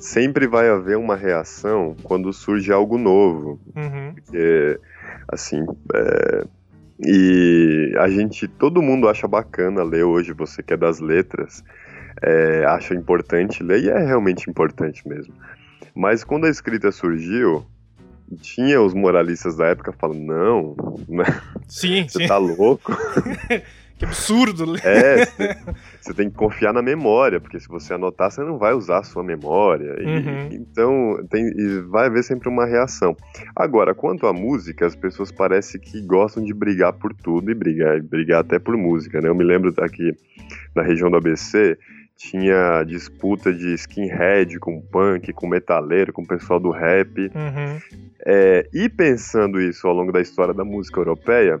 sempre 0.00 0.48
vai 0.48 0.68
haver 0.68 0.96
uma 0.96 1.14
reação 1.14 1.94
quando 2.02 2.32
surge 2.32 2.72
algo 2.72 2.98
novo. 2.98 3.60
Uhum. 3.76 4.14
Porque 4.14 4.80
assim, 5.28 5.64
é... 5.94 6.44
e 7.00 7.94
a 7.98 8.08
gente, 8.08 8.46
todo 8.48 8.82
mundo 8.82 9.08
acha 9.08 9.26
bacana 9.26 9.82
ler 9.82 10.04
hoje, 10.04 10.32
você 10.32 10.62
que 10.62 10.74
é 10.74 10.76
das 10.76 11.00
letras, 11.00 11.64
é, 12.22 12.64
acha 12.66 12.94
importante 12.94 13.62
ler, 13.62 13.84
e 13.84 13.88
é 13.90 13.98
realmente 13.98 14.48
importante 14.48 15.06
mesmo. 15.06 15.34
Mas 15.94 16.24
quando 16.24 16.46
a 16.46 16.50
escrita 16.50 16.90
surgiu, 16.92 17.64
tinha 18.40 18.80
os 18.80 18.92
moralistas 18.92 19.56
da 19.56 19.66
época 19.66 19.92
falando, 19.92 20.20
não, 20.20 20.76
né? 21.08 21.24
sim, 21.68 22.08
você 22.08 22.20
sim. 22.20 22.26
tá 22.26 22.36
louco? 22.36 22.92
Que 23.98 24.04
absurdo! 24.04 24.76
É, 24.84 25.24
você 26.00 26.12
tem 26.12 26.28
que 26.28 26.36
confiar 26.36 26.72
na 26.72 26.82
memória, 26.82 27.40
porque 27.40 27.58
se 27.58 27.66
você 27.66 27.94
anotar, 27.94 28.30
você 28.30 28.42
não 28.42 28.58
vai 28.58 28.74
usar 28.74 28.98
a 28.98 29.02
sua 29.02 29.22
memória. 29.22 29.96
E, 29.98 30.04
uhum. 30.04 30.48
Então, 30.52 31.26
tem, 31.30 31.50
vai 31.88 32.06
haver 32.06 32.22
sempre 32.22 32.48
uma 32.48 32.66
reação. 32.66 33.16
Agora, 33.54 33.94
quanto 33.94 34.26
à 34.26 34.34
música, 34.34 34.86
as 34.86 34.94
pessoas 34.94 35.32
parecem 35.32 35.80
que 35.80 36.02
gostam 36.02 36.44
de 36.44 36.52
brigar 36.52 36.92
por 36.92 37.14
tudo 37.14 37.50
e 37.50 37.54
brigar, 37.54 38.02
brigar 38.02 38.40
até 38.40 38.58
por 38.58 38.76
música, 38.76 39.20
né? 39.20 39.28
Eu 39.28 39.34
me 39.34 39.44
lembro 39.44 39.72
aqui 39.78 40.14
na 40.74 40.82
região 40.82 41.10
do 41.10 41.16
ABC, 41.16 41.78
tinha 42.16 42.82
disputa 42.82 43.52
de 43.52 43.74
skinhead 43.74 44.58
com 44.58 44.80
punk, 44.80 45.32
com 45.32 45.46
metaleiro, 45.46 46.12
com 46.12 46.22
o 46.22 46.26
pessoal 46.26 46.60
do 46.60 46.70
rap. 46.70 47.18
Uhum. 47.18 47.80
É, 48.24 48.68
e 48.74 48.88
pensando 48.88 49.60
isso 49.60 49.86
ao 49.86 49.94
longo 49.94 50.12
da 50.12 50.20
história 50.20 50.52
da 50.52 50.64
música 50.64 51.00
europeia, 51.00 51.60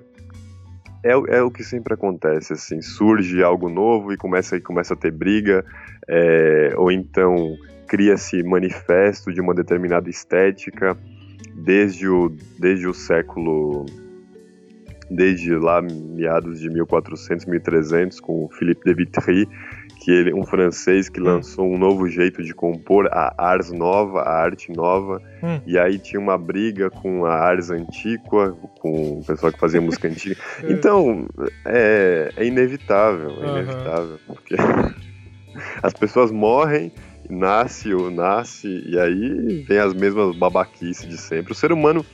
é, 1.06 1.36
é 1.36 1.42
o 1.42 1.50
que 1.50 1.62
sempre 1.62 1.94
acontece, 1.94 2.52
assim, 2.52 2.80
surge 2.82 3.42
algo 3.42 3.68
novo 3.68 4.12
e 4.12 4.16
começa, 4.16 4.56
e 4.56 4.60
começa 4.60 4.94
a 4.94 4.96
ter 4.96 5.10
briga, 5.10 5.64
é, 6.08 6.74
ou 6.76 6.90
então 6.90 7.56
cria-se 7.86 8.42
manifesto 8.42 9.32
de 9.32 9.40
uma 9.40 9.54
determinada 9.54 10.10
estética, 10.10 10.96
desde 11.54 12.08
o, 12.08 12.34
desde 12.58 12.86
o 12.86 12.94
século 12.94 13.86
desde 15.08 15.54
lá 15.54 15.80
meados 15.80 16.58
de 16.60 16.68
1400, 16.68 17.46
1300 17.46 18.20
com 18.20 18.48
Philippe 18.48 18.84
de 18.84 18.94
Vitry 18.94 19.48
que 20.06 20.12
ele, 20.12 20.32
um 20.32 20.46
francês 20.46 21.08
que 21.08 21.20
hum. 21.20 21.24
lançou 21.24 21.68
um 21.68 21.76
novo 21.76 22.08
jeito 22.08 22.40
de 22.40 22.54
compor, 22.54 23.08
a 23.10 23.34
Ars 23.36 23.72
Nova, 23.72 24.20
a 24.20 24.40
arte 24.40 24.70
nova, 24.70 25.20
hum. 25.42 25.60
e 25.66 25.76
aí 25.76 25.98
tinha 25.98 26.20
uma 26.20 26.38
briga 26.38 26.88
com 26.88 27.26
a 27.26 27.34
Ars 27.34 27.70
Antiqua, 27.70 28.56
com 28.78 29.18
o 29.18 29.24
pessoal 29.24 29.50
que 29.50 29.58
fazia 29.58 29.80
música 29.80 30.06
antiga. 30.06 30.36
É. 30.62 30.72
Então, 30.72 31.26
é, 31.64 32.30
é 32.36 32.46
inevitável, 32.46 33.30
é 33.30 33.48
inevitável, 33.48 34.18
porque 34.28 34.54
as 35.82 35.92
pessoas 35.92 36.30
morrem, 36.30 36.92
nasce 37.28 37.92
ou 37.92 38.08
nasce, 38.08 38.84
e 38.86 38.96
aí 38.96 39.64
vem 39.66 39.78
as 39.78 39.92
mesmas 39.92 40.36
babaquices 40.36 41.08
de 41.08 41.18
sempre. 41.18 41.50
O 41.50 41.54
ser 41.54 41.72
humano 41.72 42.06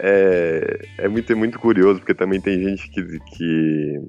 é, 0.00 0.80
é 0.98 1.06
muito, 1.06 1.32
é 1.32 1.36
muito 1.36 1.58
curioso, 1.60 2.00
porque 2.00 2.14
também 2.14 2.40
tem 2.40 2.60
gente 2.60 2.90
que, 2.90 3.20
que 3.36 4.00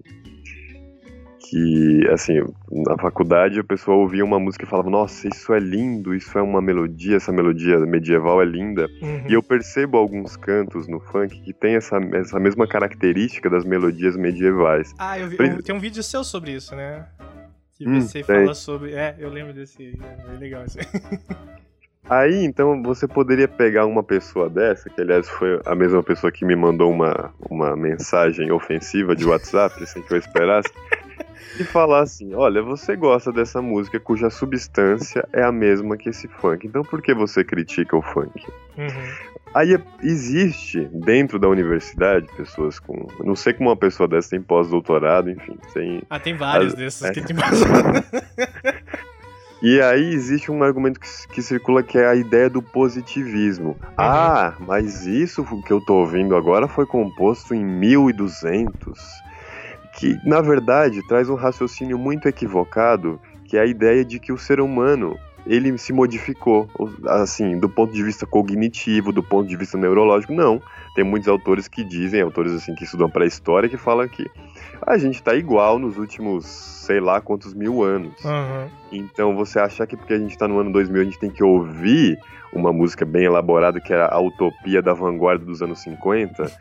que, 1.49 2.07
assim, 2.11 2.41
na 2.71 2.95
faculdade 2.97 3.59
a 3.59 3.63
pessoa 3.63 3.97
ouvia 3.97 4.23
uma 4.23 4.39
música 4.39 4.65
e 4.65 4.67
falava, 4.67 4.89
nossa, 4.89 5.27
isso 5.27 5.51
é 5.53 5.59
lindo, 5.59 6.13
isso 6.13 6.37
é 6.37 6.41
uma 6.41 6.61
melodia, 6.61 7.15
essa 7.15 7.31
melodia 7.31 7.79
medieval 7.79 8.41
é 8.41 8.45
linda. 8.45 8.87
Uhum. 9.01 9.23
E 9.27 9.33
eu 9.33 9.41
percebo 9.41 9.97
alguns 9.97 10.37
cantos 10.37 10.87
no 10.87 10.99
funk 10.99 11.41
que 11.41 11.51
tem 11.51 11.75
essa, 11.75 11.97
essa 12.13 12.39
mesma 12.39 12.67
característica 12.67 13.49
das 13.49 13.65
melodias 13.65 14.15
medievais. 14.15 14.93
Ah, 14.99 15.17
eu 15.17 15.27
vi, 15.27 15.37
eu, 15.39 15.63
tem 15.63 15.73
um 15.73 15.79
vídeo 15.79 16.03
seu 16.03 16.23
sobre 16.23 16.51
isso, 16.51 16.75
né? 16.75 17.05
Que 17.73 17.87
hum, 17.87 18.01
você 18.01 18.23
fala 18.23 18.53
sobre. 18.53 18.93
É, 18.93 19.15
eu 19.17 19.29
lembro 19.29 19.53
desse. 19.53 19.97
É 20.01 20.37
legal 20.37 20.65
isso 20.65 20.77
Aí, 22.09 22.43
então, 22.43 22.81
você 22.81 23.07
poderia 23.07 23.47
pegar 23.47 23.85
uma 23.85 24.01
pessoa 24.01 24.49
dessa, 24.49 24.89
que 24.89 24.99
aliás 24.99 25.29
foi 25.29 25.61
a 25.63 25.75
mesma 25.75 26.01
pessoa 26.01 26.31
que 26.31 26.43
me 26.43 26.55
mandou 26.55 26.91
uma, 26.91 27.31
uma 27.47 27.75
mensagem 27.75 28.51
ofensiva 28.51 29.15
de 29.15 29.25
WhatsApp, 29.25 29.85
sem 29.85 30.01
que 30.01 30.15
eu 30.15 30.17
esperasse, 30.17 30.69
e 31.59 31.63
falar 31.63 32.01
assim: 32.01 32.33
olha, 32.33 32.61
você 32.61 32.95
gosta 32.95 33.31
dessa 33.31 33.61
música 33.61 33.99
cuja 33.99 34.29
substância 34.29 35.27
é 35.33 35.43
a 35.43 35.51
mesma 35.51 35.97
que 35.97 36.09
esse 36.09 36.27
funk, 36.27 36.67
então 36.67 36.83
por 36.83 37.01
que 37.01 37.13
você 37.13 37.43
critica 37.43 37.95
o 37.95 38.01
funk? 38.01 38.45
Uhum. 38.77 39.39
Aí 39.53 39.79
existe 40.03 40.87
dentro 40.93 41.39
da 41.39 41.47
universidade 41.47 42.27
pessoas 42.37 42.79
com. 42.79 43.07
Não 43.23 43.35
sei 43.35 43.53
como 43.53 43.69
uma 43.69 43.75
pessoa 43.75 44.07
dessa 44.07 44.29
tem 44.29 44.41
pós-doutorado, 44.41 45.29
enfim. 45.29 45.57
Tem, 45.73 46.03
ah, 46.09 46.19
tem 46.19 46.35
vários 46.35 46.73
as, 46.73 46.79
desses 46.79 47.03
é. 47.03 47.11
que 47.11 47.21
tem 47.21 47.35
E 49.61 49.81
aí 49.81 50.13
existe 50.13 50.49
um 50.49 50.63
argumento 50.63 50.99
que, 50.99 51.07
que, 51.33 51.41
circula 51.41 51.83
que 51.83 51.97
é 51.97 52.07
a 52.07 52.15
ideia 52.15 52.49
do 52.49 52.61
positivismo. 52.61 53.69
Uhum. 53.69 53.93
Ah, 53.97 54.53
mas 54.59 55.05
isso 55.05 55.43
que 55.65 55.73
eu 55.73 55.81
tô 55.81 55.95
ouvindo 55.95 56.33
agora 56.35 56.65
foi 56.65 56.85
composto 56.85 57.53
em 57.53 57.65
1200 57.65 58.97
que 59.99 60.17
na 60.23 60.41
verdade 60.41 61.05
traz 61.07 61.29
um 61.29 61.35
raciocínio 61.35 61.99
muito 61.99 62.27
equivocado, 62.27 63.19
que 63.43 63.57
é 63.57 63.61
a 63.61 63.65
ideia 63.65 64.05
de 64.05 64.17
que 64.17 64.31
o 64.31 64.37
ser 64.37 64.61
humano 64.61 65.17
ele 65.45 65.77
se 65.77 65.91
modificou, 65.91 66.69
assim, 67.07 67.59
do 67.59 67.67
ponto 67.67 67.93
de 67.93 68.03
vista 68.03 68.25
cognitivo, 68.25 69.11
do 69.11 69.23
ponto 69.23 69.47
de 69.47 69.55
vista 69.55 69.77
neurológico, 69.77 70.33
não. 70.33 70.61
Tem 70.95 71.03
muitos 71.03 71.27
autores 71.27 71.67
que 71.67 71.83
dizem, 71.83 72.21
autores 72.21 72.53
assim 72.53 72.75
que 72.75 72.83
estudam 72.83 73.09
para 73.09 73.23
a 73.23 73.27
história, 73.27 73.67
que 73.67 73.77
falam 73.77 74.07
que 74.07 74.29
a 74.85 74.97
gente 74.97 75.21
tá 75.21 75.35
igual 75.35 75.79
nos 75.79 75.97
últimos, 75.97 76.45
sei 76.45 76.99
lá 76.99 77.21
quantos 77.21 77.53
mil 77.53 77.83
anos. 77.83 78.13
Uhum. 78.23 78.69
Então 78.91 79.35
você 79.35 79.59
achar 79.59 79.85
que 79.85 79.95
porque 79.95 80.13
a 80.13 80.19
gente 80.19 80.37
tá 80.37 80.47
no 80.47 80.59
ano 80.59 80.71
2000 80.71 81.01
a 81.01 81.05
gente 81.05 81.19
tem 81.19 81.29
que 81.29 81.43
ouvir 81.43 82.17
uma 82.51 82.73
música 82.73 83.05
bem 83.05 83.25
elaborada 83.25 83.79
que 83.79 83.93
era 83.93 84.07
a 84.07 84.19
utopia 84.19 84.81
da 84.81 84.93
vanguarda 84.93 85.45
dos 85.45 85.61
anos 85.61 85.79
50, 85.79 86.51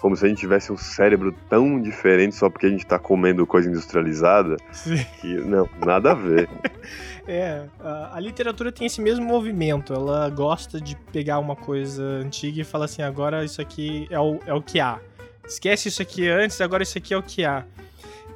como 0.00 0.16
se 0.16 0.24
a 0.24 0.28
gente 0.28 0.38
tivesse 0.38 0.72
um 0.72 0.76
cérebro 0.76 1.34
tão 1.48 1.80
diferente 1.80 2.34
só 2.34 2.48
porque 2.50 2.66
a 2.66 2.70
gente 2.70 2.86
tá 2.86 2.98
comendo 2.98 3.46
coisa 3.46 3.68
industrializada, 3.68 4.56
Sim. 4.72 5.04
que 5.20 5.34
não, 5.34 5.68
nada 5.84 6.12
a 6.12 6.14
ver. 6.14 6.48
É, 7.28 7.66
a, 7.78 8.16
a 8.16 8.18
literatura 8.18 8.72
tem 8.72 8.88
esse 8.88 9.00
mesmo 9.00 9.24
movimento. 9.24 9.92
Ela 9.92 10.28
gosta 10.30 10.80
de 10.80 10.96
pegar 11.12 11.38
uma 11.38 11.54
coisa 11.54 12.02
antiga 12.02 12.62
e 12.62 12.64
falar 12.64 12.86
assim: 12.86 13.02
agora 13.02 13.44
isso 13.44 13.60
aqui 13.60 14.08
é 14.10 14.18
o, 14.18 14.40
é 14.46 14.52
o 14.52 14.60
que 14.60 14.80
há. 14.80 14.98
Esquece 15.50 15.88
isso 15.88 16.00
aqui 16.00 16.28
antes, 16.28 16.60
agora 16.60 16.84
isso 16.84 16.96
aqui 16.96 17.12
é 17.12 17.16
o 17.16 17.22
que 17.22 17.44
há. 17.44 17.64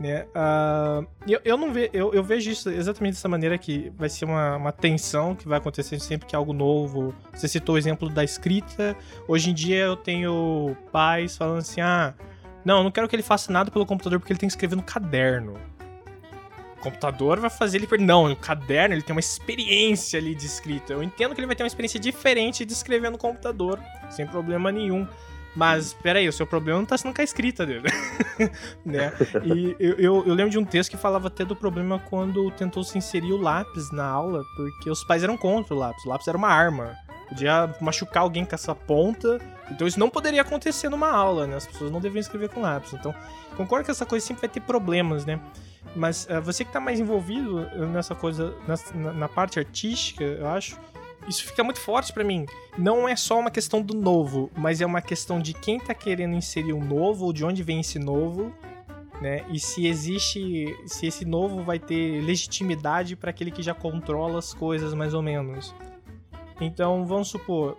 Né? 0.00 0.26
Uh, 0.34 1.06
eu, 1.28 1.40
eu 1.44 1.56
não 1.56 1.72
ve, 1.72 1.88
eu, 1.92 2.12
eu 2.12 2.24
vejo 2.24 2.50
isso 2.50 2.68
exatamente 2.68 3.14
dessa 3.14 3.28
maneira 3.28 3.56
que 3.56 3.92
vai 3.96 4.08
ser 4.08 4.24
uma, 4.24 4.56
uma 4.56 4.72
tensão 4.72 5.36
que 5.36 5.46
vai 5.46 5.58
acontecer 5.58 6.00
sempre 6.00 6.26
que 6.26 6.34
algo 6.34 6.52
novo. 6.52 7.14
Você 7.32 7.46
citou 7.46 7.76
o 7.76 7.78
exemplo 7.78 8.10
da 8.10 8.24
escrita. 8.24 8.96
Hoje 9.28 9.50
em 9.50 9.54
dia 9.54 9.84
eu 9.84 9.96
tenho 9.96 10.76
pais 10.90 11.36
falando 11.36 11.58
assim: 11.58 11.80
ah, 11.80 12.14
não, 12.64 12.82
não 12.82 12.90
quero 12.90 13.06
que 13.06 13.14
ele 13.14 13.22
faça 13.22 13.52
nada 13.52 13.70
pelo 13.70 13.86
computador 13.86 14.18
porque 14.18 14.32
ele 14.32 14.40
tem 14.40 14.48
que 14.48 14.52
escrever 14.52 14.74
no 14.74 14.82
caderno. 14.82 15.54
O 16.78 16.80
computador 16.82 17.38
vai 17.38 17.48
fazer 17.48 17.76
ele. 17.76 18.04
Não, 18.04 18.32
o 18.32 18.34
caderno 18.34 18.92
ele 18.96 19.02
tem 19.02 19.14
uma 19.14 19.20
experiência 19.20 20.18
ali 20.18 20.34
de 20.34 20.46
escrita. 20.46 20.92
Eu 20.92 21.04
entendo 21.04 21.32
que 21.32 21.40
ele 21.40 21.46
vai 21.46 21.54
ter 21.54 21.62
uma 21.62 21.68
experiência 21.68 22.00
diferente 22.00 22.64
de 22.64 22.72
escrever 22.72 23.12
no 23.12 23.18
computador, 23.18 23.78
sem 24.10 24.26
problema 24.26 24.72
nenhum. 24.72 25.06
Mas, 25.54 25.94
peraí, 25.94 26.28
o 26.28 26.32
seu 26.32 26.46
problema 26.46 26.80
não 26.80 26.86
tá 26.86 26.98
sendo 26.98 27.14
com 27.14 27.20
a 27.20 27.24
escrita 27.24 27.64
dele. 27.64 27.88
né? 28.84 29.12
E 29.44 29.76
eu, 29.78 29.94
eu, 29.94 30.26
eu, 30.26 30.34
lembro 30.34 30.50
de 30.50 30.58
um 30.58 30.64
texto 30.64 30.90
que 30.90 30.96
falava 30.96 31.28
até 31.28 31.44
do 31.44 31.54
problema 31.54 31.98
quando 32.10 32.50
tentou 32.52 32.82
se 32.82 32.98
inserir 32.98 33.32
o 33.32 33.36
lápis 33.36 33.92
na 33.92 34.04
aula, 34.04 34.42
porque 34.56 34.90
os 34.90 35.04
pais 35.04 35.22
eram 35.22 35.36
contra 35.36 35.74
o 35.74 35.78
lápis. 35.78 36.04
O 36.04 36.08
lápis 36.08 36.26
era 36.26 36.36
uma 36.36 36.48
arma. 36.48 36.96
Podia 37.28 37.72
machucar 37.80 38.24
alguém 38.24 38.44
com 38.44 38.54
essa 38.54 38.74
ponta. 38.74 39.40
Então 39.70 39.86
isso 39.86 39.98
não 39.98 40.10
poderia 40.10 40.42
acontecer 40.42 40.88
numa 40.88 41.10
aula, 41.10 41.46
né? 41.46 41.56
As 41.56 41.66
pessoas 41.66 41.90
não 41.90 42.00
deveriam 42.00 42.20
escrever 42.20 42.48
com 42.48 42.60
lápis. 42.60 42.92
Então, 42.92 43.14
concordo 43.56 43.84
que 43.84 43.90
essa 43.90 44.04
coisa 44.04 44.26
sempre 44.26 44.42
vai 44.42 44.50
ter 44.50 44.60
problemas, 44.60 45.24
né? 45.24 45.40
Mas 45.94 46.26
uh, 46.26 46.42
você 46.42 46.64
que 46.64 46.72
tá 46.72 46.80
mais 46.80 46.98
envolvido 46.98 47.60
nessa 47.92 48.14
coisa, 48.14 48.54
na, 48.66 49.12
na 49.12 49.28
parte 49.28 49.58
artística, 49.58 50.24
eu 50.24 50.48
acho, 50.48 50.76
isso 51.28 51.44
fica 51.44 51.62
muito 51.64 51.80
forte 51.80 52.12
para 52.12 52.24
mim. 52.24 52.46
Não 52.76 53.08
é 53.08 53.16
só 53.16 53.38
uma 53.38 53.50
questão 53.50 53.80
do 53.80 53.94
novo, 53.94 54.50
mas 54.56 54.80
é 54.80 54.86
uma 54.86 55.00
questão 55.00 55.40
de 55.40 55.54
quem 55.54 55.78
tá 55.78 55.94
querendo 55.94 56.34
inserir 56.34 56.72
um 56.72 56.84
novo, 56.84 57.26
ou 57.26 57.32
de 57.32 57.44
onde 57.44 57.62
vem 57.62 57.80
esse 57.80 57.98
novo, 57.98 58.52
né? 59.20 59.44
E 59.50 59.58
se 59.58 59.86
existe, 59.86 60.76
se 60.86 61.06
esse 61.06 61.24
novo 61.24 61.62
vai 61.62 61.78
ter 61.78 62.22
legitimidade 62.22 63.16
para 63.16 63.30
aquele 63.30 63.50
que 63.50 63.62
já 63.62 63.74
controla 63.74 64.38
as 64.38 64.52
coisas 64.52 64.92
mais 64.94 65.14
ou 65.14 65.22
menos. 65.22 65.74
Então, 66.60 67.04
vamos 67.04 67.28
supor, 67.28 67.76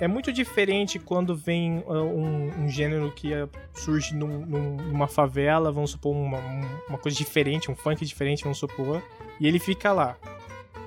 é 0.00 0.08
muito 0.08 0.32
diferente 0.32 0.98
quando 0.98 1.36
vem 1.36 1.78
uh, 1.86 1.92
um, 1.92 2.64
um, 2.64 2.68
gênero 2.68 3.12
que 3.12 3.32
uh, 3.32 3.48
surge 3.72 4.14
num, 4.14 4.44
num, 4.44 4.76
numa 4.76 5.06
favela, 5.06 5.70
vamos 5.70 5.92
supor, 5.92 6.14
uma, 6.14 6.38
uma 6.88 6.98
coisa 6.98 7.16
diferente, 7.16 7.70
um 7.70 7.76
funk 7.76 8.04
diferente, 8.04 8.42
vamos 8.42 8.58
supor, 8.58 9.00
e 9.38 9.46
ele 9.46 9.58
fica 9.60 9.92
lá 9.92 10.16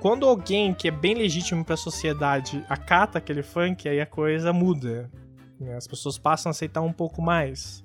quando 0.06 0.24
alguém 0.24 0.72
que 0.72 0.86
é 0.86 0.90
bem 0.92 1.16
legítimo 1.16 1.64
para 1.64 1.74
a 1.74 1.76
sociedade 1.76 2.64
acata 2.68 3.18
aquele 3.18 3.42
funk, 3.42 3.88
aí 3.88 4.00
a 4.00 4.06
coisa 4.06 4.52
muda. 4.52 5.10
Né? 5.58 5.74
As 5.76 5.84
pessoas 5.88 6.16
passam 6.16 6.48
a 6.48 6.52
aceitar 6.52 6.80
um 6.80 6.92
pouco 6.92 7.20
mais. 7.20 7.84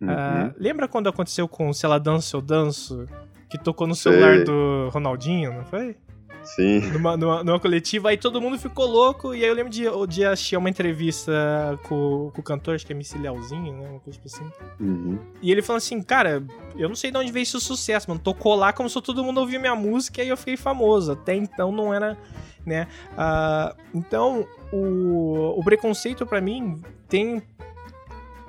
Uhum. 0.00 0.08
Uh, 0.08 0.54
lembra 0.58 0.88
quando 0.88 1.08
aconteceu 1.08 1.46
com 1.46 1.72
Se 1.72 1.86
Ela 1.86 2.00
Dança 2.00 2.36
Eu 2.36 2.40
Danço? 2.40 3.06
Que 3.48 3.56
tocou 3.56 3.86
no 3.86 3.94
celular 3.94 4.34
Sei. 4.34 4.44
do 4.46 4.88
Ronaldinho, 4.88 5.54
não 5.54 5.64
foi? 5.64 5.96
Sim. 6.44 6.80
Numa, 6.92 7.16
numa, 7.16 7.42
numa, 7.42 7.60
coletiva, 7.60 8.10
aí 8.10 8.16
todo 8.16 8.40
mundo 8.40 8.58
ficou 8.58 8.86
louco. 8.86 9.34
E 9.34 9.42
aí 9.42 9.48
eu 9.48 9.54
lembro 9.54 9.70
de, 9.70 9.84
de 10.08 10.24
assistir 10.24 10.56
uma 10.56 10.68
entrevista 10.68 11.32
com, 11.84 12.30
com 12.32 12.40
o 12.40 12.44
cantor, 12.44 12.74
acho 12.74 12.86
que 12.86 12.92
é 12.92 12.96
Missy 12.96 13.18
Leozinho, 13.18 13.72
né? 13.72 13.88
Uma 13.88 14.00
coisa 14.00 14.18
tipo 14.18 14.26
assim. 14.26 14.50
Uhum. 14.78 15.18
E 15.40 15.50
ele 15.50 15.62
falou 15.62 15.78
assim: 15.78 16.02
Cara, 16.02 16.44
eu 16.76 16.88
não 16.88 16.96
sei 16.96 17.10
de 17.10 17.18
onde 17.18 17.32
veio 17.32 17.42
esse 17.42 17.58
sucesso, 17.60 18.08
mano. 18.08 18.20
Tocou 18.20 18.54
lá 18.54 18.72
como 18.72 18.88
se 18.88 19.00
todo 19.00 19.24
mundo 19.24 19.38
ouvia 19.38 19.58
minha 19.58 19.74
música 19.74 20.20
e 20.20 20.24
aí 20.24 20.28
eu 20.28 20.36
fiquei 20.36 20.56
famoso. 20.56 21.12
Até 21.12 21.34
então 21.34 21.72
não 21.72 21.92
era, 21.92 22.16
né? 22.64 22.86
Uh, 23.12 23.76
então, 23.94 24.46
o, 24.72 25.58
o 25.58 25.64
preconceito 25.64 26.26
para 26.26 26.40
mim 26.40 26.82
tem 27.08 27.42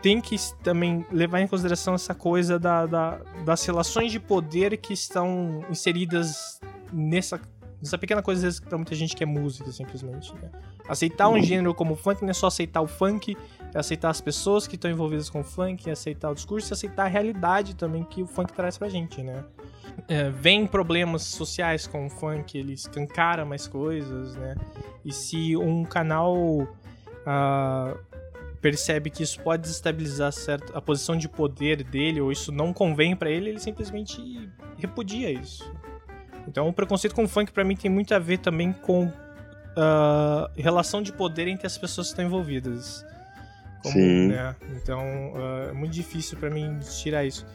tem 0.01 0.21
que 0.21 0.35
também 0.61 1.03
levar 1.11 1.39
em 1.39 1.47
consideração 1.47 1.95
essa 1.95 2.13
coisa 2.13 2.59
da, 2.59 2.85
da, 2.85 3.17
das 3.43 3.65
relações 3.65 4.11
de 4.11 4.19
poder 4.19 4.77
que 4.77 4.93
estão 4.93 5.65
inseridas 5.67 6.59
nessa 6.93 7.39
essa 7.87 7.97
pequena 7.97 8.21
coisa, 8.21 8.39
às 8.39 8.43
vezes, 8.43 8.59
pra 8.59 8.77
muita 8.77 8.95
gente 8.95 9.15
que 9.15 9.23
é 9.23 9.25
música, 9.25 9.71
simplesmente. 9.71 10.33
Né? 10.35 10.49
Aceitar 10.87 11.29
um 11.29 11.41
gênero 11.41 11.73
como 11.73 11.95
funk 11.95 12.21
não 12.21 12.29
é 12.29 12.33
só 12.33 12.47
aceitar 12.47 12.81
o 12.81 12.87
funk, 12.87 13.37
é 13.73 13.79
aceitar 13.79 14.09
as 14.09 14.21
pessoas 14.21 14.67
que 14.67 14.75
estão 14.75 14.89
envolvidas 14.89 15.29
com 15.29 15.41
o 15.41 15.43
funk, 15.43 15.89
é 15.89 15.93
aceitar 15.93 16.31
o 16.31 16.35
discurso 16.35 16.71
e 16.71 16.73
aceitar 16.73 17.05
a 17.05 17.07
realidade 17.07 17.75
também 17.75 18.03
que 18.03 18.21
o 18.21 18.27
funk 18.27 18.53
traz 18.53 18.77
pra 18.77 18.89
gente, 18.89 19.21
né? 19.21 19.43
É, 20.07 20.29
vem 20.29 20.67
problemas 20.67 21.23
sociais 21.23 21.87
com 21.87 22.05
o 22.05 22.09
funk, 22.09 22.57
ele 22.57 22.73
escancara 22.73 23.45
mais 23.45 23.67
coisas, 23.67 24.35
né? 24.35 24.55
E 25.03 25.11
se 25.11 25.55
um 25.55 25.83
canal 25.83 26.35
uh, 26.35 27.97
percebe 28.61 29.09
que 29.09 29.23
isso 29.23 29.39
pode 29.41 29.61
desestabilizar 29.61 30.31
certo, 30.31 30.75
a 30.75 30.81
posição 30.81 31.15
de 31.15 31.29
poder 31.29 31.83
dele, 31.83 32.19
ou 32.19 32.31
isso 32.31 32.51
não 32.51 32.73
convém 32.73 33.15
para 33.15 33.29
ele, 33.29 33.49
ele 33.49 33.59
simplesmente 33.59 34.49
repudia 34.77 35.31
isso. 35.31 35.71
Então, 36.47 36.67
o 36.67 36.73
preconceito 36.73 37.13
com 37.15 37.23
o 37.23 37.27
funk 37.27 37.51
para 37.51 37.63
mim 37.63 37.75
tem 37.75 37.89
muito 37.89 38.13
a 38.13 38.19
ver 38.19 38.39
também 38.39 38.71
com 38.71 39.05
uh, 39.05 40.49
relação 40.55 41.01
de 41.01 41.11
poder 41.11 41.47
entre 41.47 41.65
as 41.65 41.77
pessoas 41.77 42.07
que 42.07 42.13
estão 42.13 42.25
envolvidas. 42.25 43.05
Como, 43.81 43.93
Sim. 43.93 44.27
Né? 44.27 44.55
Então, 44.75 45.01
uh, 45.33 45.69
é 45.69 45.73
muito 45.73 45.93
difícil 45.93 46.37
para 46.37 46.49
mim 46.49 46.79
tirar 46.79 47.25
isso. 47.25 47.45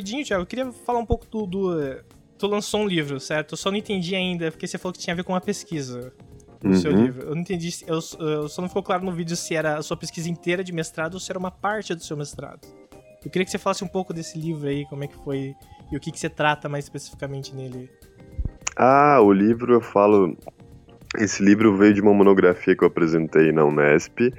Rapidinho, 0.00 0.24
Thiago, 0.24 0.42
eu 0.42 0.46
queria 0.46 0.72
falar 0.72 0.98
um 0.98 1.06
pouco 1.06 1.26
do, 1.26 1.46
do. 1.46 2.04
Tu 2.38 2.46
lançou 2.46 2.80
um 2.80 2.86
livro, 2.86 3.20
certo? 3.20 3.52
Eu 3.52 3.56
só 3.56 3.70
não 3.70 3.76
entendi 3.76 4.16
ainda, 4.16 4.50
porque 4.50 4.66
você 4.66 4.78
falou 4.78 4.94
que 4.94 4.98
tinha 4.98 5.12
a 5.12 5.16
ver 5.16 5.22
com 5.22 5.32
uma 5.32 5.40
pesquisa 5.40 6.12
no 6.62 6.70
uhum. 6.70 6.76
seu 6.76 6.90
livro. 6.90 7.28
Eu 7.28 7.34
não 7.34 7.42
entendi, 7.42 7.70
eu, 7.86 8.00
eu, 8.18 8.48
só 8.48 8.62
não 8.62 8.68
ficou 8.68 8.82
claro 8.82 9.04
no 9.04 9.12
vídeo 9.12 9.36
se 9.36 9.54
era 9.54 9.76
a 9.76 9.82
sua 9.82 9.96
pesquisa 9.96 10.28
inteira 10.28 10.64
de 10.64 10.72
mestrado 10.72 11.14
ou 11.14 11.20
se 11.20 11.30
era 11.30 11.38
uma 11.38 11.50
parte 11.50 11.94
do 11.94 12.02
seu 12.02 12.16
mestrado. 12.16 12.66
Eu 13.22 13.30
queria 13.30 13.44
que 13.44 13.50
você 13.50 13.58
falasse 13.58 13.84
um 13.84 13.88
pouco 13.88 14.14
desse 14.14 14.38
livro 14.38 14.66
aí, 14.66 14.86
como 14.86 15.04
é 15.04 15.06
que 15.06 15.16
foi 15.22 15.54
e 15.92 15.96
o 15.96 16.00
que, 16.00 16.10
que 16.10 16.18
você 16.18 16.30
trata 16.30 16.68
mais 16.68 16.86
especificamente 16.86 17.54
nele. 17.54 17.90
Ah, 18.76 19.20
o 19.20 19.32
livro 19.32 19.74
eu 19.74 19.80
falo. 19.80 20.36
Esse 21.18 21.42
livro 21.42 21.76
veio 21.76 21.92
de 21.92 22.00
uma 22.00 22.14
monografia 22.14 22.74
que 22.74 22.82
eu 22.82 22.88
apresentei 22.88 23.52
na 23.52 23.64
Unesp. 23.64 24.32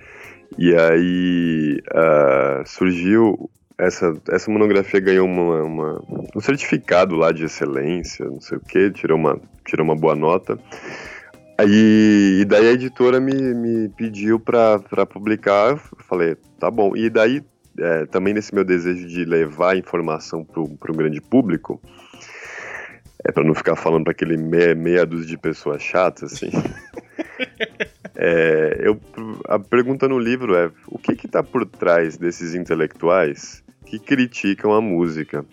E 0.57 0.75
aí 0.75 1.77
uh, 1.93 2.65
surgiu 2.65 3.49
essa, 3.81 4.13
essa 4.29 4.51
monografia 4.51 4.99
ganhou 4.99 5.25
uma, 5.25 5.63
uma, 5.63 6.03
um 6.35 6.39
certificado 6.39 7.15
lá 7.15 7.31
de 7.31 7.45
excelência, 7.45 8.25
não 8.25 8.39
sei 8.39 8.59
o 8.59 8.61
que, 8.61 8.91
tirou 8.91 9.17
uma, 9.17 9.41
tirou 9.65 9.83
uma 9.83 9.95
boa 9.95 10.15
nota. 10.15 10.57
Aí, 11.57 12.41
e 12.41 12.45
daí 12.45 12.67
a 12.67 12.73
editora 12.73 13.19
me, 13.19 13.33
me 13.55 13.89
pediu 13.89 14.39
para 14.39 15.05
publicar, 15.07 15.71
eu 15.71 15.77
falei, 16.07 16.35
tá 16.59 16.69
bom. 16.69 16.95
E 16.95 17.09
daí, 17.09 17.43
é, 17.79 18.05
também 18.05 18.35
nesse 18.35 18.53
meu 18.53 18.63
desejo 18.63 19.07
de 19.07 19.25
levar 19.25 19.75
informação 19.75 20.45
para 20.45 20.61
um 20.61 20.95
grande 20.95 21.19
público, 21.19 21.81
é 23.23 23.31
para 23.31 23.43
não 23.43 23.55
ficar 23.55 23.75
falando 23.75 24.03
para 24.03 24.11
aquele 24.11 24.37
meia, 24.37 24.75
meia 24.75 25.05
dúzia 25.07 25.27
de 25.27 25.37
pessoas 25.37 25.81
chatas, 25.81 26.33
assim. 26.33 26.51
é, 28.15 28.77
eu, 28.79 28.99
a 29.47 29.57
pergunta 29.57 30.07
no 30.07 30.19
livro 30.19 30.55
é: 30.55 30.71
o 30.87 30.97
que 30.97 31.13
está 31.13 31.43
por 31.43 31.65
trás 31.65 32.17
desses 32.17 32.55
intelectuais 32.55 33.63
que 33.91 33.99
criticam 33.99 34.71
a 34.71 34.79
música. 34.79 35.45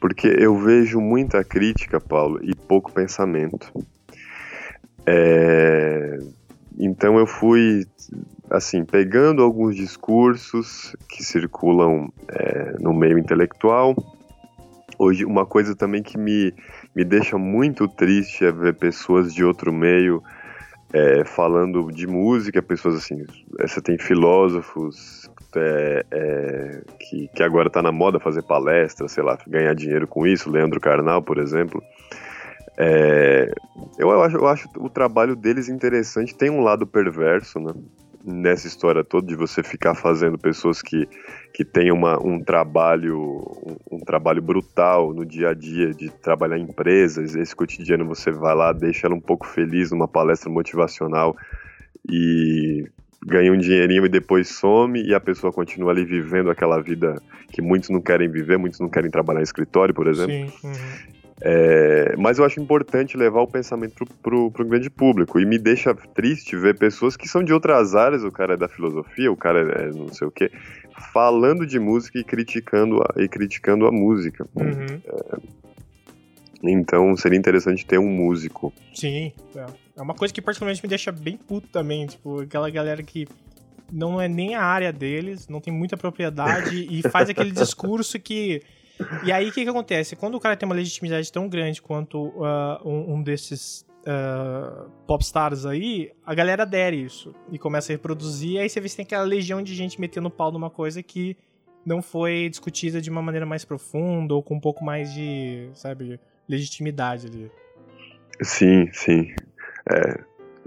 Porque 0.00 0.26
eu 0.26 0.56
vejo 0.58 1.00
muita 1.00 1.44
crítica, 1.44 2.00
Paulo, 2.00 2.40
e 2.42 2.52
pouco 2.52 2.92
pensamento. 2.92 3.72
É... 5.06 6.18
Então 6.76 7.16
eu 7.16 7.26
fui, 7.26 7.86
assim, 8.50 8.84
pegando 8.84 9.40
alguns 9.40 9.76
discursos 9.76 10.96
que 11.08 11.22
circulam 11.22 12.12
é, 12.28 12.76
no 12.80 12.92
meio 12.92 13.18
intelectual. 13.18 13.94
Hoje, 14.98 15.24
uma 15.24 15.46
coisa 15.46 15.74
também 15.74 16.02
que 16.02 16.18
me, 16.18 16.52
me 16.94 17.04
deixa 17.04 17.38
muito 17.38 17.86
triste 17.86 18.44
é 18.44 18.50
ver 18.50 18.74
pessoas 18.74 19.32
de 19.32 19.44
outro 19.44 19.72
meio 19.72 20.22
é, 20.92 21.24
falando 21.24 21.90
de 21.92 22.06
música, 22.06 22.60
pessoas 22.60 22.96
assim, 22.96 23.24
você 23.58 23.80
tem 23.80 23.96
filósofos 23.96 25.25
é, 25.60 26.04
é, 26.10 26.80
que, 26.98 27.28
que 27.28 27.42
agora 27.42 27.68
está 27.68 27.82
na 27.82 27.92
moda 27.92 28.20
fazer 28.20 28.42
palestra, 28.42 29.08
sei 29.08 29.22
lá, 29.22 29.38
ganhar 29.46 29.74
dinheiro 29.74 30.06
com 30.06 30.26
isso, 30.26 30.50
Leandro 30.50 30.80
Carnal, 30.80 31.22
por 31.22 31.38
exemplo. 31.38 31.82
É, 32.78 33.50
eu, 33.98 34.22
acho, 34.22 34.36
eu 34.36 34.46
acho 34.46 34.68
o 34.76 34.90
trabalho 34.90 35.34
deles 35.34 35.68
interessante, 35.68 36.34
tem 36.34 36.50
um 36.50 36.60
lado 36.60 36.86
perverso, 36.86 37.58
né? 37.58 37.72
Nessa 38.28 38.66
história 38.66 39.04
toda 39.04 39.28
de 39.28 39.36
você 39.36 39.62
ficar 39.62 39.94
fazendo 39.94 40.36
pessoas 40.36 40.82
que, 40.82 41.08
que 41.54 41.64
têm 41.64 41.92
uma, 41.92 42.20
um 42.20 42.42
trabalho 42.42 43.16
um, 43.64 43.96
um, 43.96 44.00
trabalho 44.00 44.42
brutal 44.42 45.14
no 45.14 45.24
dia 45.24 45.50
a 45.50 45.54
dia 45.54 45.94
de 45.94 46.10
trabalhar 46.10 46.58
em 46.58 46.62
empresas, 46.62 47.36
esse 47.36 47.54
cotidiano 47.54 48.04
você 48.04 48.32
vai 48.32 48.52
lá, 48.52 48.72
deixa 48.72 49.06
ela 49.06 49.14
um 49.14 49.20
pouco 49.20 49.46
feliz 49.46 49.92
numa 49.92 50.08
palestra 50.08 50.50
motivacional 50.50 51.36
e 52.10 52.84
ganha 53.26 53.52
um 53.52 53.58
dinheirinho 53.58 54.06
e 54.06 54.08
depois 54.08 54.48
some 54.48 55.02
e 55.02 55.12
a 55.12 55.20
pessoa 55.20 55.52
continua 55.52 55.90
ali 55.90 56.04
vivendo 56.04 56.48
aquela 56.48 56.80
vida 56.80 57.20
que 57.50 57.60
muitos 57.60 57.90
não 57.90 58.00
querem 58.00 58.30
viver, 58.30 58.56
muitos 58.56 58.78
não 58.78 58.88
querem 58.88 59.10
trabalhar 59.10 59.40
em 59.40 59.42
escritório, 59.42 59.92
por 59.92 60.06
exemplo. 60.06 60.32
Sim, 60.32 60.68
uhum. 60.68 61.16
É, 61.40 62.14
mas 62.16 62.38
eu 62.38 62.44
acho 62.46 62.58
importante 62.60 63.14
levar 63.16 63.42
o 63.42 63.46
pensamento 63.46 64.06
pro, 64.22 64.50
pro, 64.50 64.64
grande 64.64 64.88
público. 64.88 65.38
E 65.38 65.44
me 65.44 65.58
deixa 65.58 65.94
triste 65.94 66.56
ver 66.56 66.78
pessoas 66.78 67.14
que 67.16 67.28
são 67.28 67.42
de 67.42 67.52
outras 67.52 67.94
áreas, 67.94 68.24
o 68.24 68.30
cara 68.30 68.54
é 68.54 68.56
da 68.56 68.68
filosofia, 68.68 69.30
o 69.30 69.36
cara 69.36 69.60
é 69.60 69.90
não 69.90 70.08
sei 70.12 70.26
o 70.26 70.30
quê, 70.30 70.50
falando 71.12 71.66
de 71.66 71.78
música 71.78 72.18
e 72.18 72.24
criticando 72.24 73.02
a, 73.02 73.22
e 73.22 73.28
criticando 73.28 73.86
a 73.86 73.92
música. 73.92 74.46
Uhum. 74.54 75.00
É, 75.04 75.36
então 76.62 77.14
seria 77.16 77.38
interessante 77.38 77.84
ter 77.84 77.98
um 77.98 78.08
músico. 78.08 78.72
Sim, 78.94 79.30
é. 79.54 79.85
É 79.96 80.02
uma 80.02 80.14
coisa 80.14 80.32
que 80.32 80.42
particularmente 80.42 80.82
me 80.82 80.88
deixa 80.88 81.10
bem 81.10 81.36
puto 81.36 81.68
também, 81.68 82.06
tipo, 82.06 82.40
aquela 82.40 82.68
galera 82.70 83.02
que 83.02 83.26
não 83.90 84.20
é 84.20 84.28
nem 84.28 84.54
a 84.54 84.62
área 84.62 84.92
deles, 84.92 85.48
não 85.48 85.60
tem 85.60 85.72
muita 85.72 85.96
propriedade 85.96 86.86
e 86.90 87.02
faz 87.08 87.28
aquele 87.30 87.50
discurso 87.50 88.18
que 88.18 88.62
e 89.24 89.30
aí, 89.30 89.48
o 89.48 89.52
que, 89.52 89.62
que 89.62 89.68
acontece? 89.68 90.16
Quando 90.16 90.36
o 90.36 90.40
cara 90.40 90.56
tem 90.56 90.66
uma 90.66 90.74
legitimidade 90.74 91.30
tão 91.30 91.48
grande 91.48 91.82
quanto 91.82 92.28
uh, 92.28 92.80
um, 92.82 93.14
um, 93.14 93.22
desses 93.22 93.84
uh, 94.06 94.90
popstars 95.06 95.66
aí, 95.66 96.12
a 96.24 96.34
galera 96.34 96.62
adere 96.62 97.02
isso 97.02 97.34
e 97.50 97.58
começa 97.58 97.92
a 97.92 97.94
reproduzir. 97.94 98.52
E 98.52 98.58
aí 98.58 98.70
você 98.70 98.80
vê 98.80 98.88
que 98.88 98.96
tem 98.96 99.04
aquela 99.04 99.24
legião 99.24 99.62
de 99.62 99.74
gente 99.74 100.00
metendo 100.00 100.30
pau 100.30 100.50
numa 100.50 100.70
coisa 100.70 101.02
que 101.02 101.36
não 101.84 102.00
foi 102.00 102.48
discutida 102.48 103.00
de 103.00 103.10
uma 103.10 103.20
maneira 103.20 103.44
mais 103.44 103.64
profunda 103.64 104.34
ou 104.34 104.42
com 104.42 104.54
um 104.54 104.60
pouco 104.60 104.82
mais 104.82 105.12
de, 105.12 105.68
sabe, 105.74 106.18
legitimidade 106.48 107.26
ali. 107.26 107.50
Sim, 108.42 108.88
sim. 108.92 109.34
É, 109.90 110.20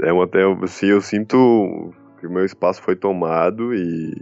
é 0.03 0.13
uma, 0.13 0.25
até, 0.25 0.43
assim, 0.63 0.87
eu 0.87 1.01
sinto 1.01 1.93
que 2.19 2.27
o 2.27 2.31
meu 2.31 2.45
espaço 2.45 2.81
foi 2.81 2.95
tomado 2.95 3.73
e 3.73 4.13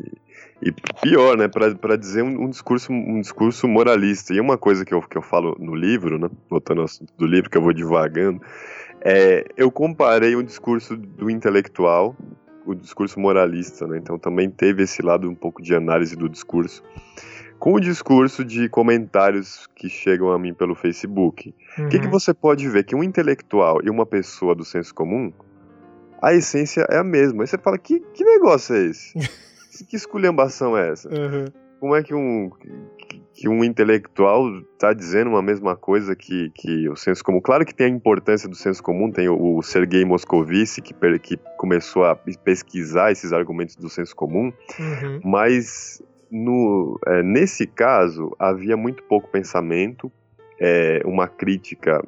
e 0.62 0.72
pior, 1.02 1.38
né, 1.38 1.48
para 1.48 1.96
dizer 1.96 2.24
um, 2.24 2.46
um, 2.46 2.50
discurso 2.50 2.92
um 2.92 3.22
discurso 3.22 3.68
moralista. 3.68 4.34
E 4.34 4.40
uma 4.40 4.58
coisa 4.58 4.84
que 4.84 4.94
eu, 4.94 5.02
que 5.02 5.18
eu 5.18 5.22
falo 5.22 5.56
no 5.60 5.76
livro, 5.76 6.18
né, 6.18 6.30
voltando 6.50 6.80
ao 6.80 6.86
assunto 6.86 7.14
do 7.18 7.26
livro, 7.26 7.50
que 7.50 7.58
eu 7.58 7.62
vou 7.62 7.74
divagando, 7.74 8.42
é, 9.02 9.46
eu 9.56 9.72
comparei 9.72 10.36
o 10.36 10.44
discurso 10.44 10.98
do 10.98 11.30
intelectual, 11.30 12.16
o 12.66 12.74
discurso 12.74 13.20
moralista, 13.20 13.88
né, 13.88 13.98
então 13.98 14.18
também 14.18 14.50
teve 14.50 14.84
esse 14.84 15.02
lado 15.02 15.30
um 15.30 15.36
pouco 15.36 15.62
de 15.62 15.76
análise 15.76 16.16
do 16.16 16.28
discurso, 16.28 16.84
com 17.60 17.74
o 17.74 17.80
discurso 17.80 18.44
de 18.44 18.70
comentários 18.70 19.68
que 19.76 19.90
chegam 19.90 20.32
a 20.32 20.40
mim 20.40 20.54
pelo 20.54 20.76
Facebook. 20.76 21.54
O 21.78 21.82
uhum. 21.82 21.90
que, 21.90 22.00
que 22.00 22.06
uhum. 22.06 22.12
você 22.12 22.34
pode 22.34 22.68
ver? 22.70 22.84
Que 22.84 22.96
um 22.96 23.04
intelectual 23.04 23.80
e 23.84 23.90
uma 23.90 24.06
pessoa 24.06 24.56
do 24.56 24.64
senso 24.64 24.94
comum, 24.94 25.32
a 26.22 26.34
essência 26.34 26.86
é 26.90 26.98
a 26.98 27.04
mesma. 27.04 27.44
Aí 27.44 27.48
você 27.48 27.58
fala, 27.58 27.78
que, 27.78 28.00
que 28.14 28.24
negócio 28.24 28.76
é 28.76 28.86
esse? 28.86 29.14
que 29.90 29.96
esculhambação 29.96 30.78
é 30.78 30.92
essa? 30.92 31.10
Uhum. 31.10 31.46
Como 31.80 31.96
é 31.96 32.02
que 32.02 32.14
um, 32.14 32.50
que 33.34 33.48
um 33.48 33.64
intelectual 33.64 34.50
está 34.74 34.94
dizendo 34.94 35.30
uma 35.30 35.44
mesma 35.44 35.76
coisa 35.76 36.16
que, 36.16 36.50
que 36.56 36.90
o 36.90 36.96
senso 36.96 37.24
comum? 37.24 37.40
Claro 37.40 37.64
que 37.64 37.74
tem 37.74 37.86
a 37.86 37.90
importância 37.90 38.50
do 38.50 38.56
senso 38.56 38.82
comum, 38.82 39.12
tem 39.12 39.30
o, 39.30 39.58
o 39.58 39.62
Sergei 39.62 40.04
Moscovici 40.04 40.82
que, 40.82 40.94
que 41.20 41.38
começou 41.56 42.04
a 42.04 42.16
pesquisar 42.16 43.12
esses 43.12 43.32
argumentos 43.32 43.76
do 43.76 43.90
senso 43.90 44.16
comum, 44.16 44.52
uhum. 44.80 45.22
mas 45.24 46.02
no, 46.32 47.00
é, 47.06 47.24
nesse 47.24 47.66
caso 47.66 48.36
havia 48.40 48.76
muito 48.76 49.04
pouco 49.04 49.30
pensamento, 49.30 50.12
é, 50.60 51.02
uma 51.06 51.28
crítica 51.28 52.04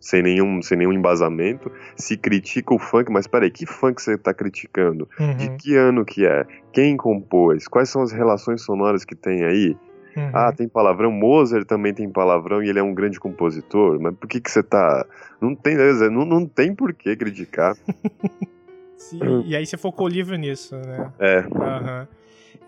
sem 0.00 0.22
nenhum, 0.22 0.62
sem 0.62 0.78
nenhum 0.78 0.92
embasamento, 0.92 1.70
se 1.96 2.16
critica 2.16 2.74
o 2.74 2.78
funk, 2.78 3.10
mas 3.10 3.26
peraí, 3.26 3.50
que 3.50 3.66
funk 3.66 4.00
você 4.00 4.14
está 4.14 4.32
criticando? 4.32 5.08
Uhum. 5.18 5.36
De 5.36 5.50
que 5.56 5.76
ano 5.76 6.04
que 6.04 6.26
é? 6.26 6.46
Quem 6.72 6.96
compôs? 6.96 7.66
Quais 7.66 7.88
são 7.88 8.02
as 8.02 8.12
relações 8.12 8.62
sonoras 8.62 9.04
que 9.04 9.14
tem 9.14 9.44
aí? 9.44 9.76
Uhum. 10.16 10.30
Ah, 10.32 10.52
tem 10.52 10.68
palavrão. 10.68 11.10
Mozart 11.10 11.66
também 11.66 11.92
tem 11.92 12.08
palavrão 12.08 12.62
e 12.62 12.68
ele 12.68 12.78
é 12.78 12.82
um 12.82 12.94
grande 12.94 13.18
compositor. 13.20 14.00
Mas 14.00 14.14
por 14.14 14.28
que 14.28 14.40
que 14.40 14.50
você 14.50 14.62
tá... 14.62 15.04
Não 15.40 15.54
tem, 15.54 15.76
não, 16.10 16.24
não 16.24 16.46
tem 16.46 16.74
por 16.74 16.94
que 16.94 17.14
criticar. 17.16 17.76
Sim, 18.96 19.44
e 19.44 19.54
aí 19.54 19.66
você 19.66 19.76
focou 19.76 20.06
o 20.06 20.08
livro 20.08 20.36
nisso, 20.36 20.74
né? 20.76 21.12
É. 21.18 21.40
Uhum. 21.40 22.06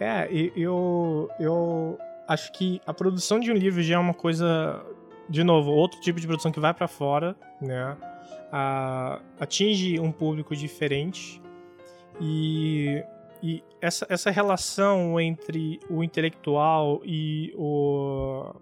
É, 0.00 0.28
eu, 0.54 1.28
eu 1.40 1.98
acho 2.26 2.52
que 2.52 2.80
a 2.86 2.94
produção 2.94 3.40
de 3.40 3.50
um 3.50 3.54
livro 3.54 3.82
já 3.82 3.96
é 3.96 3.98
uma 3.98 4.14
coisa 4.14 4.84
de 5.28 5.42
novo, 5.42 5.70
outro 5.70 6.00
tipo 6.00 6.20
de 6.20 6.26
produção 6.26 6.52
que 6.52 6.60
vai 6.60 6.72
para 6.72 6.88
fora, 6.88 7.36
né? 7.60 7.96
A, 8.50 9.20
atinge 9.38 10.00
um 10.00 10.10
público 10.10 10.56
diferente 10.56 11.42
e, 12.20 13.04
e 13.42 13.62
essa, 13.80 14.06
essa 14.08 14.30
relação 14.30 15.20
entre 15.20 15.80
o 15.90 16.02
intelectual 16.02 17.02
e 17.04 17.52
o, 17.56 18.54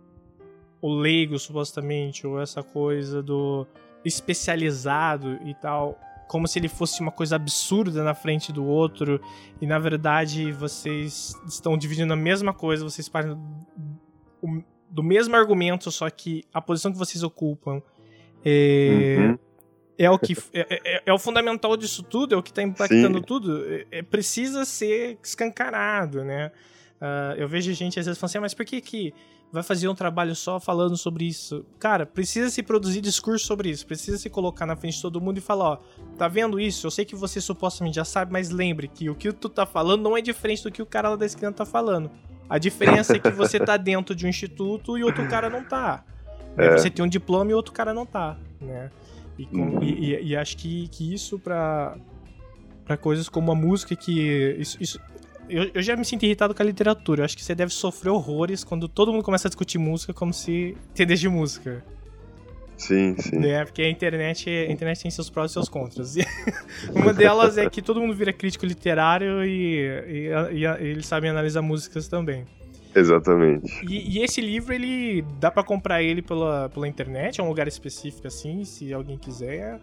o 0.80 0.92
leigo, 0.92 1.38
supostamente, 1.38 2.26
ou 2.26 2.40
essa 2.40 2.62
coisa 2.62 3.22
do 3.22 3.66
especializado 4.04 5.38
e 5.44 5.54
tal, 5.54 5.98
como 6.28 6.46
se 6.46 6.58
ele 6.58 6.68
fosse 6.68 7.00
uma 7.00 7.12
coisa 7.12 7.36
absurda 7.36 8.02
na 8.02 8.14
frente 8.14 8.52
do 8.52 8.64
outro, 8.64 9.20
e 9.60 9.66
na 9.66 9.78
verdade 9.78 10.52
vocês 10.52 11.34
estão 11.46 11.76
dividindo 11.78 12.12
a 12.12 12.16
mesma 12.16 12.52
coisa, 12.52 12.84
vocês 12.84 13.08
partem 13.08 13.36
do 14.90 15.02
mesmo 15.02 15.36
argumento, 15.36 15.90
só 15.90 16.08
que 16.08 16.44
a 16.52 16.60
posição 16.60 16.92
que 16.92 16.98
vocês 16.98 17.22
ocupam 17.22 17.82
é, 18.44 19.16
uhum. 19.18 19.38
é 19.98 20.10
o 20.10 20.18
que 20.18 20.34
é, 20.52 20.66
é, 20.70 21.02
é, 21.06 21.12
o 21.12 21.18
fundamental 21.18 21.76
disso 21.76 22.02
tudo, 22.02 22.34
é 22.34 22.38
o 22.38 22.42
que 22.42 22.50
está 22.50 22.62
impactando 22.62 23.18
Sim. 23.18 23.24
tudo. 23.24 23.64
É, 23.66 23.86
é, 23.90 24.02
precisa 24.02 24.64
ser 24.64 25.18
escancarado, 25.22 26.24
né? 26.24 26.52
Uh, 27.00 27.36
eu 27.36 27.48
vejo 27.48 27.72
gente 27.74 28.00
às 28.00 28.06
vezes 28.06 28.18
falando 28.18 28.30
assim, 28.30 28.38
ah, 28.38 28.40
mas 28.40 28.54
por 28.54 28.64
que 28.64 28.80
que 28.80 29.12
vai 29.52 29.62
fazer 29.62 29.88
um 29.88 29.94
trabalho 29.94 30.34
só 30.34 30.60
falando 30.60 30.96
sobre 30.96 31.24
isso? 31.24 31.64
Cara, 31.78 32.04
precisa 32.04 32.50
se 32.50 32.62
produzir 32.62 33.00
discurso 33.00 33.46
sobre 33.46 33.70
isso, 33.70 33.86
precisa 33.86 34.18
se 34.18 34.28
colocar 34.28 34.66
na 34.66 34.76
frente 34.76 34.96
de 34.96 35.02
todo 35.02 35.20
mundo 35.20 35.38
e 35.38 35.40
falar, 35.40 35.64
ó, 35.64 35.78
tá 36.16 36.28
vendo 36.28 36.60
isso? 36.60 36.86
Eu 36.86 36.90
sei 36.90 37.04
que 37.04 37.16
você 37.16 37.40
supostamente 37.40 37.96
já 37.96 38.04
sabe, 38.04 38.32
mas 38.32 38.50
lembre 38.50 38.88
que 38.88 39.08
o 39.08 39.14
que 39.14 39.32
tu 39.32 39.48
tá 39.48 39.64
falando 39.64 40.02
não 40.02 40.16
é 40.16 40.20
diferente 40.20 40.62
do 40.62 40.70
que 40.70 40.82
o 40.82 40.86
cara 40.86 41.10
lá 41.10 41.16
da 41.16 41.26
esquina 41.26 41.52
tá 41.52 41.64
falando. 41.64 42.10
A 42.48 42.58
diferença 42.58 43.16
é 43.16 43.18
que 43.18 43.30
você 43.30 43.58
tá 43.58 43.76
dentro 43.76 44.14
de 44.14 44.26
um 44.26 44.28
instituto 44.28 44.96
e 44.96 45.02
outro 45.02 45.26
cara 45.28 45.50
não 45.50 45.64
tá. 45.64 46.04
É. 46.56 46.76
Você 46.76 46.88
tem 46.88 47.04
um 47.04 47.08
diploma 47.08 47.50
e 47.50 47.54
outro 47.54 47.72
cara 47.72 47.92
não 47.92 48.06
tá, 48.06 48.38
né? 48.60 48.90
E, 49.38 49.44
com, 49.44 49.58
uhum. 49.58 49.82
e, 49.82 50.14
e, 50.14 50.28
e, 50.28 50.36
acho 50.36 50.56
que, 50.56 50.88
que 50.88 51.12
isso 51.12 51.38
para 51.38 51.96
para 52.86 52.96
coisas 52.96 53.28
como 53.28 53.50
a 53.50 53.54
música 53.54 53.96
que 53.96 54.56
isso, 54.58 54.78
isso 54.80 55.00
eu, 55.48 55.70
eu, 55.74 55.82
já 55.82 55.96
me 55.96 56.04
sinto 56.04 56.24
irritado 56.24 56.54
com 56.54 56.62
a 56.62 56.66
literatura. 56.66 57.20
Eu 57.20 57.24
acho 57.24 57.36
que 57.36 57.44
você 57.44 57.54
deve 57.54 57.72
sofrer 57.72 58.10
horrores 58.10 58.64
quando 58.64 58.88
todo 58.88 59.12
mundo 59.12 59.24
começa 59.24 59.48
a 59.48 59.50
discutir 59.50 59.78
música 59.78 60.12
como 60.12 60.32
se 60.32 60.76
entendesse 60.90 61.22
de 61.22 61.28
música. 61.28 61.84
Sim, 62.76 63.16
sim. 63.18 63.44
É, 63.46 63.64
porque 63.64 63.82
a 63.82 63.90
internet, 63.90 64.50
a 64.50 64.70
internet 64.70 65.02
tem 65.02 65.10
seus 65.10 65.30
prós 65.30 65.50
e 65.50 65.54
seus 65.54 65.68
contras. 65.68 66.16
E 66.16 66.26
uma 66.94 67.12
delas 67.12 67.56
é 67.56 67.68
que 67.68 67.80
todo 67.80 68.00
mundo 68.00 68.14
vira 68.14 68.32
crítico 68.32 68.66
literário 68.66 69.42
e, 69.44 69.80
e, 70.06 70.28
e, 70.52 70.64
e 70.64 70.86
eles 70.88 71.06
sabem 71.06 71.30
analisar 71.30 71.62
músicas 71.62 72.06
também. 72.06 72.44
Exatamente. 72.94 73.84
E, 73.86 74.18
e, 74.18 74.22
esse 74.22 74.40
livro, 74.40 74.72
ele 74.72 75.22
dá 75.38 75.50
para 75.50 75.62
comprar 75.62 76.02
ele 76.02 76.22
pela, 76.22 76.70
pela 76.70 76.88
internet? 76.88 77.40
É 77.40 77.44
um 77.44 77.48
lugar 77.48 77.68
específico 77.68 78.26
assim, 78.26 78.64
se 78.64 78.92
alguém 78.92 79.18
quiser? 79.18 79.78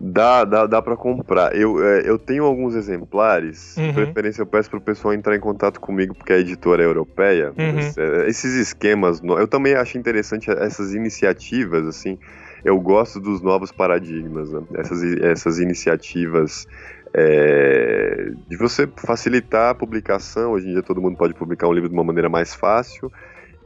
Dá, 0.00 0.44
dá, 0.44 0.66
dá 0.66 0.80
para 0.80 0.96
comprar. 0.96 1.54
Eu, 1.54 1.84
é, 1.84 2.08
eu 2.08 2.18
tenho 2.18 2.44
alguns 2.44 2.74
exemplares. 2.74 3.76
Uhum. 3.76 3.88
De 3.88 3.92
preferência, 3.92 4.40
eu 4.40 4.46
peço 4.46 4.70
pro 4.70 4.80
pessoal 4.80 5.12
entrar 5.12 5.36
em 5.36 5.40
contato 5.40 5.78
comigo, 5.78 6.14
porque 6.14 6.32
a 6.32 6.38
editora 6.38 6.82
é 6.82 6.86
europeia. 6.86 7.52
Uhum. 7.58 7.78
É, 7.78 8.26
esses 8.26 8.54
esquemas. 8.54 9.20
Eu 9.22 9.46
também 9.46 9.74
acho 9.74 9.98
interessante 9.98 10.50
essas 10.50 10.94
iniciativas, 10.94 11.86
assim. 11.86 12.18
Eu 12.64 12.80
gosto 12.80 13.20
dos 13.20 13.42
novos 13.42 13.70
paradigmas, 13.72 14.50
né? 14.50 14.62
essas, 14.74 15.02
essas 15.22 15.58
iniciativas 15.58 16.66
é, 17.12 18.30
de 18.48 18.56
você 18.56 18.88
facilitar 18.96 19.70
a 19.70 19.74
publicação. 19.74 20.52
Hoje 20.52 20.66
em 20.66 20.72
dia, 20.72 20.82
todo 20.82 21.00
mundo 21.00 21.18
pode 21.18 21.34
publicar 21.34 21.68
um 21.68 21.72
livro 21.74 21.90
de 21.90 21.94
uma 21.94 22.04
maneira 22.04 22.30
mais 22.30 22.54
fácil. 22.54 23.12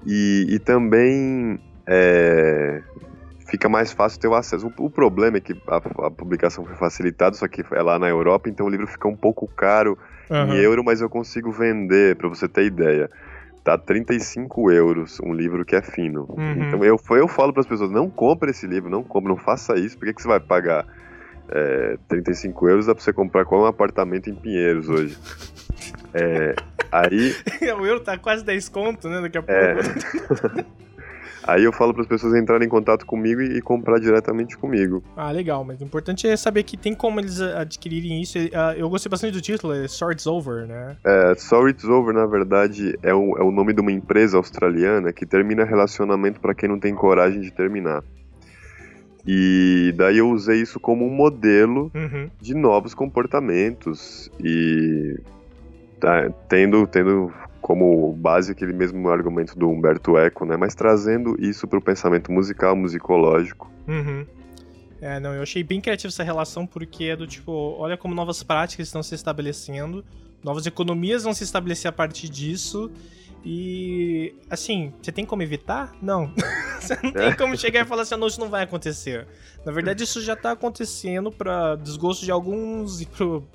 E, 0.05 0.47
e 0.49 0.59
também. 0.59 1.61
É, 1.87 2.83
fica 3.55 3.69
mais 3.69 3.93
fácil 3.93 4.19
ter 4.19 4.29
o 4.29 4.35
acesso. 4.35 4.73
O, 4.79 4.87
o 4.87 4.91
problema 4.91 5.37
é 5.37 5.41
que 5.41 5.53
a, 5.69 5.77
a, 6.07 6.11
publicação 6.11 6.65
foi 6.65 6.75
facilitada, 6.75 7.37
só 7.37 7.47
que 7.47 7.65
é 7.71 7.83
lá 7.83 7.99
na 7.99 8.09
Europa, 8.09 8.49
então 8.49 8.67
o 8.67 8.69
livro 8.69 8.87
fica 8.87 9.07
um 9.07 9.17
pouco 9.17 9.47
caro 9.47 9.97
uhum. 10.29 10.55
em 10.55 10.57
euro, 10.57 10.83
mas 10.85 11.01
eu 11.01 11.09
consigo 11.09 11.53
vender, 11.53 12.17
para 12.17 12.29
você 12.29 12.49
ter 12.49 12.65
ideia. 12.65 13.09
Tá 13.63 13.79
35 13.79 14.71
euros 14.73 15.21
um 15.21 15.33
livro 15.33 15.65
que 15.65 15.75
é 15.75 15.81
fino. 15.81 16.27
Uhum. 16.37 16.65
Então 16.65 16.85
eu, 16.85 16.99
eu 17.11 17.29
falo 17.29 17.53
para 17.53 17.61
as 17.61 17.67
pessoas: 17.67 17.91
não 17.91 18.11
compre 18.11 18.51
esse 18.51 18.67
livro, 18.67 18.91
não 18.91 19.03
compre, 19.03 19.31
não 19.31 19.39
faça 19.39 19.79
isso, 19.79 19.97
por 19.97 20.05
que, 20.07 20.15
que 20.15 20.21
você 20.21 20.29
vai 20.29 20.41
pagar 20.41 20.85
é, 21.49 21.97
35 22.09 22.69
euros? 22.69 22.87
Dá 22.87 22.95
para 22.95 23.03
você 23.03 23.13
comprar 23.13 23.47
qual 23.47 23.63
um 23.63 23.67
apartamento 23.67 24.29
em 24.29 24.35
Pinheiros 24.35 24.89
hoje. 24.89 25.17
É, 26.13 26.55
aí. 26.93 27.35
o 27.81 27.87
euro 27.87 28.01
tá 28.01 28.19
quase 28.19 28.45
10 28.45 28.69
conto, 28.69 29.09
né? 29.09 29.23
Daqui 29.23 29.39
a 29.39 29.45
é. 29.47 29.75
pouco. 29.75 30.59
É... 30.59 30.85
Aí 31.47 31.65
eu 31.65 31.73
falo 31.73 31.93
para 31.93 32.03
as 32.03 32.09
pessoas 32.09 32.35
entrarem 32.35 32.67
em 32.67 32.71
contato 32.71 33.05
comigo 33.05 33.41
e, 33.43 33.59
e, 33.59 33.61
comprar 33.61 33.99
diretamente 33.99 34.57
comigo. 34.57 35.03
Ah, 35.15 35.31
legal, 35.31 35.63
mas 35.63 35.81
o 35.81 35.85
importante 35.85 36.27
é 36.27 36.37
saber 36.37 36.63
que 36.63 36.77
tem 36.77 36.95
como 36.95 37.21
eles 37.21 37.41
adquirirem 37.41 38.23
isso. 38.23 38.39
Ah, 38.55 38.75
eu 38.77 38.89
gostei 38.89 39.11
bastante 39.11 39.35
do 39.35 39.43
título, 39.43 39.75
é 39.75 39.87
Swords 39.87 40.27
Over, 40.27 40.67
né? 40.67 40.97
É, 41.05 41.35
Swords 41.35 41.85
Over, 41.85 42.15
na 42.15 42.27
verdade, 42.27 42.99
é 43.03 43.13
o, 43.13 43.37
é 43.37 43.43
o 43.43 43.51
nome 43.51 43.75
de 43.75 43.81
uma 43.81 43.93
empresa 43.93 44.39
australiana 44.39 45.13
que 45.13 45.27
termina 45.27 45.65
relacionamento 45.65 46.41
para 46.41 46.55
quem 46.55 46.69
não 46.69 46.79
tem 46.79 46.95
coragem 46.95 47.41
de 47.43 47.51
terminar. 47.51 48.03
E 49.27 49.93
daí 49.97 50.19
eu 50.19 50.31
usei 50.31 50.61
isso 50.61 50.79
como 50.79 51.07
um 51.07 51.11
modelo 51.11 51.91
uhum. 51.95 52.29
de 52.41 52.55
novos 52.55 52.95
comportamentos 52.95 54.31
e 54.39 55.19
tá, 55.99 56.31
tendo, 56.49 56.87
tendo 56.87 57.33
como 57.65 58.13
base 58.13 58.53
aquele 58.53 58.75
mesmo 58.75 59.09
argumento 59.09 59.59
do 59.59 59.71
Humberto 59.71 60.19
Eco, 60.19 60.45
né? 60.45 60.55
Mas 60.55 60.75
trazendo 60.75 61.35
isso 61.43 61.67
para 61.67 61.79
o 61.79 61.83
pensamento 61.83 62.31
musical, 62.31 62.77
musicológico. 62.77 63.73
Uhum. 63.89 64.27
É, 65.01 65.19
não, 65.19 65.33
eu 65.33 65.43
achei 65.43 65.65
bem 65.65 65.81
criativo 65.81 66.09
essa 66.09 66.23
relação 66.23 66.67
porque 66.67 67.05
é 67.05 67.17
do 67.17 67.27
tipo, 67.27 67.51
olha 67.79 67.97
como 67.97 68.15
novas 68.15 68.43
práticas 68.43 68.89
estão 68.89 69.03
se 69.03 69.15
estabelecendo, 69.15 70.05
novas 70.43 70.67
economias 70.67 71.25
vão 71.25 71.33
se 71.33 71.43
estabelecer 71.43 71.89
a 71.89 71.93
partir 71.93 72.29
disso. 72.29 72.91
E 73.45 74.35
assim, 74.49 74.93
você 75.03 75.13
tem 75.13 75.27
como 75.27 75.43
evitar? 75.43 75.95
Não. 76.01 76.33
você 76.81 76.99
não 77.03 77.13
tem 77.13 77.37
como 77.37 77.57
chegar 77.57 77.85
e 77.85 77.85
falar 77.85 78.03
assim, 78.03 78.17
não, 78.17 78.27
isso 78.27 78.41
não 78.41 78.49
vai 78.49 78.63
acontecer. 78.63 79.27
Na 79.67 79.73
verdade, 79.73 80.03
isso 80.03 80.23
já 80.23 80.35
tá 80.35 80.53
acontecendo 80.53 81.31
para 81.31 81.77
desgosto 81.77 82.25
de 82.25 82.31
alguns 82.31 83.03
e 83.03 83.07
pro, 83.07 83.47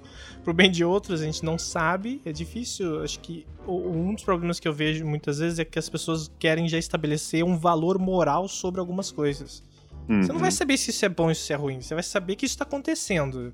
pro 0.43 0.53
bem 0.53 0.69
de 0.69 0.85
outros, 0.85 1.21
a 1.21 1.25
gente 1.25 1.43
não 1.43 1.57
sabe. 1.57 2.21
É 2.23 2.31
difícil. 2.31 3.03
Acho 3.03 3.19
que 3.19 3.47
um 3.67 4.13
dos 4.13 4.23
problemas 4.23 4.59
que 4.59 4.67
eu 4.67 4.73
vejo 4.73 5.03
muitas 5.05 5.39
vezes 5.39 5.57
é 5.57 5.65
que 5.65 5.79
as 5.79 5.89
pessoas 5.89 6.29
querem 6.37 6.67
já 6.67 6.77
estabelecer 6.77 7.43
um 7.43 7.57
valor 7.57 7.97
moral 7.97 8.47
sobre 8.47 8.79
algumas 8.79 9.11
coisas. 9.11 9.63
Uhum. 10.07 10.21
Você 10.21 10.31
não 10.31 10.39
vai 10.39 10.49
uhum. 10.49 10.55
saber 10.55 10.77
se 10.77 10.91
isso 10.91 11.03
é 11.03 11.09
bom 11.09 11.29
ou 11.29 11.35
se 11.35 11.41
isso 11.41 11.53
é 11.53 11.55
ruim. 11.55 11.81
Você 11.81 11.95
vai 11.95 12.03
saber 12.03 12.35
que 12.35 12.45
isso 12.45 12.53
está 12.53 12.63
acontecendo. 12.63 13.51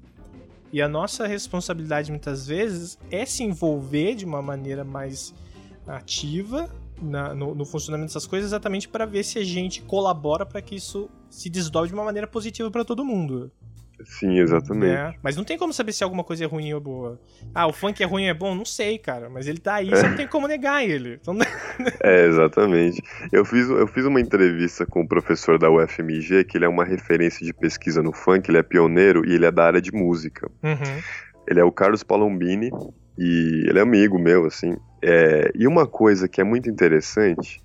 E 0.72 0.82
a 0.82 0.88
nossa 0.90 1.26
responsabilidade 1.28 2.12
muitas 2.12 2.48
vezes 2.48 2.98
é 3.10 3.26
se 3.26 3.44
envolver 3.44 4.16
de 4.16 4.26
uma 4.26 4.42
maneira 4.42 4.84
mais 4.84 5.34
ativa 5.88 6.70
na, 7.02 7.34
no, 7.34 7.54
no, 7.54 7.66
funcionamento 7.66 8.10
dessas 8.10 8.26
coisas, 8.26 8.50
exatamente 8.50 8.88
para 8.88 9.06
ver 9.06 9.24
se 9.24 9.38
a 9.38 9.44
gente 9.44 9.82
colabora 9.82 10.46
para 10.46 10.62
que 10.62 10.76
isso 10.76 11.10
se 11.30 11.50
desdobre 11.50 11.90
de 11.90 11.94
uma 11.94 12.04
maneira 12.04 12.28
positiva 12.28 12.72
para 12.72 12.86
todo 12.86 13.04
mundo. 13.04 13.52
Sim, 14.04 14.40
exatamente. 14.40 14.94
É, 14.94 15.14
mas 15.24 15.38
não 15.38 15.44
tem 15.44 15.58
como 15.58 15.72
saber 15.72 15.94
se 15.94 16.04
alguma 16.04 16.24
coisa 16.24 16.44
é 16.44 16.48
ruim 16.48 16.74
ou 16.74 16.82
boa. 16.82 17.20
Ah, 17.54 17.68
o 17.68 17.74
funk 17.74 18.04
é 18.04 18.06
ruim 18.06 18.24
ou 18.24 18.30
é 18.30 18.34
bom? 18.34 18.54
Não 18.54 18.66
sei, 18.66 18.98
cara. 18.98 19.30
Mas 19.30 19.48
ele 19.48 19.60
tá 19.60 19.76
aí, 19.76 19.90
é. 19.90 19.96
você 19.96 20.08
não 20.08 20.18
tem 20.18 20.28
como 20.28 20.48
negar 20.48 20.84
ele. 20.84 21.18
Então... 21.22 21.38
é, 22.04 22.26
exatamente. 22.26 23.02
Eu 23.32 23.46
fiz, 23.46 23.70
eu 23.70 23.88
fiz 23.88 24.06
uma 24.06 24.20
entrevista 24.20 24.86
com 24.86 25.02
o 25.02 25.08
professor 25.08 25.58
da 25.58 25.72
UFMG, 25.72 26.44
que 26.44 26.58
ele 26.58 26.66
é 26.66 26.70
uma 26.70 26.84
referência 26.84 27.46
de 27.46 27.54
pesquisa 27.54 28.04
no 28.04 28.12
funk, 28.12 28.50
ele 28.50 28.58
é 28.58 28.64
pioneiro 28.64 29.26
e 29.26 29.34
ele 29.34 29.46
é 29.46 29.52
da 29.52 29.64
área 29.64 29.82
de 29.82 29.92
música. 29.94 30.50
Uhum. 30.62 31.02
Ele 31.48 31.60
é 31.60 31.64
o 31.64 31.72
Carlos 31.72 32.04
Palombini 32.04 32.72
e 33.18 33.66
ele 33.68 33.80
é 33.80 33.82
amigo 33.82 34.20
meu, 34.20 34.46
assim. 34.46 34.76
É, 35.08 35.52
e 35.54 35.68
uma 35.68 35.86
coisa 35.86 36.28
que 36.28 36.42
é 36.42 36.44
muito 36.44 36.68
interessante 36.68 37.62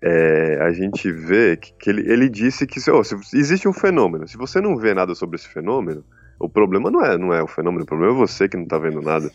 é, 0.00 0.58
a 0.62 0.72
gente 0.72 1.10
vê 1.10 1.56
que, 1.56 1.72
que 1.72 1.90
ele, 1.90 2.10
ele, 2.10 2.28
disse 2.28 2.64
que 2.64 2.78
oh, 2.92 3.02
se, 3.02 3.16
existe 3.36 3.66
um 3.66 3.72
fenômeno. 3.72 4.28
Se 4.28 4.36
você 4.36 4.60
não 4.60 4.76
vê 4.76 4.94
nada 4.94 5.12
sobre 5.16 5.34
esse 5.34 5.48
fenômeno, 5.48 6.04
o 6.38 6.48
problema 6.48 6.88
não 6.88 7.04
é, 7.04 7.18
não 7.18 7.34
é 7.34 7.42
o 7.42 7.48
fenômeno, 7.48 7.82
o 7.82 7.86
problema 7.86 8.14
é 8.14 8.16
você 8.16 8.48
que 8.48 8.56
não 8.56 8.66
tá 8.66 8.78
vendo 8.78 9.02
nada. 9.02 9.30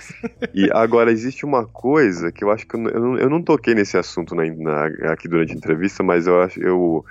e 0.54 0.70
agora, 0.72 1.12
existe 1.12 1.44
uma 1.44 1.66
coisa 1.66 2.32
que 2.32 2.42
eu 2.42 2.50
acho 2.50 2.66
que 2.66 2.74
eu, 2.74 2.88
eu, 2.88 3.00
não, 3.00 3.18
eu 3.18 3.30
não 3.30 3.42
toquei 3.42 3.74
nesse 3.74 3.98
assunto 3.98 4.34
na, 4.34 4.44
na, 4.46 4.86
aqui 5.12 5.28
durante 5.28 5.52
a 5.52 5.56
entrevista, 5.56 6.02
mas 6.02 6.26
eu 6.26 6.40
acho 6.40 6.58
eu 6.58 7.04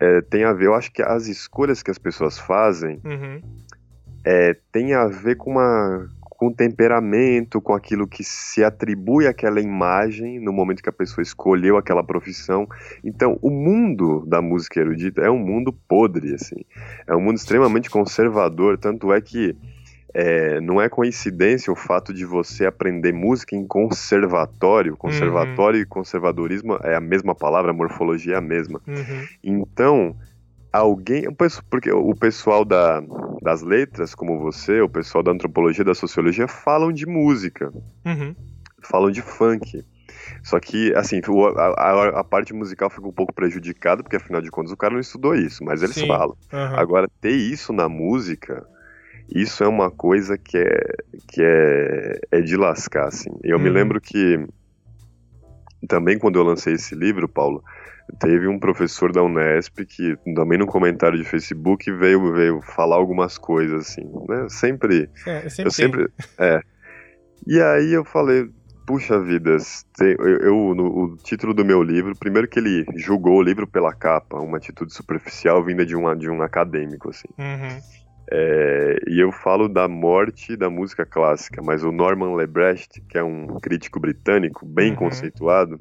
é, 0.00 0.20
tem 0.22 0.42
a 0.42 0.52
ver, 0.52 0.66
eu 0.66 0.74
acho 0.74 0.90
que 0.90 1.02
as 1.02 1.28
escolhas 1.28 1.84
que 1.84 1.90
as 1.90 1.98
pessoas 1.98 2.36
fazem 2.36 3.00
uhum. 3.04 3.40
é, 4.24 4.56
tem 4.72 4.92
a 4.92 5.06
ver 5.06 5.36
com 5.36 5.52
uma, 5.52 6.08
com 6.44 6.48
o 6.48 6.54
temperamento, 6.54 7.60
com 7.60 7.72
aquilo 7.72 8.06
que 8.06 8.22
se 8.22 8.62
atribui 8.62 9.26
àquela 9.26 9.60
imagem 9.60 10.38
no 10.38 10.52
momento 10.52 10.82
que 10.82 10.88
a 10.90 10.92
pessoa 10.92 11.22
escolheu 11.22 11.78
aquela 11.78 12.04
profissão. 12.04 12.68
Então, 13.02 13.38
o 13.40 13.48
mundo 13.48 14.24
da 14.26 14.42
música 14.42 14.80
erudita 14.80 15.22
é 15.22 15.30
um 15.30 15.38
mundo 15.38 15.72
podre, 15.72 16.34
assim. 16.34 16.62
É 17.06 17.16
um 17.16 17.20
mundo 17.20 17.36
extremamente 17.36 17.88
conservador, 17.88 18.76
tanto 18.76 19.10
é 19.10 19.20
que 19.22 19.56
é, 20.12 20.60
não 20.60 20.82
é 20.82 20.88
coincidência 20.88 21.72
o 21.72 21.76
fato 21.76 22.12
de 22.12 22.26
você 22.26 22.66
aprender 22.66 23.12
música 23.12 23.56
em 23.56 23.66
conservatório. 23.66 24.98
Conservatório 24.98 25.78
uhum. 25.78 25.82
e 25.82 25.86
conservadorismo 25.86 26.78
é 26.82 26.94
a 26.94 27.00
mesma 27.00 27.34
palavra, 27.34 27.70
a 27.70 27.74
morfologia 27.74 28.34
é 28.34 28.38
a 28.38 28.42
mesma. 28.42 28.82
Uhum. 28.86 29.26
Então, 29.42 30.16
alguém. 30.70 31.24
Porque 31.70 31.90
o 31.90 32.14
pessoal 32.14 32.66
da, 32.66 33.02
das 33.44 33.60
letras, 33.60 34.14
como 34.14 34.38
você, 34.38 34.80
o 34.80 34.88
pessoal 34.88 35.22
da 35.22 35.30
antropologia, 35.30 35.84
da 35.84 35.94
sociologia, 35.94 36.48
falam 36.48 36.90
de 36.90 37.04
música. 37.04 37.70
Uhum. 38.02 38.34
Falam 38.82 39.10
de 39.10 39.20
funk. 39.20 39.84
Só 40.42 40.58
que, 40.58 40.94
assim, 40.94 41.20
a, 41.56 41.62
a, 41.62 42.20
a, 42.20 42.24
parte 42.24 42.54
musical 42.54 42.88
fica 42.88 43.06
um 43.06 43.12
pouco 43.12 43.34
prejudicada, 43.34 44.02
porque 44.02 44.16
afinal 44.16 44.40
de 44.40 44.50
contas 44.50 44.72
o 44.72 44.76
cara 44.76 44.94
não 44.94 45.00
estudou 45.00 45.34
isso, 45.34 45.62
mas 45.62 45.82
eles 45.82 45.94
Sim. 45.94 46.06
falam. 46.06 46.34
Uhum. 46.50 46.76
Agora, 46.78 47.06
ter 47.20 47.32
isso 47.32 47.70
na 47.70 47.86
música, 47.86 48.66
isso 49.28 49.62
é 49.62 49.68
uma 49.68 49.90
coisa 49.90 50.38
que 50.38 50.56
é, 50.56 50.94
que 51.28 51.42
é, 51.42 52.20
é 52.30 52.40
de 52.40 52.56
lascar, 52.56 53.08
assim. 53.08 53.30
Eu 53.42 53.58
uhum. 53.58 53.62
me 53.62 53.68
lembro 53.68 54.00
que, 54.00 54.46
também 55.86 56.18
quando 56.18 56.38
eu 56.38 56.44
lancei 56.44 56.74
esse 56.74 56.94
livro, 56.94 57.28
Paulo, 57.28 57.62
Teve 58.18 58.46
um 58.46 58.58
professor 58.58 59.10
da 59.12 59.22
Unesp 59.22 59.84
que 59.86 60.16
também 60.34 60.58
no 60.58 60.66
comentário 60.66 61.16
de 61.16 61.24
Facebook 61.24 61.90
veio, 61.90 62.32
veio 62.34 62.60
falar 62.60 62.96
algumas 62.96 63.38
coisas 63.38 63.88
assim, 63.88 64.04
né? 64.28 64.46
Sempre. 64.48 65.08
É, 65.26 65.48
sempre 65.48 65.66
eu 65.66 65.70
sempre. 65.70 66.08
É. 66.38 66.60
E 67.46 67.60
aí 67.60 67.92
eu 67.94 68.04
falei, 68.04 68.50
puxa 68.86 69.18
vida, 69.18 69.56
eu, 70.00 70.38
eu 70.38 70.74
no, 70.74 71.04
o 71.04 71.16
título 71.16 71.54
do 71.54 71.64
meu 71.64 71.82
livro, 71.82 72.14
primeiro 72.14 72.46
que 72.46 72.58
ele 72.58 72.84
julgou 72.94 73.38
o 73.38 73.42
livro 73.42 73.66
pela 73.66 73.92
capa, 73.92 74.38
uma 74.38 74.58
atitude 74.58 74.92
superficial 74.92 75.64
vinda 75.64 75.84
de 75.84 75.96
um, 75.96 76.14
de 76.14 76.28
um 76.28 76.42
acadêmico, 76.42 77.08
assim. 77.08 77.28
Uhum. 77.38 77.80
É, 78.30 78.98
e 79.06 79.20
eu 79.20 79.30
falo 79.30 79.68
da 79.68 79.86
morte 79.86 80.56
da 80.56 80.70
música 80.70 81.04
clássica, 81.04 81.62
mas 81.62 81.84
o 81.84 81.92
Norman 81.92 82.34
Lebrecht, 82.34 83.00
que 83.02 83.18
é 83.18 83.22
um 83.22 83.58
crítico 83.60 84.00
britânico 84.00 84.64
bem 84.66 84.90
uhum. 84.90 84.96
conceituado, 84.96 85.78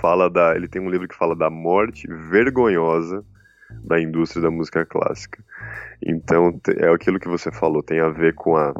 fala 0.00 0.30
da. 0.30 0.54
Ele 0.56 0.68
tem 0.68 0.80
um 0.80 0.90
livro 0.90 1.08
que 1.08 1.16
fala 1.16 1.36
da 1.36 1.50
morte 1.50 2.06
vergonhosa 2.30 3.24
da 3.84 4.00
indústria 4.00 4.42
da 4.42 4.50
música 4.50 4.84
clássica. 4.86 5.42
Então 6.02 6.58
é 6.78 6.88
aquilo 6.88 7.20
que 7.20 7.28
você 7.28 7.52
falou, 7.52 7.82
tem 7.82 8.00
a 8.00 8.08
ver 8.08 8.34
com 8.34 8.56
a 8.56 8.72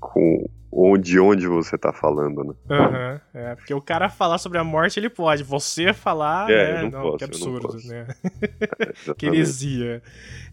com 0.00 0.48
onde 0.70 1.18
onde 1.18 1.46
você 1.46 1.76
está 1.76 1.92
falando, 1.92 2.44
né? 2.44 2.54
Uhum, 2.68 3.20
é, 3.40 3.54
porque 3.54 3.72
o 3.72 3.80
cara 3.80 4.08
falar 4.08 4.38
sobre 4.38 4.58
a 4.58 4.64
morte 4.64 5.00
ele 5.00 5.08
pode, 5.08 5.42
você 5.42 5.92
falar, 5.92 6.50
é, 6.50 6.74
né? 6.74 6.82
não, 6.82 6.90
não 6.90 7.02
posso, 7.02 7.18
que 7.18 7.24
absurdo, 7.24 7.78
né? 7.86 8.06
É, 9.08 9.14
que 9.14 9.26
heresia. 9.26 10.02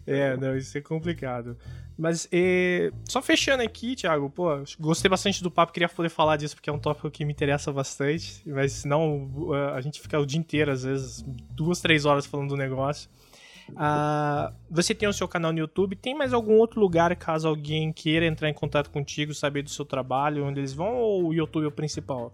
É, 0.06 0.36
não, 0.36 0.56
isso 0.56 0.76
é 0.76 0.80
complicado. 0.80 1.56
Mas 1.98 2.28
e, 2.30 2.92
só 3.08 3.22
fechando 3.22 3.62
aqui, 3.62 3.96
Thiago, 3.96 4.28
pô, 4.28 4.50
gostei 4.78 5.08
bastante 5.08 5.42
do 5.42 5.50
papo, 5.50 5.72
queria 5.72 5.88
poder 5.88 6.08
falar 6.08 6.36
disso 6.36 6.54
porque 6.54 6.68
é 6.68 6.72
um 6.72 6.78
tópico 6.78 7.10
que 7.10 7.24
me 7.24 7.32
interessa 7.32 7.72
bastante, 7.72 8.42
mas 8.46 8.72
senão 8.72 9.30
a 9.74 9.80
gente 9.80 10.00
fica 10.00 10.18
o 10.18 10.26
dia 10.26 10.38
inteiro, 10.38 10.70
às 10.70 10.84
vezes, 10.84 11.24
duas, 11.50 11.80
três 11.80 12.04
horas 12.04 12.26
falando 12.26 12.50
do 12.50 12.56
negócio. 12.56 13.08
Uh, 13.70 14.52
você 14.70 14.94
tem 14.94 15.08
o 15.08 15.12
seu 15.12 15.26
canal 15.26 15.52
no 15.52 15.58
YouTube, 15.58 15.96
tem 15.96 16.14
mais 16.14 16.32
algum 16.32 16.54
outro 16.54 16.80
lugar 16.80 17.14
caso 17.16 17.48
alguém 17.48 17.92
queira 17.92 18.26
entrar 18.26 18.48
em 18.48 18.54
contato 18.54 18.90
contigo, 18.90 19.34
saber 19.34 19.62
do 19.62 19.70
seu 19.70 19.84
trabalho, 19.84 20.44
onde 20.44 20.60
eles 20.60 20.72
vão, 20.72 20.94
ou 20.94 21.28
o 21.28 21.34
YouTube 21.34 21.64
é 21.64 21.68
o 21.68 21.72
principal? 21.72 22.32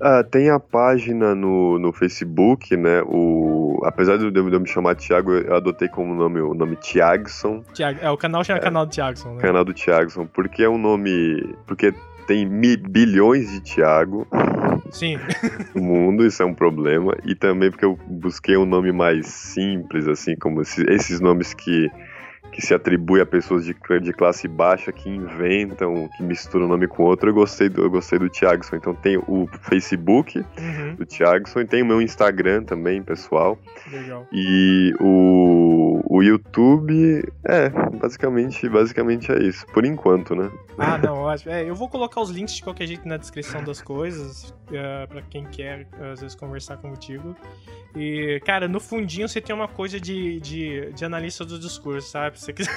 Ah, 0.00 0.22
tem 0.22 0.48
a 0.48 0.60
página 0.60 1.34
no, 1.34 1.78
no 1.78 1.92
Facebook, 1.92 2.76
né? 2.76 3.02
O, 3.02 3.80
apesar 3.84 4.16
de 4.16 4.24
eu, 4.26 4.60
me 4.60 4.68
chamar 4.68 4.94
Thiago, 4.94 5.32
eu 5.32 5.56
adotei 5.56 5.88
como 5.88 6.14
nome 6.14 6.40
o 6.40 6.54
nome 6.54 6.76
Thiagson. 6.76 7.62
Thiago, 7.74 7.98
é, 8.00 8.10
o 8.10 8.16
canal 8.16 8.44
chama 8.44 8.60
é, 8.60 8.62
canal 8.62 8.86
do 8.86 8.92
Thiagson, 8.92 9.34
né? 9.34 9.40
Canal 9.40 9.64
do 9.64 9.74
Thiagson, 9.74 10.26
porque 10.26 10.62
é 10.62 10.68
um 10.68 10.78
nome. 10.78 11.52
Porque 11.66 11.92
tem 12.28 12.46
bilhões 12.88 13.50
de 13.50 13.60
Thiago 13.62 14.26
Sim. 14.90 15.18
no 15.74 15.82
mundo, 15.82 16.24
isso 16.24 16.42
é 16.42 16.46
um 16.46 16.54
problema. 16.54 17.16
E 17.24 17.34
também 17.34 17.70
porque 17.70 17.84
eu 17.84 17.98
busquei 18.06 18.56
um 18.56 18.64
nome 18.66 18.92
mais 18.92 19.26
simples, 19.26 20.06
assim, 20.06 20.36
como 20.36 20.60
esse- 20.62 20.84
esses 20.88 21.20
nomes 21.20 21.52
que, 21.54 21.90
que 22.58 22.66
se 22.66 22.74
atribui 22.74 23.20
a 23.20 23.26
pessoas 23.26 23.64
de, 23.64 23.72
de 24.02 24.12
classe 24.12 24.48
baixa 24.48 24.90
que 24.90 25.08
inventam, 25.08 26.08
que 26.16 26.24
misturam 26.24 26.66
um 26.66 26.68
nome 26.68 26.88
com 26.88 27.04
outro. 27.04 27.30
Eu 27.30 27.34
gostei 27.34 27.68
do, 27.68 27.82
eu 27.82 27.88
gostei 27.88 28.18
do 28.18 28.28
Thiagson. 28.28 28.74
Então 28.74 28.92
tem 28.96 29.16
o 29.16 29.48
Facebook 29.62 30.38
Uhum, 30.38 30.96
do 30.96 31.06
Thiagson 31.06 31.60
e 31.60 31.66
tem 31.66 31.82
o 31.82 31.86
meu 31.86 32.02
Instagram 32.02 32.64
também, 32.64 33.00
pessoal. 33.00 33.56
legal. 33.92 34.26
E 34.32 34.92
o, 34.98 36.00
o 36.04 36.20
YouTube, 36.20 37.22
é, 37.44 37.68
basicamente, 37.96 38.68
basicamente 38.68 39.30
é 39.30 39.38
isso. 39.40 39.64
Por 39.68 39.84
enquanto, 39.84 40.34
né? 40.34 40.50
Ah, 40.76 40.98
não, 40.98 41.14
ótimo. 41.14 41.52
É, 41.52 41.62
eu 41.62 41.76
vou 41.76 41.88
colocar 41.88 42.20
os 42.20 42.30
links 42.30 42.54
de 42.56 42.62
qualquer 42.64 42.86
jeito 42.88 43.06
na 43.06 43.16
descrição 43.16 43.62
das 43.62 43.80
coisas, 43.80 44.52
é, 44.72 45.06
pra 45.06 45.22
quem 45.22 45.44
quer, 45.44 45.86
às 46.12 46.20
vezes, 46.20 46.34
conversar 46.34 46.76
contigo. 46.78 47.36
E, 47.96 48.40
cara, 48.44 48.68
no 48.68 48.78
fundinho 48.80 49.28
você 49.28 49.40
tem 49.40 49.54
uma 49.54 49.66
coisa 49.66 49.98
de, 50.00 50.38
de, 50.40 50.92
de 50.92 51.04
analista 51.04 51.44
do 51.44 51.58
discurso, 51.58 52.10
sabe? 52.10 52.38
Você, 52.48 52.52
quiser... 52.54 52.72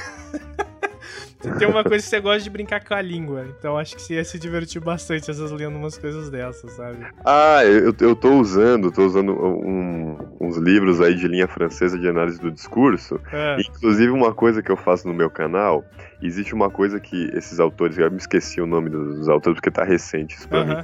tem 1.57 1.67
uma 1.67 1.83
coisa 1.83 2.03
que 2.03 2.09
você 2.09 2.19
gosta 2.19 2.41
de 2.43 2.49
brincar 2.49 2.83
com 2.83 2.93
a 2.93 3.01
língua. 3.01 3.45
Então 3.57 3.77
acho 3.77 3.95
que 3.95 4.01
você 4.01 4.15
ia 4.15 4.23
se 4.23 4.37
divertir 4.37 4.81
bastante, 4.81 5.31
às 5.31 5.39
vezes, 5.39 5.51
lendo 5.53 5.77
umas 5.77 5.97
coisas 5.97 6.29
dessas, 6.29 6.73
sabe? 6.73 6.97
Ah, 7.25 7.63
eu, 7.63 7.93
eu 7.99 8.15
tô 8.15 8.33
usando, 8.33 8.91
tô 8.91 9.05
usando 9.05 9.31
um- 9.33 10.17
uns 10.39 10.57
livros 10.57 10.99
aí 11.01 11.15
de 11.15 11.27
linha 11.27 11.47
francesa 11.47 11.97
de 11.97 12.07
análise 12.07 12.39
do 12.39 12.51
discurso. 12.51 13.19
É, 13.31 13.57
Inclusive, 13.61 14.11
uma 14.11 14.33
coisa 14.33 14.61
que 14.61 14.71
eu 14.71 14.77
faço 14.77 15.07
no 15.07 15.13
meu 15.13 15.29
canal, 15.29 15.85
existe 16.21 16.53
uma 16.53 16.69
coisa 16.69 16.99
que 16.99 17.29
esses 17.33 17.59
autores, 17.59 17.97
eu 17.97 18.09
me 18.11 18.17
esqueci 18.17 18.59
o 18.61 18.65
nome 18.67 18.89
dos 18.89 19.29
autores 19.29 19.55
porque 19.57 19.71
tá 19.71 19.83
recente 19.83 20.35
isso 20.35 20.47
pra 20.49 20.63
mim, 20.65 20.77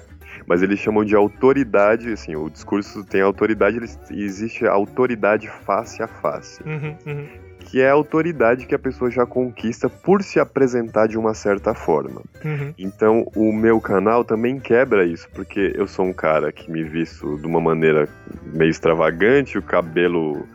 mas 0.46 0.62
eles 0.62 0.80
chamam 0.80 1.04
de 1.04 1.16
autoridade, 1.16 2.12
assim, 2.12 2.36
o 2.36 2.50
discurso 2.50 3.04
tem 3.04 3.22
autoridade, 3.22 3.80
existe 4.12 4.66
a 4.66 4.72
autoridade 4.72 5.48
face 5.66 6.02
a 6.02 6.08
face, 6.08 6.62
uhum, 6.64 6.98
uhum, 7.06 7.28
que 7.68 7.82
é 7.82 7.90
a 7.90 7.94
autoridade 7.94 8.66
que 8.66 8.74
a 8.74 8.80
pessoa 8.80 9.12
já 9.12 9.26
conquista 9.26 9.90
por 9.90 10.24
se 10.24 10.40
apresentar 10.40 11.06
de 11.08 11.18
uma 11.18 11.34
certa 11.34 11.74
forma. 11.74 12.22
uhum. 12.44 12.74
Então, 12.78 13.30
o 13.36 13.52
meu 13.52 13.82
canal 13.82 14.24
também 14.24 14.58
quebra 14.58 15.06
isso, 15.06 15.28
porque 15.34 15.74
eu 15.76 15.86
sou 15.86 16.06
um 16.06 16.14
cara 16.14 16.50
que 16.50 16.72
me 16.72 16.82
visto 16.82 17.38
de 17.38 17.46
uma 17.46 17.60
maneira 17.60 18.08
meio 18.54 18.70
extravagante, 18.70 19.58
o 19.58 19.62
cabelo. 19.62 20.48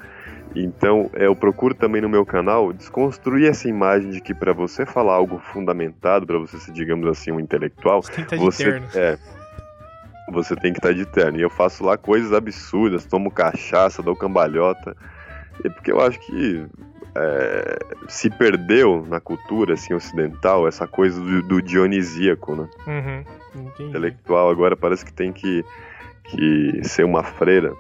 Então, 0.57 1.11
é, 1.13 1.27
eu 1.27 1.37
procuro 1.37 1.75
também 1.75 2.01
no 2.01 2.09
meu 2.09 2.25
canal 2.25 2.73
desconstruir 2.73 3.47
essa 3.47 3.69
imagem 3.69 4.11
de 4.11 4.21
que 4.23 4.33
para 4.33 4.55
você 4.55 4.87
falar 4.87 5.13
algo 5.13 5.39
fundamentado, 5.53 6.27
para 6.27 6.39
você 6.39 6.59
ser, 6.59 6.73
digamos 6.73 7.07
assim, 7.07 7.31
um 7.31 7.39
intelectual, 7.39 8.03
Você 8.03 8.13
tem 8.13 8.25
que 8.25 8.35
estar 8.35 8.37
de 8.37 8.45
você 8.45 8.65
terno. 8.65 8.87
é 8.95 9.19
você 10.31 10.57
tem 10.57 10.73
que 10.73 10.79
estar 10.79 10.95
de 10.95 11.05
terno. 11.05 11.39
E 11.39 11.43
eu 11.43 11.51
faço 11.51 11.85
lá 11.85 11.99
coisas 11.99 12.33
absurdas, 12.33 13.05
tomo 13.05 13.31
cachaça, 13.31 14.03
dou 14.03 14.17
cambalhota. 14.17 14.97
E 15.63 15.69
porque 15.69 15.93
eu 15.93 16.01
acho 16.01 16.19
que 16.21 16.65
é, 17.15 17.79
se 18.09 18.31
perdeu 18.31 19.05
na 19.09 19.21
cultura 19.21 19.75
assim, 19.75 19.93
ocidental 19.95 20.67
essa 20.67 20.87
coisa 20.87 21.21
do, 21.21 21.43
do 21.43 21.63
dionisíaco, 21.63 22.55
né? 22.55 22.69
Uhum, 22.87 23.63
entendi. 23.67 23.91
Intelectual 23.91 24.51
agora 24.51 24.77
parece 24.77 25.05
que 25.05 25.13
tem 25.13 25.33
que, 25.33 25.65
que 26.25 26.81
ser 26.85 27.05
uma 27.05 27.23
freira. 27.23 27.73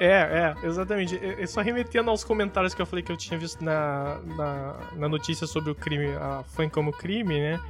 É, 0.00 0.54
é, 0.62 0.66
exatamente. 0.66 1.18
Eu- 1.20 1.32
eu 1.32 1.46
Só 1.48 1.60
remetendo 1.60 2.08
aos 2.08 2.22
comentários 2.22 2.72
que 2.74 2.80
eu 2.80 2.86
falei 2.86 3.02
que 3.02 3.10
eu 3.10 3.16
tinha 3.16 3.38
visto 3.38 3.64
na, 3.64 4.18
na, 4.36 4.76
na 4.96 5.08
notícia 5.08 5.46
sobre 5.46 5.70
o 5.70 5.74
crime, 5.74 6.06
a 6.14 6.44
fã 6.44 6.68
como 6.68 6.92
crime, 6.92 7.38
né? 7.40 7.60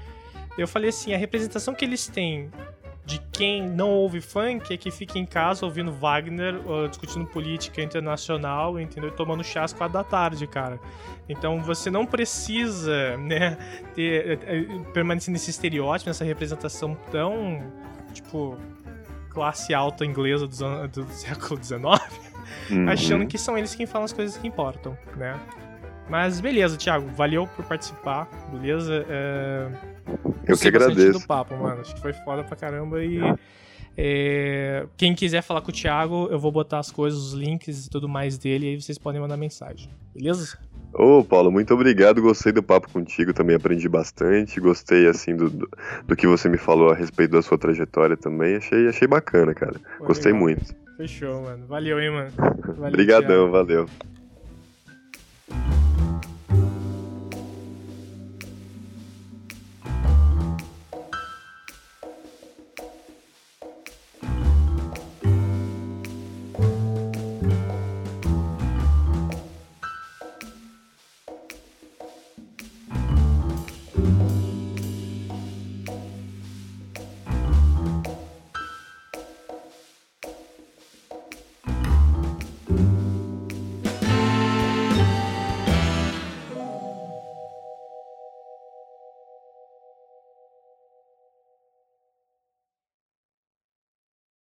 Eu 0.59 0.69
falei 0.69 0.91
assim, 0.91 1.15
a 1.15 1.17
representação 1.17 1.75
que 1.75 1.85
eles 1.85 2.07
têm 2.09 2.51
de 3.09 3.19
quem 3.33 3.67
não 3.67 3.89
ouve 3.89 4.21
funk 4.21 4.71
é 4.73 4.77
que 4.77 4.91
fica 4.91 5.19
em 5.19 5.25
casa 5.25 5.65
ouvindo 5.65 5.91
Wagner, 5.91 6.55
uh, 6.57 6.87
discutindo 6.91 7.25
política 7.27 7.81
internacional, 7.83 8.79
entendeu? 8.79 9.11
Tomando 9.11 9.43
chá 9.43 9.65
às 9.65 9.73
quatro 9.73 9.95
da 9.95 10.05
tarde, 10.05 10.47
cara. 10.47 10.79
Então 11.27 11.59
você 11.63 11.91
não 11.91 12.05
precisa, 12.05 13.17
né, 13.17 13.57
ter, 13.95 14.27
eh, 14.33 14.39
eh, 14.43 14.93
permanecer 14.93 15.33
nesse 15.33 15.49
estereótipo, 15.51 16.11
nessa 16.11 16.23
representação 16.23 16.95
tão, 17.11 17.63
tipo, 18.13 18.59
classe 19.31 19.73
alta 19.73 20.05
inglesa 20.05 20.45
anos- 20.67 20.91
do 20.91 21.07
século 21.09 21.59
XIX, 21.65 22.29
Uhum. 22.71 22.89
achando 22.91 23.27
que 23.27 23.39
são 23.39 23.57
eles 23.57 23.75
quem 23.75 23.87
falam 23.87 24.05
as 24.05 24.13
coisas 24.13 24.37
que 24.37 24.47
importam, 24.47 24.97
né? 25.17 25.35
Mas 26.11 26.41
beleza, 26.41 26.77
Thiago, 26.77 27.09
valeu 27.09 27.47
por 27.47 27.65
participar, 27.65 28.29
beleza? 28.53 29.05
É... 29.09 29.69
Eu 30.47 30.57
que 30.57 30.69
agradeço. 30.69 31.19
do 31.19 31.27
papo, 31.27 31.57
mano. 31.57 31.81
Acho 31.81 31.95
que 31.95 32.01
foi 32.01 32.13
foda 32.13 32.43
pra 32.45 32.57
caramba 32.57 33.03
e. 33.05 33.19
é, 33.97 34.87
Quem 34.97 35.15
quiser 35.15 35.43
falar 35.43 35.61
com 35.61 35.71
o 35.71 35.75
Thiago, 35.75 36.29
eu 36.31 36.39
vou 36.39 36.51
botar 36.51 36.79
as 36.79 36.91
coisas, 36.91 37.19
os 37.19 37.33
links 37.33 37.87
e 37.87 37.91
tudo 37.91 38.09
mais 38.09 38.39
dele, 38.39 38.67
e 38.67 38.69
aí 38.71 38.81
vocês 38.81 38.99
podem 38.99 39.21
mandar 39.21 39.37
mensagem. 39.37 39.91
Beleza? 40.15 40.59
Ô, 40.93 41.23
Paulo, 41.23 41.51
muito 41.51 41.73
obrigado. 41.75 42.23
Gostei 42.23 42.51
do 42.51 42.63
papo 42.63 42.91
contigo, 42.91 43.33
também 43.33 43.57
aprendi 43.57 43.89
bastante. 43.89 44.59
Gostei, 44.59 45.07
assim, 45.07 45.37
do, 45.37 45.51
do, 45.51 46.17
que 46.17 46.27
você 46.27 46.49
me 46.49 46.57
falou 46.57 46.91
a 46.91 46.95
respeito 46.95 47.33
da 47.33 47.43
sua 47.43 47.59
trajetória 47.59 48.17
também. 48.17 48.57
Achei, 48.57 48.89
achei 48.89 49.07
bacana, 49.07 49.55
cara. 49.55 49.79
Pô, 49.99 50.07
Gostei 50.07 50.33
legal. 50.33 50.43
muito. 50.49 50.75
Fechou, 50.97 51.43
mano. 51.43 51.67
Valeu, 51.67 52.01
hein, 52.01 52.11
mano. 52.11 52.31
Valeu, 52.75 52.89
Obrigadão, 52.89 53.51
valeu. 53.51 53.87